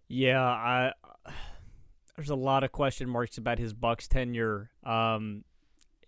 Yeah, 0.08 0.42
I 0.42 0.92
there's 2.16 2.30
a 2.30 2.36
lot 2.36 2.64
of 2.64 2.72
question 2.72 3.08
marks 3.08 3.38
about 3.38 3.58
his 3.58 3.72
Bucks 3.72 4.08
tenure, 4.08 4.70
um, 4.84 5.44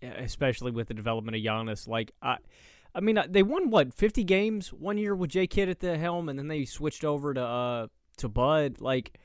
especially 0.01 0.71
with 0.71 0.87
the 0.87 0.93
development 0.93 1.35
of 1.35 1.43
Giannis. 1.43 1.87
Like 1.87 2.11
I. 2.21 2.37
I 2.95 3.01
mean, 3.01 3.19
they 3.29 3.43
won 3.43 3.69
what 3.69 3.93
fifty 3.93 4.23
games 4.23 4.73
one 4.73 4.97
year 4.97 5.15
with 5.15 5.29
Jay 5.29 5.45
Kidd 5.45 5.69
at 5.69 5.79
the 5.79 5.95
helm, 5.97 6.27
and 6.27 6.39
then 6.39 6.47
they 6.47 6.65
switched 6.65 7.05
over 7.05 7.35
to 7.35 7.41
uh, 7.41 7.87
to 8.17 8.27
Bud. 8.27 8.81
Like, 8.81 9.17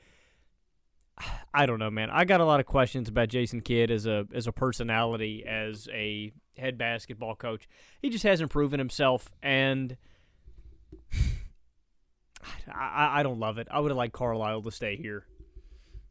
I 1.55 1.65
don't 1.65 1.79
know, 1.79 1.91
man. 1.91 2.11
I 2.11 2.27
got 2.27 2.41
a 2.41 2.45
lot 2.45 2.61
of 2.61 2.67
questions 2.67 3.09
about 3.09 3.29
Jason 3.29 3.63
Kidd 3.63 3.91
as 3.91 4.07
a 4.07 4.27
as 4.35 4.47
a 4.47 4.53
personality, 4.53 5.45
as 5.47 5.89
a 5.93 6.33
head 6.57 6.77
basketball 6.79 7.37
coach. 7.37 7.67
He 8.01 8.11
just 8.11 8.25
hasn't 8.25 8.51
proven 8.51 8.79
himself, 8.79 9.33
and 9.43 9.97
I, 12.69 13.21
I 13.21 13.23
don't 13.23 13.39
love 13.39 13.59
it. 13.59 13.69
I 13.71 13.81
would 13.81 13.91
have 13.91 13.97
liked 13.97 14.13
Carlisle 14.13 14.63
to 14.63 14.71
stay 14.71 14.97
here. 14.97 15.27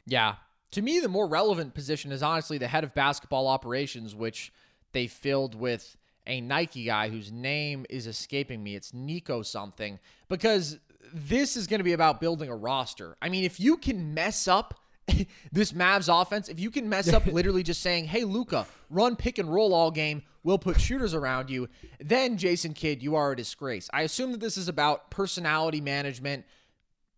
Yeah, 0.05 0.35
to 0.73 0.81
me, 0.81 0.99
the 0.99 1.07
more 1.07 1.27
relevant 1.27 1.73
position 1.73 2.11
is 2.11 2.23
honestly 2.23 2.57
the 2.57 2.67
head 2.67 2.83
of 2.83 2.93
basketball 2.93 3.47
operations, 3.47 4.15
which 4.15 4.51
they 4.91 5.07
filled 5.07 5.55
with 5.55 5.97
a 6.25 6.41
Nike 6.41 6.85
guy 6.85 7.09
whose 7.09 7.31
name 7.31 7.85
is 7.89 8.07
escaping 8.07 8.63
me. 8.63 8.75
It's 8.75 8.93
Nico 8.93 9.41
something 9.41 9.99
because 10.29 10.79
this 11.13 11.55
is 11.55 11.67
going 11.67 11.79
to 11.79 11.83
be 11.83 11.93
about 11.93 12.19
building 12.19 12.49
a 12.49 12.55
roster. 12.55 13.15
I 13.21 13.29
mean, 13.29 13.43
if 13.43 13.59
you 13.59 13.77
can 13.77 14.13
mess 14.13 14.47
up 14.47 14.79
this 15.51 15.73
Mavs 15.73 16.09
offense, 16.09 16.49
if 16.49 16.59
you 16.59 16.71
can 16.71 16.89
mess 16.89 17.11
up 17.11 17.25
literally 17.27 17.63
just 17.63 17.81
saying, 17.81 18.05
hey, 18.05 18.23
Luka, 18.23 18.65
run 18.89 19.15
pick 19.15 19.37
and 19.37 19.53
roll 19.53 19.73
all 19.73 19.91
game, 19.91 20.23
we'll 20.43 20.57
put 20.57 20.79
shooters 20.79 21.13
around 21.13 21.49
you, 21.49 21.69
then 21.99 22.37
Jason 22.37 22.73
Kidd, 22.73 23.03
you 23.03 23.15
are 23.15 23.31
a 23.31 23.35
disgrace. 23.35 23.89
I 23.93 24.01
assume 24.01 24.31
that 24.31 24.39
this 24.39 24.57
is 24.57 24.67
about 24.67 25.11
personality 25.11 25.81
management, 25.81 26.45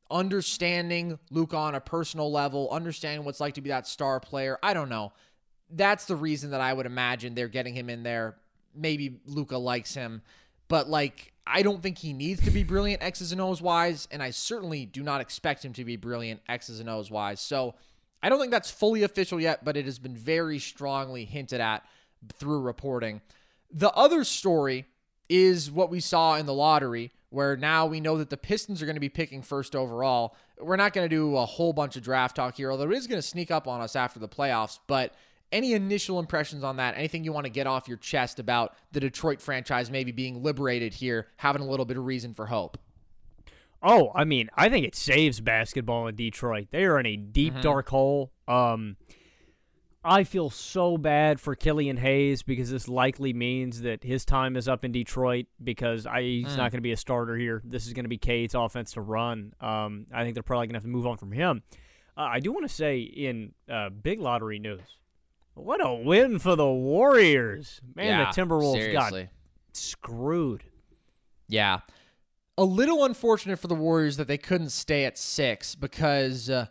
understanding 0.10 1.20
Luka 1.32 1.58
on 1.58 1.76
a 1.76 1.82
personal 1.82 2.32
level, 2.32 2.70
understanding 2.72 3.26
what's 3.26 3.40
like 3.40 3.56
to 3.56 3.62
be 3.62 3.70
that 3.70 3.88
star 3.88 4.20
player. 4.20 4.58
I 4.62 4.74
don't 4.74 4.90
know. 4.90 5.14
That's 5.70 6.06
the 6.06 6.16
reason 6.16 6.52
that 6.52 6.62
I 6.62 6.74
would 6.74 6.86
imagine 6.86 7.34
they're 7.34 7.48
getting 7.48 7.74
him 7.74 7.90
in 7.90 8.04
there. 8.04 8.36
Maybe 8.76 9.20
Luka 9.26 9.58
likes 9.58 9.94
him, 9.94 10.22
but 10.68 10.90
like 10.90 11.34
I 11.48 11.62
don't 11.62 11.82
think 11.82 11.98
he 11.98 12.14
needs 12.14 12.44
to 12.44 12.52
be 12.52 12.64
brilliant 12.64 13.04
X's 13.04 13.32
and 13.32 13.40
O's 13.40 13.62
wise, 13.62 14.08
and 14.12 14.22
I 14.22 14.32
certainly 14.32 14.86
do 14.86 15.04
not 15.04 15.22
expect 15.22 15.64
him 15.64 15.74
to 15.74 15.86
be 15.86 15.96
brilliant 15.96 16.42
X's 16.48 16.80
and 16.80 16.90
O's 16.90 17.12
wise. 17.12 17.40
So 17.40 17.76
I 18.22 18.30
don't 18.30 18.40
think 18.40 18.52
that's 18.52 18.72
fully 18.72 19.04
official 19.04 19.40
yet, 19.40 19.64
but 19.64 19.78
it 19.78 19.86
has 19.86 20.00
been 20.00 20.16
very 20.16 20.60
strongly 20.60 21.26
hinted 21.26 21.62
at 21.62 21.86
through 22.34 22.62
reporting. 22.62 23.22
The 23.72 23.92
other 23.92 24.24
story 24.24 24.86
is 25.30 25.70
what 25.70 25.90
we 25.90 26.00
saw 26.00 26.36
in 26.36 26.46
the 26.46 26.54
lottery, 26.54 27.12
where 27.30 27.58
now 27.58 27.86
we 27.86 28.00
know 28.00 28.18
that 28.18 28.30
the 28.30 28.38
Pistons 28.38 28.82
are 28.82 28.86
going 28.86 28.96
to 28.96 29.02
be 29.02 29.10
picking 29.10 29.42
first 29.42 29.76
overall. 29.76 30.36
We're 30.60 30.76
not 30.76 30.94
going 30.94 31.10
to 31.10 31.16
do 31.16 31.38
a 31.38 31.46
whole 31.46 31.74
bunch 31.74 31.96
of 31.96 32.04
draft 32.04 32.36
talk 32.36 32.58
here, 32.58 32.72
although 32.72 32.90
it 32.90 32.98
is 32.98 33.08
going 33.08 33.22
to 33.22 33.28
sneak 33.28 33.52
up 33.52 33.68
on 33.68 33.82
us 33.82 33.96
after 33.96 34.20
the 34.20 34.30
playoffs, 34.30 34.80
but 34.88 35.14
any 35.52 35.74
initial 35.74 36.20
impressions 36.20 36.64
on 36.64 36.78
that? 36.78 36.98
Anything 36.98 37.24
you 37.24 37.32
want 37.32 37.46
to 37.46 37.52
get 37.52 37.68
off 37.68 37.88
your 37.88 37.98
chest 37.98 38.40
about 38.40 38.76
the 38.92 39.00
Detroit 39.00 39.42
franchise 39.42 39.90
maybe 39.90 40.12
being 40.12 40.44
liberated 40.44 40.94
here, 40.94 41.28
having 41.38 41.62
a 41.62 41.66
little 41.66 41.86
bit 41.86 41.98
of 41.98 42.06
reason 42.06 42.34
for 42.34 42.48
hope? 42.48 42.78
Oh, 43.82 44.12
I 44.16 44.24
mean, 44.24 44.50
I 44.56 44.70
think 44.70 44.86
it 44.86 44.96
saves 44.96 45.40
basketball 45.40 46.08
in 46.08 46.16
Detroit. 46.16 46.68
They 46.72 46.86
are 46.86 47.00
in 47.00 47.06
a 47.06 47.16
deep, 47.16 47.54
mm-hmm. 47.54 47.62
dark 47.62 47.90
hole. 47.90 48.32
Um, 48.48 48.98
I 50.06 50.24
feel 50.24 50.52
so 50.52 50.98
bad 50.98 51.40
for 51.40 51.56
Killian 51.56 51.98
Hayes 51.98 52.44
because 52.44 52.70
this 52.70 52.88
likely 52.88 53.34
means 53.34 53.82
that 53.82 54.04
his 54.04 54.24
time 54.24 54.56
is 54.56 54.68
up 54.68 54.86
in 54.86 54.92
Detroit 54.92 55.48
because 55.64 56.06
I, 56.06 56.22
he's 56.22 56.46
mm. 56.46 56.58
not 56.58 56.72
going 56.72 56.78
to 56.78 56.82
be 56.82 56.92
a 56.92 56.98
starter 56.98 57.36
here. 57.36 57.64
This 57.66 57.88
is 57.88 57.94
going 57.94 58.06
to 58.06 58.10
be 58.10 58.20
Cade's 58.20 58.54
offense 58.54 58.94
to 58.94 59.02
run. 59.02 59.54
Um, 59.60 60.06
I 60.14 60.24
think 60.24 60.36
they're 60.36 60.44
probably 60.44 60.68
going 60.68 60.74
to 60.74 60.78
have 60.78 60.84
to 60.84 60.90
move 60.90 61.08
on 61.08 61.18
from 61.18 61.32
him. 61.32 61.64
Uh, 62.16 62.22
I 62.22 62.40
do 62.40 62.52
want 62.52 62.68
to 62.68 62.74
say 62.74 63.00
in 63.00 63.54
uh, 63.68 63.90
big 63.90 64.20
lottery 64.20 64.60
news, 64.60 64.98
what 65.56 65.84
a 65.84 65.94
win 65.94 66.38
for 66.38 66.56
the 66.56 66.68
Warriors. 66.68 67.82
Man, 67.96 68.06
yeah, 68.06 68.32
the 68.32 68.42
Timberwolves 68.42 68.74
seriously. 68.74 69.24
got 69.24 69.32
screwed. 69.74 70.64
Yeah. 71.48 71.80
A 72.58 72.64
little 72.64 73.04
unfortunate 73.04 73.58
for 73.58 73.68
the 73.68 73.76
Warriors 73.76 74.18
that 74.18 74.28
they 74.28 74.38
couldn't 74.38 74.70
stay 74.70 75.04
at 75.06 75.18
six 75.18 75.74
because 75.74 76.50
uh, 76.50 76.68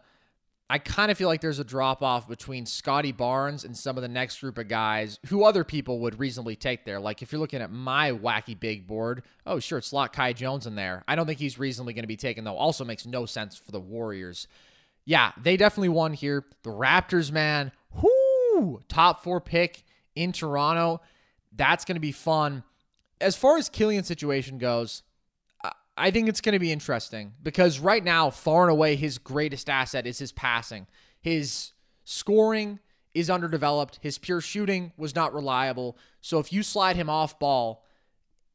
I 0.74 0.78
kind 0.78 1.12
of 1.12 1.16
feel 1.16 1.28
like 1.28 1.40
there's 1.40 1.60
a 1.60 1.64
drop 1.64 2.02
off 2.02 2.26
between 2.26 2.66
Scottie 2.66 3.12
Barnes 3.12 3.62
and 3.62 3.76
some 3.76 3.96
of 3.96 4.02
the 4.02 4.08
next 4.08 4.40
group 4.40 4.58
of 4.58 4.66
guys 4.66 5.20
who 5.26 5.44
other 5.44 5.62
people 5.62 6.00
would 6.00 6.18
reasonably 6.18 6.56
take 6.56 6.84
there. 6.84 6.98
Like 6.98 7.22
if 7.22 7.30
you're 7.30 7.40
looking 7.40 7.62
at 7.62 7.70
my 7.70 8.10
wacky 8.10 8.58
big 8.58 8.84
board, 8.84 9.22
oh, 9.46 9.60
sure, 9.60 9.78
it's 9.78 9.86
slot 9.86 10.12
Kai 10.12 10.32
Jones 10.32 10.66
in 10.66 10.74
there. 10.74 11.04
I 11.06 11.14
don't 11.14 11.26
think 11.26 11.38
he's 11.38 11.60
reasonably 11.60 11.94
going 11.94 12.02
to 12.02 12.08
be 12.08 12.16
taken, 12.16 12.42
though. 12.42 12.56
Also 12.56 12.84
makes 12.84 13.06
no 13.06 13.24
sense 13.24 13.56
for 13.56 13.70
the 13.70 13.78
Warriors. 13.78 14.48
Yeah, 15.04 15.30
they 15.40 15.56
definitely 15.56 15.90
won 15.90 16.12
here. 16.12 16.44
The 16.64 16.70
Raptors, 16.70 17.30
man, 17.30 17.70
whoo, 18.02 18.82
top 18.88 19.22
four 19.22 19.40
pick 19.40 19.84
in 20.16 20.32
Toronto. 20.32 21.00
That's 21.54 21.84
going 21.84 21.94
to 21.94 22.00
be 22.00 22.10
fun. 22.10 22.64
As 23.20 23.36
far 23.36 23.58
as 23.58 23.68
Killian's 23.68 24.08
situation 24.08 24.58
goes, 24.58 25.04
I 25.96 26.10
think 26.10 26.28
it's 26.28 26.40
going 26.40 26.54
to 26.54 26.58
be 26.58 26.72
interesting 26.72 27.34
because 27.42 27.78
right 27.78 28.02
now, 28.02 28.30
far 28.30 28.62
and 28.62 28.70
away, 28.70 28.96
his 28.96 29.18
greatest 29.18 29.70
asset 29.70 30.06
is 30.06 30.18
his 30.18 30.32
passing. 30.32 30.86
His 31.20 31.72
scoring 32.04 32.80
is 33.14 33.30
underdeveloped. 33.30 34.00
His 34.02 34.18
pure 34.18 34.40
shooting 34.40 34.92
was 34.96 35.14
not 35.14 35.32
reliable. 35.32 35.96
So 36.20 36.40
if 36.40 36.52
you 36.52 36.62
slide 36.62 36.96
him 36.96 37.08
off 37.08 37.38
ball, 37.38 37.84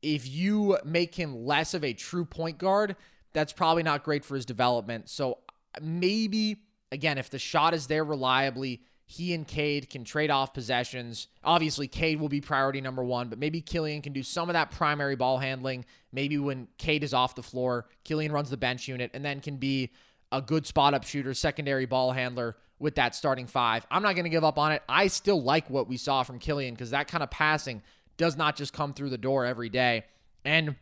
if 0.01 0.27
you 0.27 0.77
make 0.83 1.15
him 1.15 1.45
less 1.45 1.73
of 1.73 1.83
a 1.83 1.93
true 1.93 2.25
point 2.25 2.57
guard, 2.57 2.95
that's 3.33 3.53
probably 3.53 3.83
not 3.83 4.03
great 4.03 4.25
for 4.25 4.35
his 4.35 4.45
development. 4.45 5.09
So 5.09 5.39
uh, 5.75 5.79
maybe, 5.81 6.63
again, 6.91 7.17
if 7.17 7.29
the 7.29 7.39
shot 7.39 7.73
is 7.73 7.87
there 7.87 8.03
reliably, 8.03 8.81
he 9.11 9.33
and 9.33 9.47
Cade 9.47 9.89
can 9.89 10.03
trade 10.03 10.29
off 10.29 10.53
possessions. 10.53 11.29
Obviously, 11.43 11.87
Cade 11.87 12.19
will 12.19 12.29
be 12.29 12.41
priority 12.41 12.79
number 12.79 13.03
one, 13.03 13.27
but 13.27 13.39
maybe 13.39 13.59
Killian 13.59 14.03
can 14.03 14.13
do 14.13 14.21
some 14.21 14.49
of 14.49 14.53
that 14.53 14.69
primary 14.69 15.15
ball 15.15 15.39
handling. 15.39 15.83
Maybe 16.11 16.37
when 16.37 16.67
Cade 16.77 17.03
is 17.03 17.11
off 17.11 17.33
the 17.33 17.41
floor, 17.41 17.87
Killian 18.03 18.31
runs 18.31 18.51
the 18.51 18.55
bench 18.57 18.87
unit 18.87 19.09
and 19.15 19.25
then 19.25 19.39
can 19.39 19.57
be 19.57 19.89
a 20.31 20.43
good 20.43 20.67
spot 20.67 20.93
up 20.93 21.05
shooter, 21.05 21.33
secondary 21.33 21.87
ball 21.87 22.11
handler 22.11 22.55
with 22.77 22.93
that 22.95 23.15
starting 23.15 23.47
five. 23.47 23.83
I'm 23.89 24.03
not 24.03 24.13
going 24.13 24.25
to 24.25 24.29
give 24.29 24.43
up 24.43 24.59
on 24.59 24.73
it. 24.73 24.83
I 24.87 25.07
still 25.07 25.41
like 25.41 25.71
what 25.71 25.89
we 25.89 25.97
saw 25.97 26.21
from 26.21 26.37
Killian 26.37 26.75
because 26.75 26.91
that 26.91 27.07
kind 27.07 27.23
of 27.23 27.31
passing 27.31 27.81
does 28.17 28.37
not 28.37 28.55
just 28.55 28.73
come 28.73 28.93
through 28.93 29.09
the 29.09 29.17
door 29.17 29.43
every 29.43 29.69
day. 29.69 30.05
And 30.45 30.75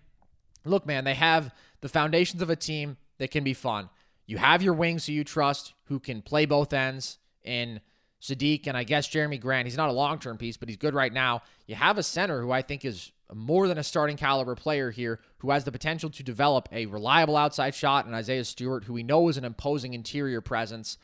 look, 0.66 0.86
man, 0.86 1.06
they 1.06 1.14
have 1.14 1.56
the 1.80 1.88
foundations 1.88 2.42
of 2.42 2.50
a 2.50 2.58
team 2.58 2.98
that 3.20 3.32
can 3.32 3.46
be 3.46 3.54
fun. 3.54 3.90
You 4.26 4.38
have 4.38 4.62
your 4.62 4.74
wings 4.74 5.06
who 5.06 5.14
you 5.14 5.24
trust, 5.24 5.76
who 5.86 6.02
can 6.02 6.22
play 6.22 6.46
both 6.46 6.74
ends 6.74 7.20
in 7.42 7.80
Saddiq 8.22 8.68
and 8.68 8.76
I 8.76 8.84
guess 8.84 9.08
Jerami 9.08 9.40
Grant. 9.40 9.68
He's 9.68 9.78
not 9.78 9.90
a 9.90 9.94
long 9.94 10.20
term 10.20 10.38
piece, 10.38 10.58
but 10.58 10.70
he's 10.70 10.78
good 10.78 10.94
right 10.94 11.14
now. 11.14 11.44
You 11.68 11.76
have 11.76 11.98
a 11.98 12.04
center 12.04 12.42
who 12.42 12.52
I 12.52 12.62
think 12.62 12.84
is 12.84 13.12
more 13.34 13.68
than 13.68 13.78
a 13.78 13.84
starting 13.84 14.18
caliber 14.18 14.56
player 14.56 14.90
here, 14.92 15.20
who 15.40 15.52
has 15.52 15.66
the 15.66 15.72
potential 15.72 16.10
to 16.10 16.24
develop 16.24 16.70
a 16.72 16.86
reliable 16.86 17.36
outside 17.36 17.76
shot, 17.76 18.06
and 18.06 18.16
Isaiah 18.16 18.46
Stewart, 18.46 18.86
who 18.86 18.94
we 18.94 19.04
know 19.04 19.28
is 19.28 19.38
an 19.38 19.46
imposing 19.46 19.94
interior 19.94 20.42
presence. 20.42 20.98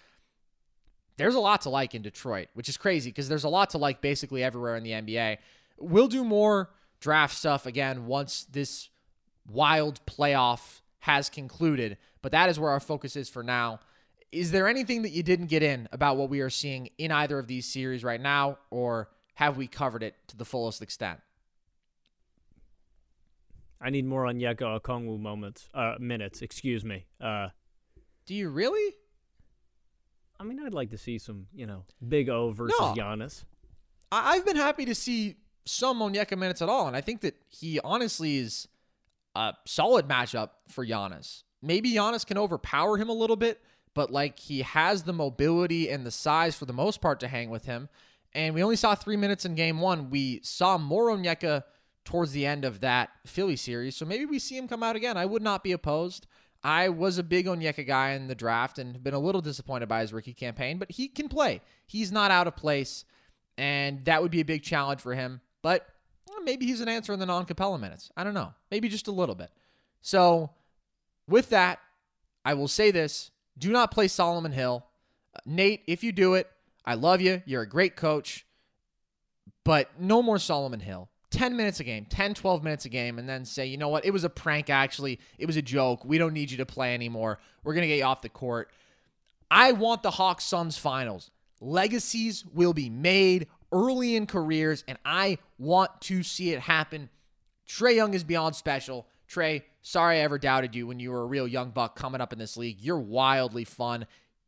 There's 1.18 1.36
a 1.36 1.40
lot 1.40 1.62
to 1.62 1.70
like 1.70 1.94
in 1.94 2.02
Detroit, 2.02 2.48
which 2.54 2.70
is 2.70 2.78
crazy 2.78 3.10
because 3.10 3.30
there's 3.30 3.44
a 3.44 3.50
lot 3.50 3.72
to 3.72 3.78
like 3.78 4.02
basically 4.02 4.44
everywhere 4.44 4.76
in 4.76 4.84
the 4.84 4.92
NBA. 4.92 5.38
We'll 5.78 6.08
do 6.08 6.24
more 6.24 6.72
draft 7.00 7.36
stuff 7.36 7.66
again 7.66 8.08
once 8.08 8.46
this 8.46 8.90
wild 9.48 10.04
playoff 10.06 10.80
has 11.00 11.30
concluded, 11.30 11.98
but 12.22 12.32
that 12.32 12.50
is 12.50 12.60
where 12.60 12.72
our 12.72 12.80
focus 12.80 13.16
is 13.16 13.30
for 13.30 13.44
now. 13.44 13.80
Is 14.34 14.50
there 14.52 14.68
anything 14.68 15.04
that 15.04 15.12
you 15.12 15.22
didn't 15.22 15.46
get 15.48 15.62
in 15.62 15.88
about 15.92 16.18
what 16.18 16.30
we 16.30 16.42
are 16.42 16.50
seeing 16.50 16.90
in 16.98 17.12
either 17.12 17.38
of 17.38 17.46
these 17.48 17.68
series 17.68 18.04
right 18.04 18.20
now, 18.20 18.58
or 18.72 19.10
have 19.36 19.58
we 19.58 19.68
covered 19.68 20.02
it 20.02 20.16
to 20.30 20.36
the 20.38 20.44
fullest 20.44 20.82
extent? 20.82 21.20
I 23.80 23.92
need 23.92 24.06
more 24.06 24.24
Onyeka 24.26 24.80
Okongwu 24.82 25.20
moments, 25.20 25.70
uh, 25.76 25.96
minutes. 26.00 26.42
Excuse 26.42 26.84
me. 26.84 27.06
Uh, 27.22 27.50
Do 28.26 28.34
you 28.34 28.50
really? 28.50 28.96
I 30.40 30.44
mean, 30.46 30.60
I'd 30.66 30.74
like 30.74 30.90
to 30.92 30.98
see 30.98 31.20
some, 31.20 31.46
you 31.54 31.68
know, 31.68 31.84
Big 32.08 32.28
O 32.30 32.52
versus 32.52 32.76
No. 32.80 32.94
Giannis. 32.96 33.44
I- 34.12 34.32
I've 34.36 34.46
been 34.46 34.56
happy 34.56 34.86
to 34.86 34.96
see 34.96 35.36
some 35.66 36.00
Onyeka 36.00 36.38
minutes 36.38 36.62
at 36.62 36.70
all, 36.70 36.88
and 36.88 36.96
I 36.98 37.02
think 37.02 37.22
that 37.22 37.36
he 37.50 37.80
honestly 37.82 38.38
is 38.38 38.68
a 39.36 39.54
solid 39.66 40.08
matchup 40.08 40.50
for 40.70 40.86
Giannis. 40.86 41.44
Maybe 41.62 41.92
Giannis 41.94 42.26
can 42.26 42.38
overpower 42.38 42.98
him 42.98 43.10
a 43.10 43.14
little 43.14 43.36
bit, 43.36 43.62
but 43.94 44.12
like 44.12 44.40
he 44.40 44.62
has 44.62 45.04
the 45.04 45.14
mobility 45.14 45.90
and 45.90 46.06
the 46.06 46.12
size 46.12 46.56
for 46.56 46.66
the 46.66 46.74
most 46.74 47.02
part 47.02 47.20
to 47.20 47.28
hang 47.28 47.50
with 47.50 47.66
him. 47.66 47.90
And 48.34 48.56
we 48.56 48.64
only 48.64 48.76
saw 48.76 48.96
three 48.96 49.18
minutes 49.18 49.46
in 49.46 49.56
game 49.56 49.80
one. 49.80 50.10
We 50.10 50.42
saw 50.44 50.78
more 50.78 51.10
Onyeka 51.10 51.64
towards 52.04 52.32
the 52.32 52.46
end 52.46 52.66
of 52.66 52.80
that 52.82 53.12
Philly 53.26 53.56
series, 53.56 53.96
so 53.96 54.06
maybe 54.06 54.26
we 54.26 54.40
see 54.40 54.58
him 54.58 54.68
come 54.68 54.84
out 54.84 54.96
again. 54.96 55.18
I 55.18 55.26
would 55.26 55.44
not 55.44 55.64
be 55.64 55.72
opposed. 55.72 56.28
I 56.64 56.90
was 56.90 57.18
a 57.18 57.24
big 57.24 57.46
Onyeka 57.46 57.86
guy 57.86 58.12
in 58.12 58.28
the 58.28 58.36
draft 58.36 58.80
and 58.80 59.04
been 59.04 59.14
a 59.14 59.20
little 59.20 59.42
disappointed 59.42 59.90
by 59.90 60.02
his 60.02 60.14
rookie 60.14 60.34
campaign, 60.34 60.78
but 60.78 60.92
he 60.92 61.08
can 61.08 61.28
play. 61.28 61.62
He's 61.86 62.12
not 62.12 62.32
out 62.32 62.48
of 62.48 62.56
place, 62.56 63.06
and 63.58 64.04
that 64.06 64.22
would 64.22 64.32
be 64.32 64.42
a 64.42 64.46
big 64.46 64.64
challenge 64.64 65.02
for 65.02 65.14
him. 65.14 65.42
But 65.62 65.88
maybe 66.44 66.66
he's 66.66 66.82
an 66.82 66.88
answer 66.88 67.14
in 67.14 67.20
the 67.20 67.26
non 67.26 67.46
Capela 67.46 67.80
minutes. 67.80 68.12
I 68.16 68.24
don't 68.24 68.34
know. 68.34 68.54
Maybe 68.72 68.90
just 68.90 69.08
a 69.08 69.12
little 69.12 69.36
bit. 69.36 69.52
So, 70.02 70.52
with 71.28 71.50
that, 71.50 71.80
I 72.46 72.54
will 72.54 72.68
say 72.68 72.92
this 72.92 73.32
do 73.58 73.72
not 73.72 73.92
play 73.92 74.08
Solomon 74.08 74.52
Hill. 74.52 74.86
Nate, 75.46 75.82
if 75.88 76.04
you 76.04 76.12
do 76.12 76.36
it, 76.36 76.50
I 76.86 76.96
love 76.96 77.22
you. 77.22 77.42
You're 77.46 77.62
a 77.62 77.70
great 77.70 77.96
coach, 77.96 78.46
but 79.64 79.90
no 80.00 80.22
more 80.22 80.40
Solomon 80.40 80.80
Hill. 80.80 81.10
10 81.32 81.58
minutes 81.58 81.80
a 81.80 81.84
game, 81.84 82.06
10, 82.06 82.36
12 82.36 82.64
minutes 82.64 82.86
a 82.86 82.90
game, 82.90 83.18
and 83.18 83.28
then 83.28 83.44
say, 83.44 83.66
you 83.66 83.78
know 83.78 83.90
what? 83.90 84.06
It 84.06 84.12
was 84.12 84.24
a 84.24 84.30
prank, 84.30 84.70
actually. 84.70 85.20
It 85.40 85.48
was 85.48 85.58
a 85.58 85.64
joke. 85.64 86.06
We 86.06 86.20
don't 86.20 86.34
need 86.34 86.52
you 86.52 86.58
to 86.58 86.66
play 86.66 86.94
anymore. 86.94 87.40
We're 87.64 87.74
going 87.74 87.82
to 87.82 87.88
get 87.88 87.98
you 87.98 88.04
off 88.04 88.22
the 88.22 88.30
court. 88.30 88.70
I 89.50 89.72
want 89.72 90.04
the 90.04 90.12
Hawks 90.12 90.44
Suns 90.44 90.78
finals. 90.78 91.32
Legacies 91.60 92.46
will 92.54 92.74
be 92.74 92.90
made 92.90 93.48
early 93.72 94.16
in 94.16 94.28
careers, 94.28 94.84
and 94.88 95.00
I 95.04 95.40
want 95.58 96.02
to 96.02 96.22
see 96.22 96.52
it 96.52 96.60
happen. 96.60 97.10
Trae 97.68 97.96
Young 97.96 98.14
is 98.14 98.24
beyond 98.24 98.56
special. 98.56 99.08
Trae, 99.30 99.64
sorry 99.82 100.18
I 100.18 100.22
ever 100.22 100.38
doubted 100.38 100.76
you 100.76 100.88
when 100.88 101.00
you 101.00 101.12
were 101.12 101.22
a 101.22 101.26
real 101.26 101.48
young 101.48 101.72
buck 101.72 101.96
coming 101.96 102.22
up 102.22 102.34
in 102.34 102.40
this 102.40 102.58
league. 102.58 102.80
You're 102.80 103.00
wildly 103.00 103.66
fun. 103.66 104.06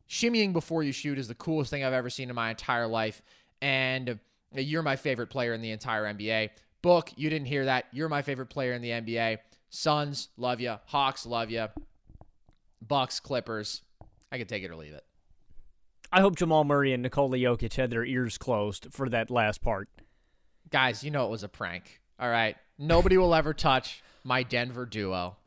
Shimmying 0.09 0.53
before 0.53 0.83
you 0.83 0.91
shoot 0.91 1.17
is 1.17 1.27
the 1.27 1.35
coolest 1.35 1.69
thing 1.69 1.83
I've 1.83 1.93
ever 1.93 2.09
seen 2.09 2.29
in 2.29 2.35
my 2.35 2.51
entire 2.51 2.87
life. 2.87 3.21
And 3.61 4.09
uh, 4.11 4.59
you're 4.59 4.83
my 4.83 4.95
favorite 4.95 5.27
player 5.27 5.53
in 5.53 5.61
the 5.61 5.71
entire 5.71 6.03
NBA. 6.03 6.49
Book, 6.81 7.11
you 7.15 7.29
didn't 7.29 7.47
hear 7.47 7.65
that. 7.65 7.85
You're 7.91 8.09
my 8.09 8.21
favorite 8.21 8.47
player 8.47 8.73
in 8.73 8.81
the 8.81 8.89
NBA. 8.89 9.39
Suns, 9.69 10.29
love 10.37 10.61
you. 10.61 10.75
Hawks, 10.85 11.25
love 11.25 11.49
you. 11.49 11.67
Bucks, 12.81 13.19
Clippers. 13.19 13.81
I 14.31 14.37
could 14.37 14.49
take 14.49 14.63
it 14.63 14.69
or 14.69 14.75
leave 14.75 14.93
it. 14.93 15.03
I 16.11 16.21
hope 16.21 16.35
Jamal 16.35 16.63
Murray 16.63 16.93
and 16.93 17.01
Nikola 17.01 17.37
Jokic 17.37 17.73
had 17.73 17.89
their 17.89 18.05
ears 18.05 18.37
closed 18.37 18.87
for 18.91 19.09
that 19.09 19.31
last 19.31 19.61
part. 19.61 19.89
Guys, 20.69 21.03
you 21.03 21.11
know 21.11 21.25
it 21.25 21.31
was 21.31 21.43
a 21.43 21.49
prank. 21.49 22.01
All 22.19 22.29
right. 22.29 22.55
Nobody 22.77 23.17
will 23.17 23.33
ever 23.33 23.53
touch 23.53 24.03
my 24.25 24.43
Denver 24.43 24.85
duo. 24.85 25.37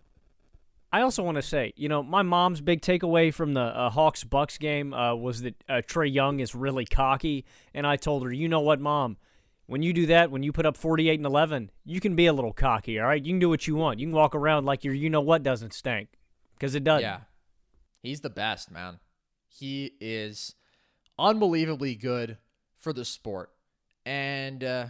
I 0.91 1.03
also 1.03 1.22
want 1.22 1.37
to 1.37 1.43
say, 1.43 1.74
you 1.76 1.91
know, 1.91 2.03
my 2.03 2.22
mom's 2.22 2.62
big 2.62 2.81
takeaway 2.81 3.35
from 3.35 3.53
the 3.53 3.61
uh, 3.61 3.91
Hawks 3.91 4.24
Bucks 4.24 4.57
game 4.57 4.95
uh, 4.95 5.14
was 5.14 5.43
that 5.43 5.55
uh, 5.68 5.83
Trae 5.87 6.11
Young 6.11 6.41
is 6.41 6.55
really 6.55 6.87
cocky, 6.87 7.45
and 7.74 7.87
I 7.87 7.97
told 7.97 8.24
her, 8.24 8.33
you 8.33 8.49
know 8.49 8.61
what, 8.61 8.81
mom, 8.81 9.18
when 9.66 9.83
you 9.83 9.93
do 9.93 10.07
that, 10.07 10.31
when 10.31 10.43
you 10.43 10.51
put 10.51 10.64
up 10.64 10.79
48 10.79 11.18
and 11.18 11.26
11, 11.26 11.70
you 11.85 12.01
can 12.01 12.16
be 12.16 12.24
a 12.24 12.33
little 12.33 12.55
cocky, 12.55 12.99
all 12.99 13.07
right? 13.07 13.22
You 13.22 13.33
can 13.33 13.39
do 13.39 13.51
what 13.51 13.66
you 13.66 13.76
want. 13.76 13.99
You 13.99 14.07
can 14.07 14.14
walk 14.14 14.35
around 14.35 14.64
like 14.64 14.83
your 14.83 14.95
you 14.95 15.11
know 15.11 15.20
what 15.20 15.43
doesn't 15.43 15.74
stink, 15.74 16.09
because 16.55 16.74
it 16.74 16.85
doesn't. 16.85 17.03
Yeah. 17.03 17.20
He's 18.03 18.22
the 18.22 18.31
best, 18.31 18.70
man. 18.70 19.01
He 19.49 19.93
is 20.01 20.55
unbelievably 21.18 21.97
good 21.97 22.39
for 22.81 22.95
the 22.95 23.05
sport. 23.05 23.51
And 24.07 24.64
uh, 24.64 24.87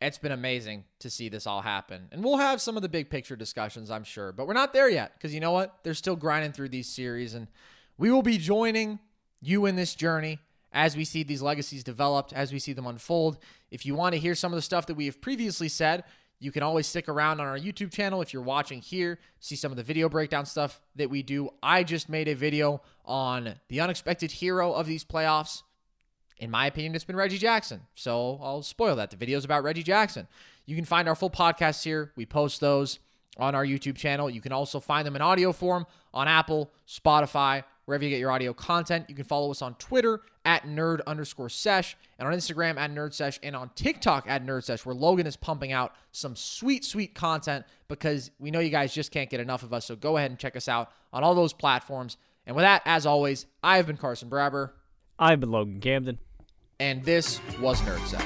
it's 0.00 0.18
been 0.18 0.32
amazing 0.32 0.84
to 1.00 1.10
see 1.10 1.28
this 1.28 1.46
all 1.46 1.62
happen. 1.62 2.08
And 2.12 2.22
we'll 2.22 2.36
have 2.36 2.60
some 2.60 2.76
of 2.76 2.82
the 2.82 2.88
big 2.88 3.10
picture 3.10 3.36
discussions, 3.36 3.90
I'm 3.90 4.04
sure. 4.04 4.32
But 4.32 4.46
we're 4.46 4.54
not 4.54 4.72
there 4.72 4.88
yet 4.88 5.12
because 5.14 5.34
you 5.34 5.40
know 5.40 5.52
what? 5.52 5.78
They're 5.82 5.94
still 5.94 6.16
grinding 6.16 6.52
through 6.52 6.68
these 6.68 6.88
series. 6.88 7.34
And 7.34 7.48
we 7.96 8.10
will 8.10 8.22
be 8.22 8.38
joining 8.38 9.00
you 9.40 9.66
in 9.66 9.76
this 9.76 9.94
journey 9.94 10.38
as 10.72 10.96
we 10.96 11.04
see 11.04 11.22
these 11.22 11.42
legacies 11.42 11.82
developed, 11.82 12.32
as 12.32 12.52
we 12.52 12.58
see 12.58 12.72
them 12.72 12.86
unfold. 12.86 13.38
If 13.70 13.86
you 13.86 13.94
want 13.94 14.14
to 14.14 14.20
hear 14.20 14.34
some 14.34 14.52
of 14.52 14.56
the 14.56 14.62
stuff 14.62 14.86
that 14.86 14.94
we 14.94 15.06
have 15.06 15.20
previously 15.20 15.68
said, 15.68 16.04
you 16.40 16.52
can 16.52 16.62
always 16.62 16.86
stick 16.86 17.08
around 17.08 17.40
on 17.40 17.46
our 17.46 17.58
YouTube 17.58 17.90
channel 17.90 18.22
if 18.22 18.32
you're 18.32 18.42
watching 18.42 18.80
here, 18.80 19.18
see 19.40 19.56
some 19.56 19.72
of 19.72 19.76
the 19.76 19.82
video 19.82 20.08
breakdown 20.08 20.46
stuff 20.46 20.80
that 20.94 21.10
we 21.10 21.22
do. 21.22 21.50
I 21.62 21.82
just 21.82 22.08
made 22.08 22.28
a 22.28 22.34
video 22.34 22.82
on 23.04 23.54
the 23.68 23.80
unexpected 23.80 24.30
hero 24.30 24.72
of 24.72 24.86
these 24.86 25.04
playoffs. 25.04 25.62
In 26.38 26.50
my 26.50 26.66
opinion, 26.66 26.94
it's 26.94 27.04
been 27.04 27.16
Reggie 27.16 27.38
Jackson. 27.38 27.80
So 27.94 28.38
I'll 28.42 28.62
spoil 28.62 28.96
that. 28.96 29.10
The 29.10 29.16
video's 29.16 29.44
about 29.44 29.64
Reggie 29.64 29.82
Jackson. 29.82 30.28
You 30.66 30.76
can 30.76 30.84
find 30.84 31.08
our 31.08 31.14
full 31.14 31.30
podcasts 31.30 31.82
here. 31.82 32.12
We 32.14 32.26
post 32.26 32.60
those 32.60 32.98
on 33.38 33.54
our 33.54 33.64
YouTube 33.64 33.96
channel. 33.96 34.28
You 34.30 34.40
can 34.40 34.52
also 34.52 34.80
find 34.80 35.06
them 35.06 35.16
in 35.16 35.22
audio 35.22 35.52
form 35.52 35.86
on 36.12 36.28
Apple, 36.28 36.70
Spotify, 36.86 37.64
wherever 37.84 38.04
you 38.04 38.10
get 38.10 38.18
your 38.18 38.30
audio 38.30 38.52
content. 38.52 39.06
You 39.08 39.14
can 39.14 39.24
follow 39.24 39.50
us 39.50 39.62
on 39.62 39.74
Twitter 39.76 40.20
at 40.44 40.64
nerd 40.64 41.00
underscore 41.06 41.48
sesh 41.48 41.96
and 42.18 42.28
on 42.28 42.34
Instagram 42.34 42.76
at 42.78 42.90
nerd 42.90 43.14
sesh 43.14 43.38
and 43.42 43.56
on 43.56 43.70
TikTok 43.74 44.28
at 44.28 44.44
nerd 44.44 44.64
sesh, 44.64 44.84
where 44.84 44.94
Logan 44.94 45.26
is 45.26 45.36
pumping 45.36 45.72
out 45.72 45.94
some 46.12 46.36
sweet, 46.36 46.84
sweet 46.84 47.14
content 47.14 47.64
because 47.88 48.30
we 48.38 48.50
know 48.50 48.60
you 48.60 48.70
guys 48.70 48.92
just 48.92 49.10
can't 49.10 49.30
get 49.30 49.40
enough 49.40 49.62
of 49.62 49.72
us. 49.72 49.86
So 49.86 49.96
go 49.96 50.16
ahead 50.16 50.30
and 50.30 50.38
check 50.38 50.56
us 50.56 50.68
out 50.68 50.90
on 51.12 51.24
all 51.24 51.34
those 51.34 51.52
platforms. 51.52 52.16
And 52.46 52.54
with 52.56 52.62
that, 52.62 52.82
as 52.84 53.06
always, 53.06 53.46
I 53.62 53.76
have 53.76 53.86
been 53.86 53.96
Carson 53.96 54.30
Brabber, 54.30 54.70
I've 55.18 55.40
been 55.40 55.50
Logan 55.50 55.80
Camden. 55.80 56.18
And 56.80 57.04
this 57.04 57.40
was 57.60 57.80
Nerd 57.80 58.06
Sesh. 58.06 58.22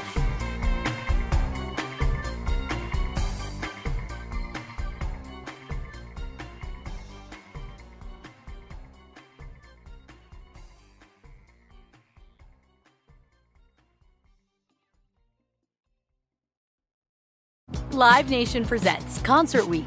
Live 17.92 18.30
Nation 18.30 18.64
presents 18.64 19.20
Concert 19.22 19.66
Week. 19.66 19.86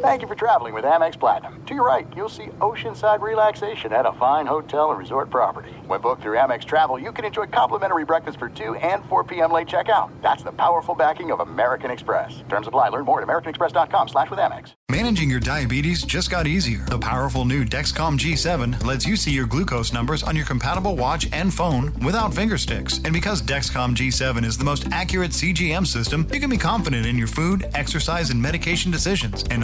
Thank 0.00 0.22
you 0.22 0.28
for 0.28 0.34
traveling 0.34 0.72
with 0.72 0.84
Amex 0.84 1.18
Platinum. 1.18 1.64
To 1.64 1.74
your 1.74 1.84
right, 1.84 2.06
you'll 2.16 2.28
see 2.28 2.46
oceanside 2.60 3.20
relaxation 3.20 3.92
at 3.92 4.06
a 4.06 4.12
fine 4.12 4.46
hotel 4.46 4.90
and 4.90 4.98
resort 4.98 5.30
property. 5.30 5.70
When 5.86 6.00
booked 6.00 6.22
through 6.22 6.36
Amex 6.36 6.64
Travel, 6.64 6.98
you 6.98 7.10
can 7.10 7.24
enjoy 7.24 7.46
complimentary 7.46 8.04
breakfast 8.04 8.38
for 8.38 8.48
2 8.48 8.76
and 8.76 9.04
4 9.06 9.24
p.m. 9.24 9.50
late 9.50 9.66
checkout. 9.66 10.10
That's 10.22 10.42
the 10.42 10.52
powerful 10.52 10.94
backing 10.94 11.32
of 11.32 11.40
American 11.40 11.90
Express. 11.90 12.44
Terms 12.48 12.68
apply. 12.68 12.90
Learn 12.90 13.04
more 13.04 13.20
at 13.20 13.26
americanexpress.com 13.26 14.08
slash 14.08 14.30
with 14.30 14.38
Amex. 14.38 14.74
Managing 14.90 15.28
your 15.28 15.40
diabetes 15.40 16.02
just 16.04 16.30
got 16.30 16.46
easier. 16.46 16.84
The 16.84 16.98
powerful 16.98 17.44
new 17.44 17.64
Dexcom 17.64 18.16
G7 18.16 18.84
lets 18.84 19.06
you 19.06 19.16
see 19.16 19.32
your 19.32 19.46
glucose 19.46 19.92
numbers 19.92 20.22
on 20.22 20.36
your 20.36 20.44
compatible 20.44 20.94
watch 20.94 21.26
and 21.32 21.52
phone 21.52 21.92
without 22.04 22.32
finger 22.32 22.56
sticks. 22.56 22.98
And 22.98 23.12
because 23.12 23.42
Dexcom 23.42 23.96
G7 23.96 24.44
is 24.44 24.56
the 24.56 24.64
most 24.64 24.86
accurate 24.92 25.32
CGM 25.32 25.84
system, 25.84 26.28
you 26.32 26.38
can 26.38 26.50
be 26.50 26.58
confident 26.58 27.06
in 27.06 27.18
your 27.18 27.26
food, 27.26 27.68
exercise, 27.74 28.30
and 28.30 28.40
medication 28.40 28.92
decisions. 28.92 29.42
And 29.50 29.63